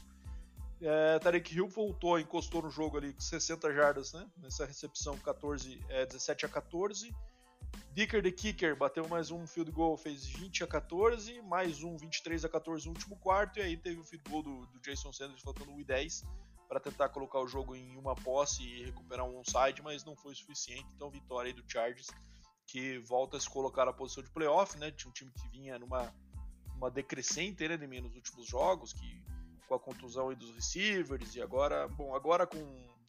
[0.82, 4.28] É, Tarek Hill voltou, encostou no jogo ali com 60 jardas, né?
[4.38, 7.16] Nessa recepção 14, é, 17 a 14.
[7.94, 12.44] Dicker the Kicker bateu mais um field goal, fez 20 a 14, mais um 23
[12.46, 15.42] a 14 no último quarto, e aí teve o field goal do, do Jason Sanders
[15.42, 16.24] faltando 1 e 10
[16.68, 20.34] para tentar colocar o jogo em uma posse e recuperar um onside, mas não foi
[20.34, 20.88] suficiente.
[20.96, 22.08] Então, vitória aí do Chargers,
[22.72, 24.92] que volta a se colocar na posição de playoff, né?
[24.92, 26.14] Tinha um time que vinha numa
[26.78, 29.22] uma decrescente né, de mim nos últimos jogos, que
[29.68, 32.58] com a contusão aí dos receivers, e agora, bom, agora com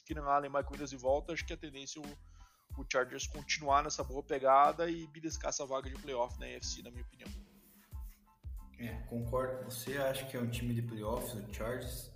[0.04, 3.26] Keenan Allen e Mike Williams de volta, acho que a tendência é o, o Chargers
[3.26, 7.30] continuar nessa boa pegada e beliscar essa vaga de playoff na AFC, na minha opinião.
[8.78, 12.10] É, concordo com você, acho que é um time de playoffs, o Chargers,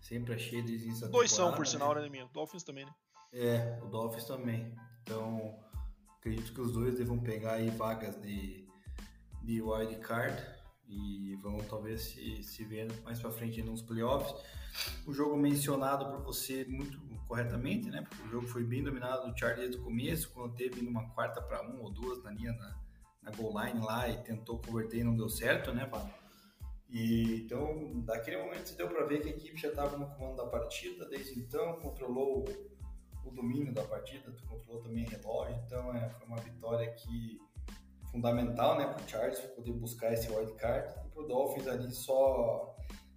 [0.00, 0.60] sempre achei
[0.90, 2.26] essa Dois são, por sinal, né, minha?
[2.26, 2.94] Dolphins também, né?
[3.32, 4.72] É, o Dolphins também.
[5.02, 5.58] Então,
[6.20, 8.68] acredito que os dois devam pegar aí vagas de,
[9.42, 10.40] de wild card
[10.86, 14.34] e vão talvez se, se ver mais para frente nos playoffs.
[15.06, 18.02] O jogo mencionado por você muito corretamente, né?
[18.02, 21.40] Porque o jogo foi bem dominado do Charlie desde o começo, quando teve numa quarta
[21.40, 22.78] para um ou duas na linha na,
[23.22, 26.10] na goal line lá e tentou converter e não deu certo, né, Paulo?
[26.88, 30.46] E então, daquele momento deu para ver que a equipe já estava no comando da
[30.46, 32.44] partida, desde então controlou
[33.30, 37.40] o domínio da partida, controlou também relógio, então é, foi uma vitória que
[38.10, 40.92] fundamental né, para o Chargers poder buscar esse wild card.
[41.06, 42.76] E para o Dolphins ali só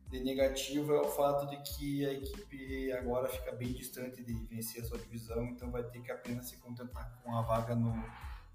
[0.09, 4.83] de negativo é o fato de que a equipe agora fica bem distante de vencer
[4.83, 7.91] a sua divisão, então vai ter que apenas se contentar com a vaga no,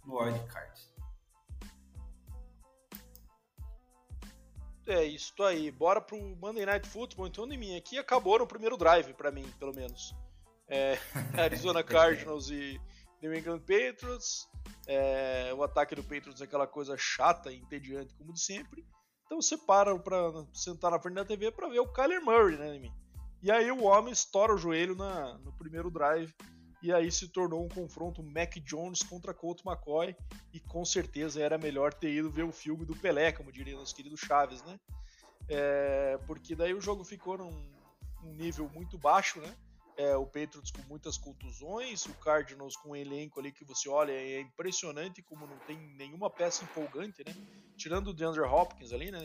[0.04, 0.80] no wild card.
[4.86, 5.70] É isso aí.
[5.70, 7.26] Bora pro Monday Night Football.
[7.26, 10.14] Então, em mim aqui acabou no primeiro drive para mim, pelo menos.
[10.68, 10.98] É,
[11.40, 12.80] Arizona Cardinals e
[13.22, 14.48] New England Patriots.
[14.86, 18.86] É, o ataque do Patriots é aquela coisa chata e entediante, como de sempre.
[19.26, 22.78] Então você para para sentar na frente da TV para ver o Kyler Murray, né,
[22.78, 22.92] mim?
[23.42, 26.34] E aí o homem estoura o joelho na, no primeiro drive.
[26.80, 30.16] E aí se tornou um confronto Mac Jones contra Colt McCoy.
[30.52, 33.94] E com certeza era melhor ter ido ver o filme do Pelé, como diria nosso
[33.94, 34.78] querido Chaves, né?
[35.48, 37.72] É, porque daí o jogo ficou num,
[38.22, 39.54] num nível muito baixo, né?
[39.98, 44.12] É, o Patriots com muitas contusões, o Cardinals com um elenco ali que você olha
[44.12, 47.34] é impressionante como não tem nenhuma peça empolgante, né?
[47.76, 49.20] Tirando o DeAndre Hopkins ali, né?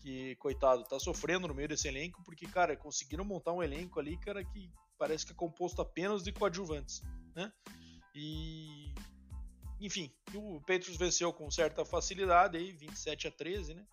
[0.00, 4.18] Que, coitado, tá sofrendo no meio desse elenco, porque, cara, conseguiram montar um elenco ali,
[4.18, 4.68] cara, que
[4.98, 7.00] parece que é composto apenas de coadjuvantes,
[7.34, 7.52] né?
[8.12, 8.92] E.
[9.80, 13.86] Enfim, o Patriots venceu com certa facilidade aí, 27 a 13, né?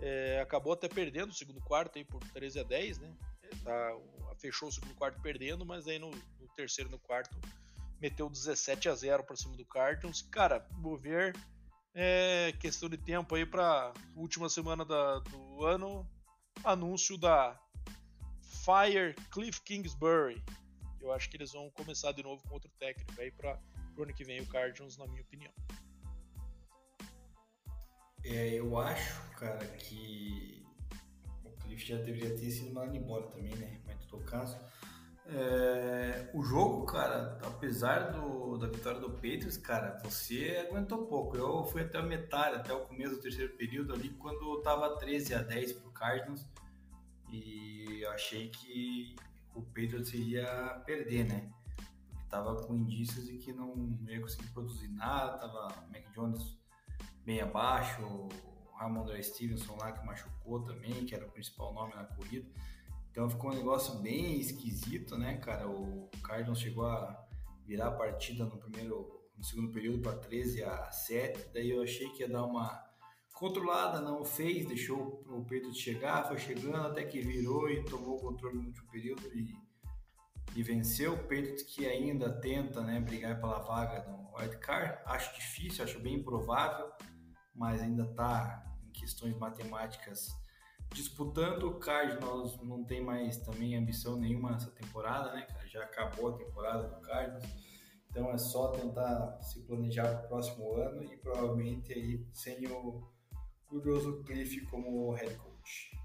[0.00, 3.14] É, acabou até perdendo o segundo quarto aí por 13 a 10, né?
[3.62, 3.96] Tá,
[4.38, 7.36] fechou o segundo quarto perdendo, mas aí no, no terceiro no quarto
[8.00, 10.22] meteu 17 a 0 para cima do Cardinals.
[10.22, 11.34] Cara, vou ver
[11.98, 16.06] é questão de tempo aí para última semana da, do ano,
[16.62, 17.58] anúncio da
[18.42, 20.44] Fire Cliff Kingsbury.
[21.00, 23.58] Eu acho que eles vão começar de novo com outro técnico aí para
[23.96, 25.52] o ano que vem o Cardinals, na minha opinião.
[28.24, 30.65] É, eu acho, cara, que
[31.76, 33.80] Já deveria ter sido mandado embora também, né?
[33.86, 34.58] Mas no todo caso.
[35.28, 41.36] É, o jogo, cara, apesar do, da vitória do Patriots, cara, você aguentou pouco.
[41.36, 45.34] Eu fui até a metade, até o começo do terceiro período ali, quando tava 13
[45.34, 46.46] a 10 pro Cardinals.
[47.32, 49.16] E eu achei que
[49.54, 51.50] o Patriots iria perder, né?
[52.08, 56.56] Porque tava com indícios de que não ia conseguir produzir nada, tava Mac Jones
[57.24, 58.28] bem abaixo,
[58.78, 62.46] Ramondre Stevenson lá que machucou também, que era o principal nome na corrida.
[63.10, 65.66] Então ficou um negócio bem esquisito, né, cara?
[65.66, 67.26] O Cardinals chegou a
[67.64, 71.50] virar a partida no primeiro, no segundo período para 13 a 7.
[71.54, 72.84] Daí eu achei que ia dar uma
[73.32, 78.20] controlada, não fez, deixou o Pedro chegar, foi chegando até que virou e tomou o
[78.20, 79.54] controle no último período e,
[80.54, 81.14] e venceu.
[81.14, 84.98] O Pedro que ainda tenta, né, brigar pela vaga no wildcard.
[85.06, 86.90] Acho difícil, acho bem improvável,
[87.54, 88.65] mas ainda está
[88.98, 90.34] questões matemáticas
[90.92, 91.64] disputando.
[91.64, 95.46] O Cardinals não tem mais também ambição nenhuma nessa temporada, né?
[95.66, 97.44] Já acabou a temporada do Cardinals.
[98.10, 103.06] Então é só tentar se planejar para o próximo ano e provavelmente aí sem o
[103.66, 105.96] curioso Cliff como head coach.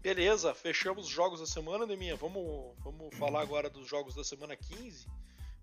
[0.00, 2.16] Beleza, fechamos os jogos da semana, Deminha.
[2.16, 5.06] Vamos, vamos falar agora dos jogos da semana 15.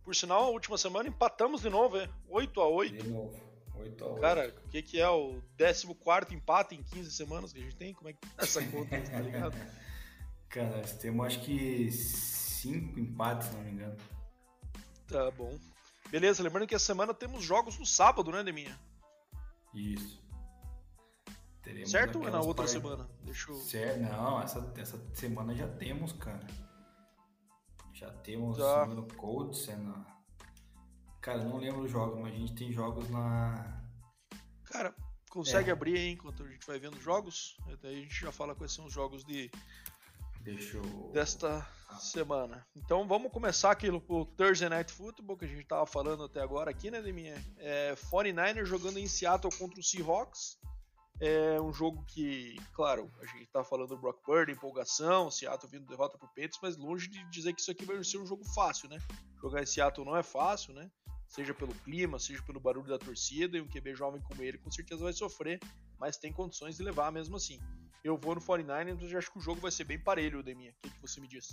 [0.04, 2.10] Por sinal, a última semana empatamos de novo, é?
[2.30, 3.47] 8 a 8 De novo.
[3.80, 4.22] 8 a 8.
[4.22, 7.94] Cara, o que, que é o 14 empate em 15 semanas que a gente tem?
[7.94, 9.56] Como é que tá essa conta, tá ligado?
[10.50, 13.98] Cara, temos acho que 5 empates, se não me engano.
[15.08, 15.58] Tá bom.
[16.10, 18.80] Beleza, lembrando que essa semana temos jogos no sábado, né, Deminha?
[19.74, 20.22] Isso.
[21.62, 22.70] Teremos certo ou é na outra par...
[22.70, 23.10] semana?
[23.24, 23.56] Deixa eu...
[23.58, 26.48] Certo, não, essa, essa semana já temos, cara.
[27.94, 28.86] Já temos tá.
[28.86, 30.17] no Colts, é na...
[31.28, 33.84] Cara, não lembro os jogos, mas a gente tem jogos na.
[34.64, 34.96] Cara,
[35.30, 35.74] consegue é.
[35.74, 37.58] abrir aí enquanto a gente vai vendo jogos?
[37.82, 39.52] Daí a gente já fala quais são os jogos de.
[40.40, 41.12] Deixa eu...
[41.12, 41.68] desta
[42.00, 42.66] semana.
[42.74, 46.72] Então vamos começar aqui o Thursday Night Football que a gente tava falando até agora
[46.72, 47.36] aqui, né, Deminha?
[47.58, 50.58] É 49ers jogando em Seattle contra o Seahawks.
[51.20, 55.88] É um jogo que, claro, a gente tá falando do Brock Purdy, empolgação, Seattle vindo
[55.88, 58.88] derrota pro Patriots, mas longe de dizer que isso aqui vai ser um jogo fácil,
[58.88, 58.98] né?
[59.42, 60.90] Jogar em Seattle não é fácil, né?
[61.28, 64.72] Seja pelo clima, seja pelo barulho da torcida, e um QB jovem como ele com
[64.72, 65.60] certeza vai sofrer,
[66.00, 67.60] mas tem condições de levar mesmo assim.
[68.04, 70.72] Eu vou no 49ers, mas eu acho que o jogo vai ser bem parelho, Deminha.
[70.72, 71.50] O que, que você me diz?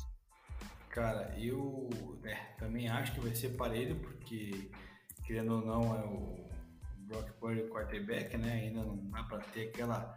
[0.91, 1.91] Cara, eu
[2.23, 4.71] é, também acho que vai ser parelho, porque,
[5.25, 6.49] querendo ou não, é o
[6.99, 8.53] Brock Purdy o quarterback, né?
[8.53, 10.17] Ainda não dá para ter aquela,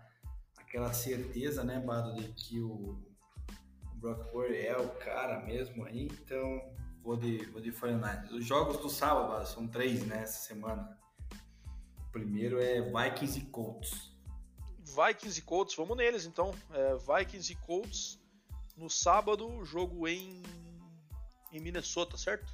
[0.55, 2.99] aquela certeza, né, Bado, de que o,
[3.91, 6.05] o Brock Purdy é o cara mesmo aí.
[6.05, 6.76] Então,
[7.07, 10.99] vou de, vou de 49 Os jogos do sábado, Bado, são três, né, essa semana.
[11.99, 14.11] O primeiro é Vikings e Colts.
[14.79, 16.53] Vikings e Colts, vamos neles então.
[16.71, 18.19] É, Vikings e Colts
[18.75, 20.43] no sábado, jogo em,
[21.53, 22.53] em Minnesota, certo?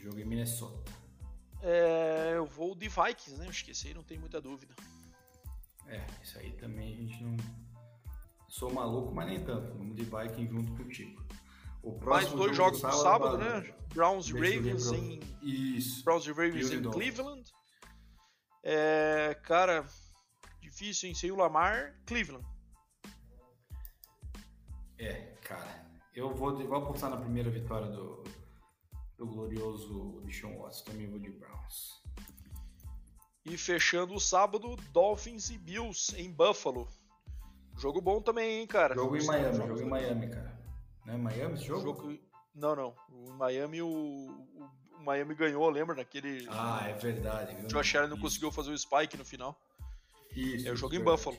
[0.00, 0.92] Jogo em Minnesota.
[1.60, 3.48] É, eu vou de Vikings, né?
[3.48, 4.74] Esse aí não tem muita dúvida.
[5.86, 7.36] É, isso aí também a gente não.
[8.48, 9.76] Sou maluco, mas nem tanto.
[9.76, 11.27] Vamos de Vikings junto contigo.
[12.02, 13.74] Mais dois jogos no sábado, né?
[13.94, 15.20] Browns e Ravens em.
[15.42, 16.04] Isso.
[16.04, 17.50] Browns e Ravens em Cleveland.
[18.62, 19.86] É, cara,
[20.60, 21.14] difícil, hein?
[21.14, 22.46] Sem o Lamar, Cleveland.
[24.98, 25.86] É, cara.
[26.14, 28.24] Eu vou, vou apostar na primeira vitória do,
[29.16, 32.02] do glorioso Deshaun Watson, também vou de Browns.
[33.44, 36.88] E fechando o sábado, Dolphins e Bills em Buffalo.
[37.76, 38.94] Jogo bom também, hein, cara?
[38.94, 40.57] Jogo em Miami, jogo em Miami, cara.
[41.08, 41.82] Não é Miami esse jogo?
[41.82, 42.18] jogo...
[42.54, 42.94] Não, não.
[43.08, 43.88] O Miami, o...
[43.88, 45.96] o Miami ganhou, lembra?
[45.96, 46.46] Naquele.
[46.50, 47.64] Ah, é verdade.
[47.64, 49.58] O Josh Allen não conseguiu fazer o spike no final.
[50.36, 50.68] Isso.
[50.68, 51.38] É o jogo em Buffalo.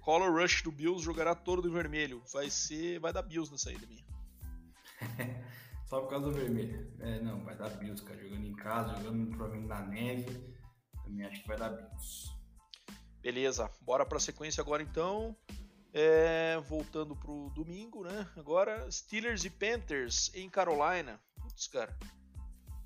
[0.00, 2.22] Color Rush do Bills jogará todo de vermelho.
[2.32, 3.00] Vai ser.
[3.00, 4.04] Vai dar Bills na saída minha.
[5.86, 6.92] Só por causa do vermelho.
[7.00, 8.20] É, não, vai dar Bills, cara.
[8.20, 10.54] Jogando em casa, jogando provavelmente na neve.
[11.02, 12.30] Também acho que vai dar Bills.
[13.20, 15.36] Beleza, bora pra sequência agora então.
[15.92, 18.28] É, voltando pro domingo, né?
[18.36, 21.20] Agora, Steelers e Panthers em Carolina.
[21.36, 21.96] Putz, cara.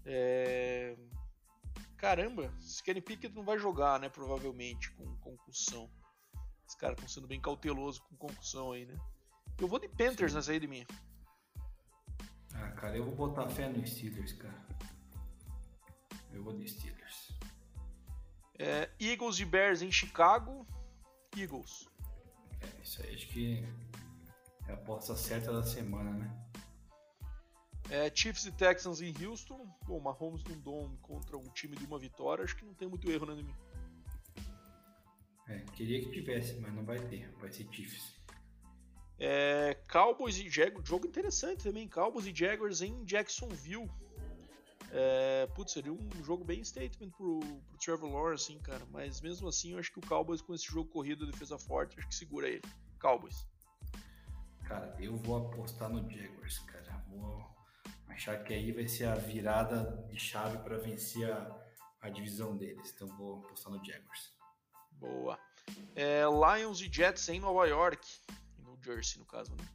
[0.04, 0.96] É...
[1.96, 2.52] Caramba,
[2.84, 4.08] Kenny Pickett não vai jogar, né?
[4.08, 5.88] Provavelmente, com concussão.
[6.66, 8.96] Os caras estão sendo bem cautelosos com concussão aí, né?
[9.58, 10.86] Eu vou de Panthers nessa aí de mim.
[12.54, 14.66] Ah, cara, eu vou botar fé no Steelers, cara.
[16.32, 17.32] Eu vou de Steelers.
[18.58, 20.66] É, Eagles e Bears em Chicago.
[21.36, 21.88] Eagles.
[22.62, 23.64] É, isso aí acho que
[24.68, 26.42] é a aposta certa da semana, né?
[27.90, 29.66] É, Chiefs e Texans em Houston.
[29.84, 32.44] Bom, Mahomes no Dome contra um time de uma vitória.
[32.44, 33.54] Acho que não tem muito erro, né, mim?
[35.48, 37.30] É, queria que tivesse, mas não vai ter.
[37.38, 38.14] Vai ser Chiefs.
[39.18, 41.88] É, Cowboys e Jaguars, jogo interessante também.
[41.88, 43.90] Cowboys e Jaguars em Jacksonville.
[44.94, 48.84] É, putz, seria um jogo bem statement pro, pro Trevor Lawrence, assim, cara.
[48.90, 52.08] Mas mesmo assim, eu acho que o Cowboys com esse jogo corrido, defesa forte, acho
[52.08, 52.62] que segura ele.
[53.00, 53.46] Cowboys.
[54.64, 57.04] Cara, eu vou apostar no Jaguars, cara.
[57.08, 57.42] Vou
[58.06, 61.58] achar que aí vai ser a virada de chave para vencer a,
[62.02, 62.92] a divisão deles.
[62.94, 64.36] Então vou apostar no Jaguars.
[64.92, 65.38] Boa.
[65.96, 68.06] É, Lions e Jets em Nova York.
[68.82, 69.68] Jersey, no caso, né?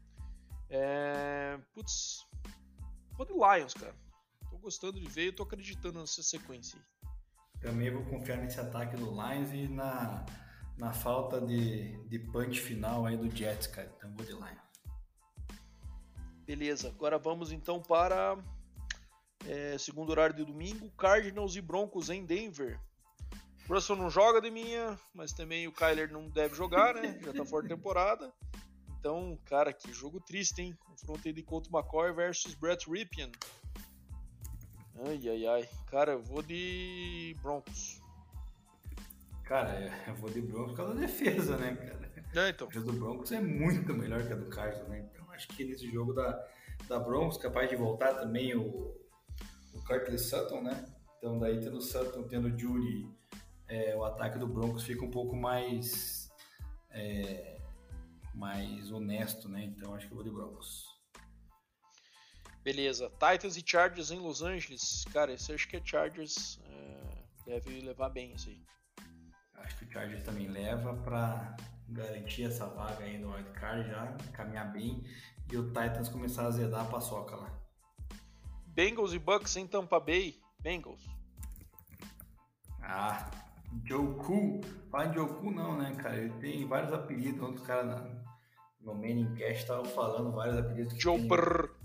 [0.69, 1.59] É...
[1.73, 2.27] Putz,
[3.13, 3.95] vou de Lions, cara.
[4.57, 7.09] Tô gostando de ver e tô acreditando nessa sequência aí.
[7.61, 10.25] Também vou confiar nesse ataque do Lions e na,
[10.77, 13.93] na falta de, de punch final aí do Jets, cara.
[13.95, 14.67] Então vou de Lions.
[16.43, 18.35] Beleza, agora vamos então para
[19.45, 22.79] é, segundo horário de domingo, Cardinals e Broncos em Denver.
[23.69, 27.19] Russell não joga de minha, mas também o Kyler não deve jogar, né?
[27.21, 28.33] Já tá fora de temporada.
[28.99, 30.75] Então, cara, que jogo triste, hein?
[30.79, 33.31] Confronto aí de Colt McCoy versus Brett Ripien.
[35.05, 35.69] Ai, ai, ai.
[35.89, 38.01] Cara, eu vou de Broncos.
[39.43, 42.11] Cara, eu vou de Broncos por causa da defesa, né, cara?
[42.35, 42.67] É, então.
[42.67, 45.07] A defesa do Broncos é muito melhor que a do Cardinals, né?
[45.11, 46.45] Então, acho que nesse jogo da,
[46.87, 48.95] da Broncos, capaz de voltar também o,
[49.73, 50.85] o Curtis Sutton, né?
[51.17, 53.09] Então, daí tendo o Sutton, tendo o Judy,
[53.67, 56.31] é, o ataque do Broncos fica um pouco mais...
[56.91, 57.57] É,
[58.37, 59.63] mais honesto, né?
[59.65, 60.96] Então acho que eu vou de Broncos.
[62.67, 63.09] Beleza.
[63.11, 65.05] Titans e Chargers em Los Angeles.
[65.13, 66.59] Cara, esse acho que é Chargers.
[66.65, 68.61] É, deve levar bem isso aí.
[69.53, 71.55] Acho que o Chargers também leva para
[71.87, 75.01] garantir essa vaga aí no wildcard já, caminhar bem
[75.49, 77.57] e o Titans começar a azedar a paçoca lá.
[78.65, 80.37] Bengals e Bucks em Tampa Bay.
[80.59, 81.07] Bengals.
[82.81, 83.31] Ah,
[84.25, 84.59] Cool.
[84.91, 86.17] Fala em Cool não, né, cara?
[86.17, 87.41] Ele tem vários apelidos.
[87.41, 88.11] Outros caras
[88.81, 91.01] no Manning Cast estavam falando vários apelidos.
[91.27, 91.76] Burr.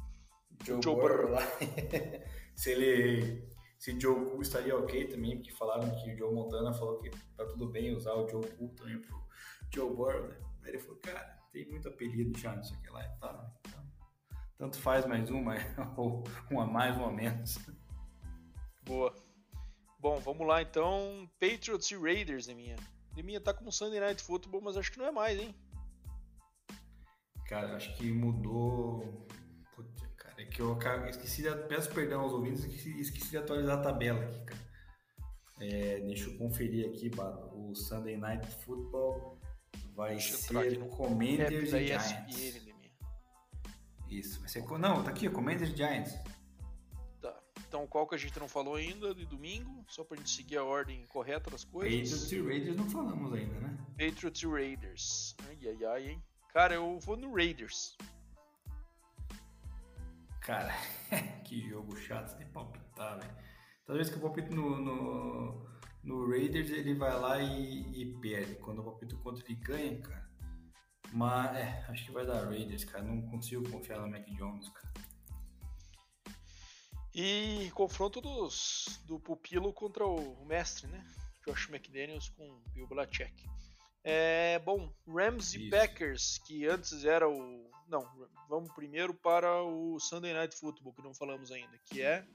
[0.65, 1.31] Joe, Joe Burr.
[1.31, 1.43] lá.
[2.55, 3.51] se ele...
[3.79, 7.45] Se Joe Cool estaria ok também, porque falaram que o Joe Montana falou que tá
[7.47, 9.21] tudo bem usar o Joe Cool também pro
[9.75, 10.37] Joe Burr, né?
[10.63, 13.53] Aí ele falou, cara, tem muito apelido já nisso aqui lá e tal.
[13.67, 13.85] Então,
[14.57, 15.63] tanto faz mais um, mas,
[15.99, 17.59] ou um a mais, um a menos.
[18.85, 19.13] Boa.
[19.99, 21.29] Bom, vamos lá então.
[21.41, 22.77] Patriots e Raiders, Eminha.
[23.17, 25.55] Eminha tá como Sunday Night Football, mas acho que não é mais, hein?
[27.47, 29.27] Cara, acho que mudou.
[30.53, 31.51] É que eu esqueci de.
[31.67, 34.61] Peço perdão aos ouvintes, esqueci, esqueci de atualizar a tabela aqui, cara.
[35.61, 37.49] É, deixa eu conferir aqui, Bato.
[37.57, 39.39] O Sunday Night Football
[39.95, 42.65] vai ser Commanders e Giants.
[44.11, 44.63] Isso, vai ser.
[44.79, 46.13] Não, tá aqui, Commanders e Giants.
[47.23, 47.35] Tá.
[47.67, 49.85] Então qual que a gente não falou ainda de domingo?
[49.89, 52.11] Só pra gente seguir a ordem correta das coisas.
[52.11, 53.79] Patriots e Raiders não falamos ainda, né?
[53.99, 55.35] Patriots e Raiders.
[55.49, 56.23] Ai, ai, ai, hein?
[56.53, 57.97] Cara, eu vou no Raiders.
[60.43, 60.75] Cara,
[61.45, 63.37] que jogo chato de palpitar, velho.
[63.87, 65.69] Toda vez que eu palpito no, no,
[66.03, 68.57] no, Raiders, ele vai lá e, e perde.
[68.57, 70.31] Quando eu palpito contra ele ganha, cara.
[71.13, 73.05] Mas, é, acho que vai dar Raiders, cara.
[73.05, 74.93] Não consigo confiar no Mac Jones, cara.
[77.15, 81.05] E confronto dos, do pupilo contra o, mestre, né?
[81.47, 83.49] Josh McDaniels com Bill Belichick.
[84.05, 87.71] É, bom, Rams e Packers, que antes era o.
[87.89, 88.09] Não,
[88.49, 92.27] vamos primeiro para o Sunday Night Football, que não falamos ainda, que é.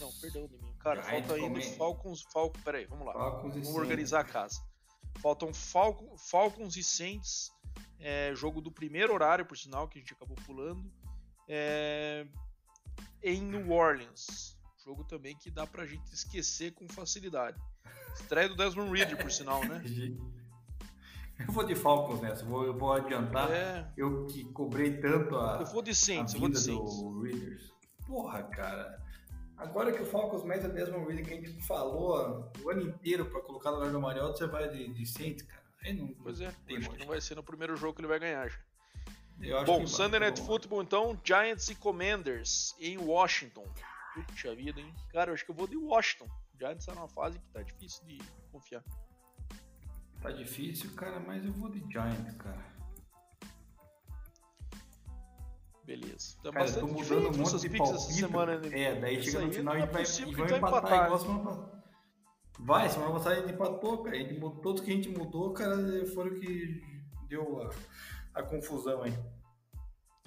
[0.00, 0.74] Não, perdão de mim.
[0.80, 2.22] Cara, falta ainda os Falcons.
[2.32, 2.62] Falcons.
[2.62, 3.12] Peraí, vamos lá.
[3.12, 4.60] Falcons vamos organizar a casa.
[5.20, 7.52] Faltam Falcon, Falcons e Saints.
[8.00, 10.90] É, jogo do primeiro horário, por sinal, que a gente acabou pulando.
[11.48, 12.26] É,
[13.22, 14.58] em New Orleans.
[14.84, 17.58] Jogo também que dá pra gente esquecer com facilidade.
[18.14, 19.82] Estreia do Desmond Reader, por sinal, né?
[21.38, 23.50] Eu vou de Falcons nessa, vou, eu vou adiantar.
[23.50, 23.92] É...
[23.96, 25.58] Eu que cobrei tanto a.
[25.60, 26.92] Eu vou de Saints, eu vou de Saints.
[27.22, 27.72] Readers.
[28.06, 29.02] Porra, cara.
[29.56, 33.26] Agora que o Falcons mete a Desmond Reader que a gente falou o ano inteiro
[33.26, 35.62] pra colocar no lugar do Mariota, você vai de, de Saints, cara.
[35.82, 38.18] Aí não, pois é, acho que não vai ser no primeiro jogo que ele vai
[38.18, 38.58] ganhar já.
[39.64, 43.66] Bom, Sunday Night Football então, Giants e Commanders em Washington.
[44.28, 44.94] Puxa vida, hein?
[45.12, 46.28] Cara, eu acho que eu vou de Washington.
[46.58, 48.18] Giants tá numa fase que tá difícil de
[48.52, 48.82] confiar.
[50.24, 52.64] Tá difícil, cara, mas eu vou de Giants, cara.
[55.84, 56.38] Beleza.
[56.42, 58.12] Tá cara, tô mudando um monte de palpite.
[58.14, 58.80] Semana, né?
[58.80, 61.84] É, daí chega no final e é vai, e vai empatar, empatar igual semana passada.
[62.58, 64.16] Vai, semana passada a gente empatou, cara.
[64.16, 65.76] Gente todos que a gente mudou, cara,
[66.14, 66.82] foram que
[67.28, 69.12] deu a, a confusão aí.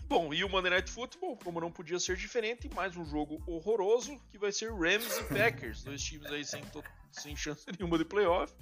[0.07, 4.15] Bom, e o Monday Night Football, como não podia ser diferente, mais um jogo horroroso
[4.29, 6.63] que vai ser Rams e Packers, dois times aí sem,
[7.11, 8.53] sem chance nenhuma de playoff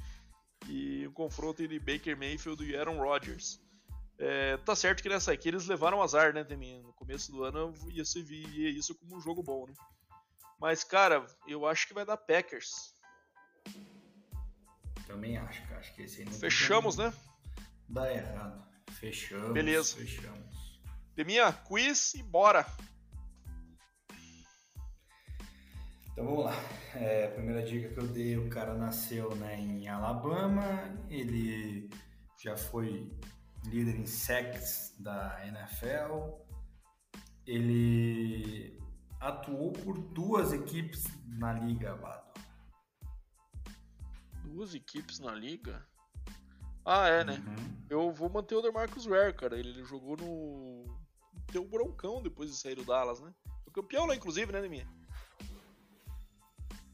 [0.68, 3.60] e um confronto entre Baker Mayfield e Aaron Rodgers.
[4.18, 6.82] É, tá certo que nessa aqui eles levaram azar, né, também.
[6.82, 9.73] No começo do ano ia se via isso como um jogo bom, né?
[10.60, 12.94] Mas, cara, eu acho que vai dar Packers.
[15.06, 15.80] Também acho, cara.
[15.80, 17.14] Acho que esse aí não Fechamos, né?
[17.88, 18.65] Dá errado.
[18.91, 19.52] Fechamos.
[19.52, 19.98] Beleza.
[19.98, 20.82] Fechamos.
[21.15, 22.65] Deminha, quiz e bora!
[26.16, 26.54] Então vamos lá.
[26.94, 30.64] É, a primeira dica que eu dei, o cara nasceu né, em Alabama,
[31.10, 31.90] ele
[32.42, 33.12] já foi
[33.66, 36.40] líder em sacks da NFL,
[37.46, 38.82] ele
[39.20, 42.32] atuou por duas equipes na liga, Abado.
[44.46, 45.86] Duas equipes na liga?
[46.86, 47.44] Ah, é, né?
[47.46, 47.86] Uhum.
[47.90, 49.60] Eu vou manter o DeMarcus Ware, cara.
[49.60, 50.98] Ele, ele jogou no.
[51.52, 53.34] Deu um broncão depois de sair do Dallas, né?
[53.66, 54.88] Foi campeão lá, inclusive, né, Neminha?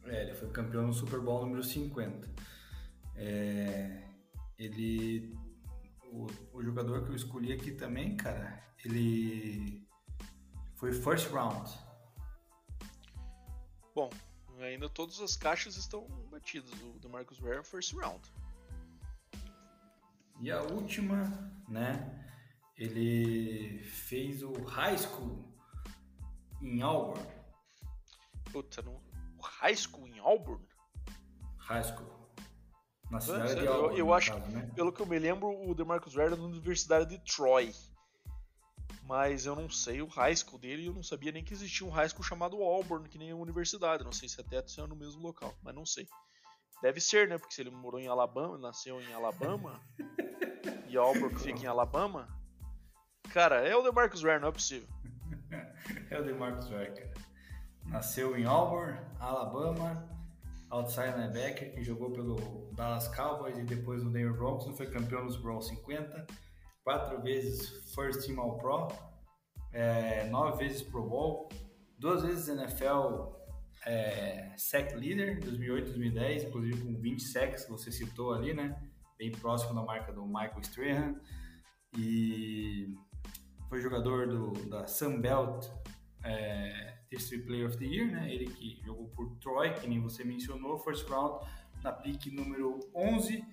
[0.05, 2.29] É, ele foi campeão no Super Bowl número 50.
[3.15, 4.03] É,
[4.57, 5.35] ele.
[6.03, 9.87] O, o, jogador que eu escolhi aqui também, cara, ele
[10.75, 11.71] foi first round.
[13.95, 14.09] Bom,
[14.59, 16.71] ainda todas as caixas estão batidas.
[16.81, 18.21] O do Marcus Ware first round.
[20.41, 22.17] E a última, né?
[22.75, 25.47] Ele fez o high school
[26.59, 27.23] em Auburn.
[28.51, 28.99] Puta, não,
[29.41, 30.63] high school em Auburn?
[31.57, 32.21] High school.
[33.09, 33.97] Na cidade de Auburn.
[33.97, 34.71] Eu, eu acho, caso, né?
[34.75, 37.73] pelo que eu me lembro, o DeMarcus Ware era na Universidade de Troy.
[39.03, 41.89] Mas eu não sei o high school dele, eu não sabia nem que existia um
[41.89, 44.03] high school chamado Auburn, que nem a universidade.
[44.03, 46.07] Não sei se até é no mesmo local, mas não sei.
[46.81, 47.37] Deve ser, né?
[47.37, 49.79] Porque se ele morou em Alabama, nasceu em Alabama,
[50.87, 52.27] e Auburn fica em Alabama,
[53.33, 54.87] cara, é o DeMarcus Ware, não é possível.
[56.09, 57.30] é o DeMarcus Ware, cara.
[57.91, 60.07] Nasceu em Auburn, Alabama,
[60.69, 65.35] outside linebacker, que jogou pelo Dallas Cowboys e depois no Denver Broncos, foi campeão nos
[65.35, 66.25] Bros 50,
[66.85, 68.87] quatro vezes First Team All Pro,
[69.73, 71.49] é, nove vezes Pro Bowl,
[71.99, 73.35] duas vezes NFL
[73.85, 78.81] é, Sack Leader, 2008 2010, inclusive com 20 sacks, que você citou ali, né?
[79.17, 81.15] Bem próximo da marca do Michael Strahan.
[81.97, 82.95] E
[83.67, 85.67] foi jogador do, da Sunbelt
[86.23, 88.33] é, Terceiro Player of the Year, né?
[88.33, 91.45] Ele que jogou por Troy, que nem você mencionou, first round,
[91.83, 93.43] na pick número 11.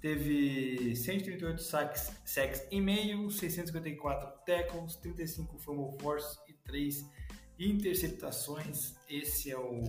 [0.00, 7.08] Teve 138 sacks, sacks e meio, 654 tackles, 35 fumble force e 3
[7.58, 8.96] interceptações.
[9.08, 9.88] Esse é o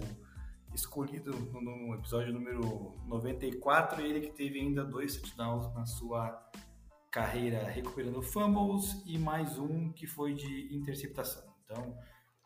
[0.76, 6.52] escolhido no episódio número 94, ele que teve ainda dois touchdowns na sua
[7.10, 11.52] carreira recuperando fumbles e mais um que foi de interceptação.
[11.64, 11.98] Então,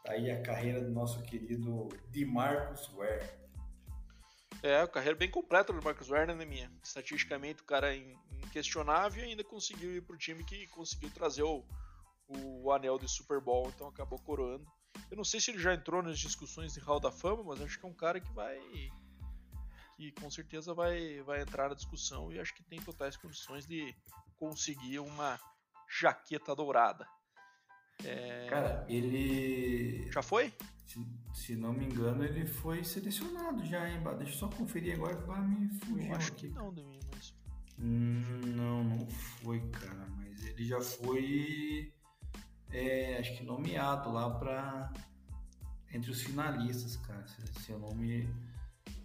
[0.08, 3.46] aí a carreira do nosso querido DeMarcus Ware.
[4.64, 6.72] É, a carreira bem completa do Marcus Ware, né, minha?
[6.84, 11.64] Estatisticamente o cara é inquestionável e ainda conseguiu ir pro time que conseguiu trazer o,
[12.28, 14.66] o anel de Super Bowl, então acabou coroando.
[15.12, 17.80] Eu não sei se ele já entrou nas discussões de Hall da Fama, mas acho
[17.80, 18.60] que é um cara que vai.
[19.98, 23.96] que com certeza vai, vai entrar na discussão e acho que tem totais condições de
[24.38, 25.40] conseguir uma
[25.88, 27.08] jaqueta dourada.
[28.04, 28.48] É...
[28.50, 30.10] Cara, ele.
[30.12, 30.54] Já foi?
[30.86, 34.02] Se, se, não me engano, ele foi selecionado já, hein?
[34.18, 36.10] Deixa eu só conferir agora que vai me fugir.
[36.10, 36.50] Eu acho aqui.
[36.50, 37.34] que não, Demi, mas.
[37.80, 40.08] Hum, não, não foi, cara.
[40.18, 41.92] Mas ele já foi
[42.72, 44.92] é, acho que nomeado lá para
[45.94, 47.26] entre os finalistas, cara.
[47.28, 48.28] Se, se eu não me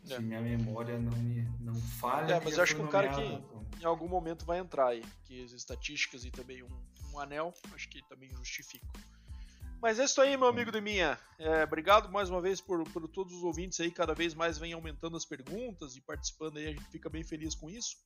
[0.05, 0.19] se é.
[0.19, 2.35] minha memória não me não falha.
[2.35, 5.43] É, mas eu acho que um cara que em algum momento vai entrar aí, que
[5.45, 6.69] as estatísticas e também um,
[7.12, 8.89] um anel, acho que também justificam.
[9.81, 11.19] Mas é isso aí, meu amigo de minha.
[11.39, 14.74] É, obrigado mais uma vez por, por todos os ouvintes aí, cada vez mais vem
[14.74, 17.97] aumentando as perguntas e participando aí, a gente fica bem feliz com isso.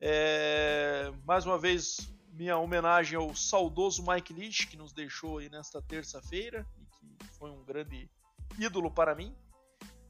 [0.00, 1.98] É, mais uma vez,
[2.32, 7.50] minha homenagem ao saudoso Mike Leach, que nos deixou aí nesta terça-feira e que foi
[7.50, 8.08] um grande
[8.56, 9.34] ídolo para mim.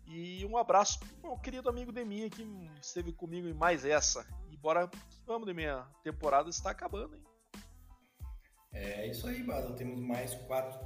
[0.06, 2.42] E um abraço ao querido amigo Deminha que
[2.82, 4.26] esteve comigo em mais essa.
[4.50, 4.90] E bora,
[5.26, 7.29] vamos, Deminha, a temporada está acabando, hein?
[8.72, 9.74] É isso aí, Bado.
[9.74, 10.80] Temos mais quatro.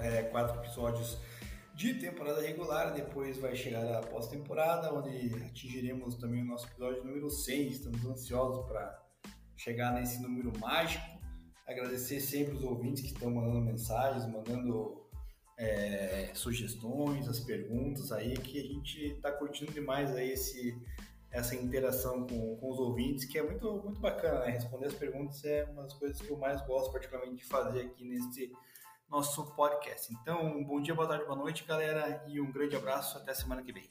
[0.00, 1.18] É, quatro episódios
[1.74, 2.94] de temporada regular.
[2.94, 7.68] Depois vai chegar a pós-temporada, onde atingiremos também o nosso episódio número 100.
[7.68, 9.02] Estamos ansiosos para
[9.56, 11.04] chegar nesse número mágico.
[11.66, 15.06] Agradecer sempre os ouvintes que estão mandando mensagens, mandando
[15.58, 20.78] é, sugestões, as perguntas aí, que a gente está curtindo demais aí esse,
[21.36, 24.52] essa interação com, com os ouvintes, que é muito, muito bacana, né?
[24.52, 28.04] Responder as perguntas é uma das coisas que eu mais gosto, particularmente, de fazer aqui
[28.04, 28.50] nesse
[29.08, 30.12] nosso podcast.
[30.14, 33.18] Então, um bom dia, boa tarde, boa noite, galera, e um grande abraço.
[33.18, 33.86] Até semana que vem.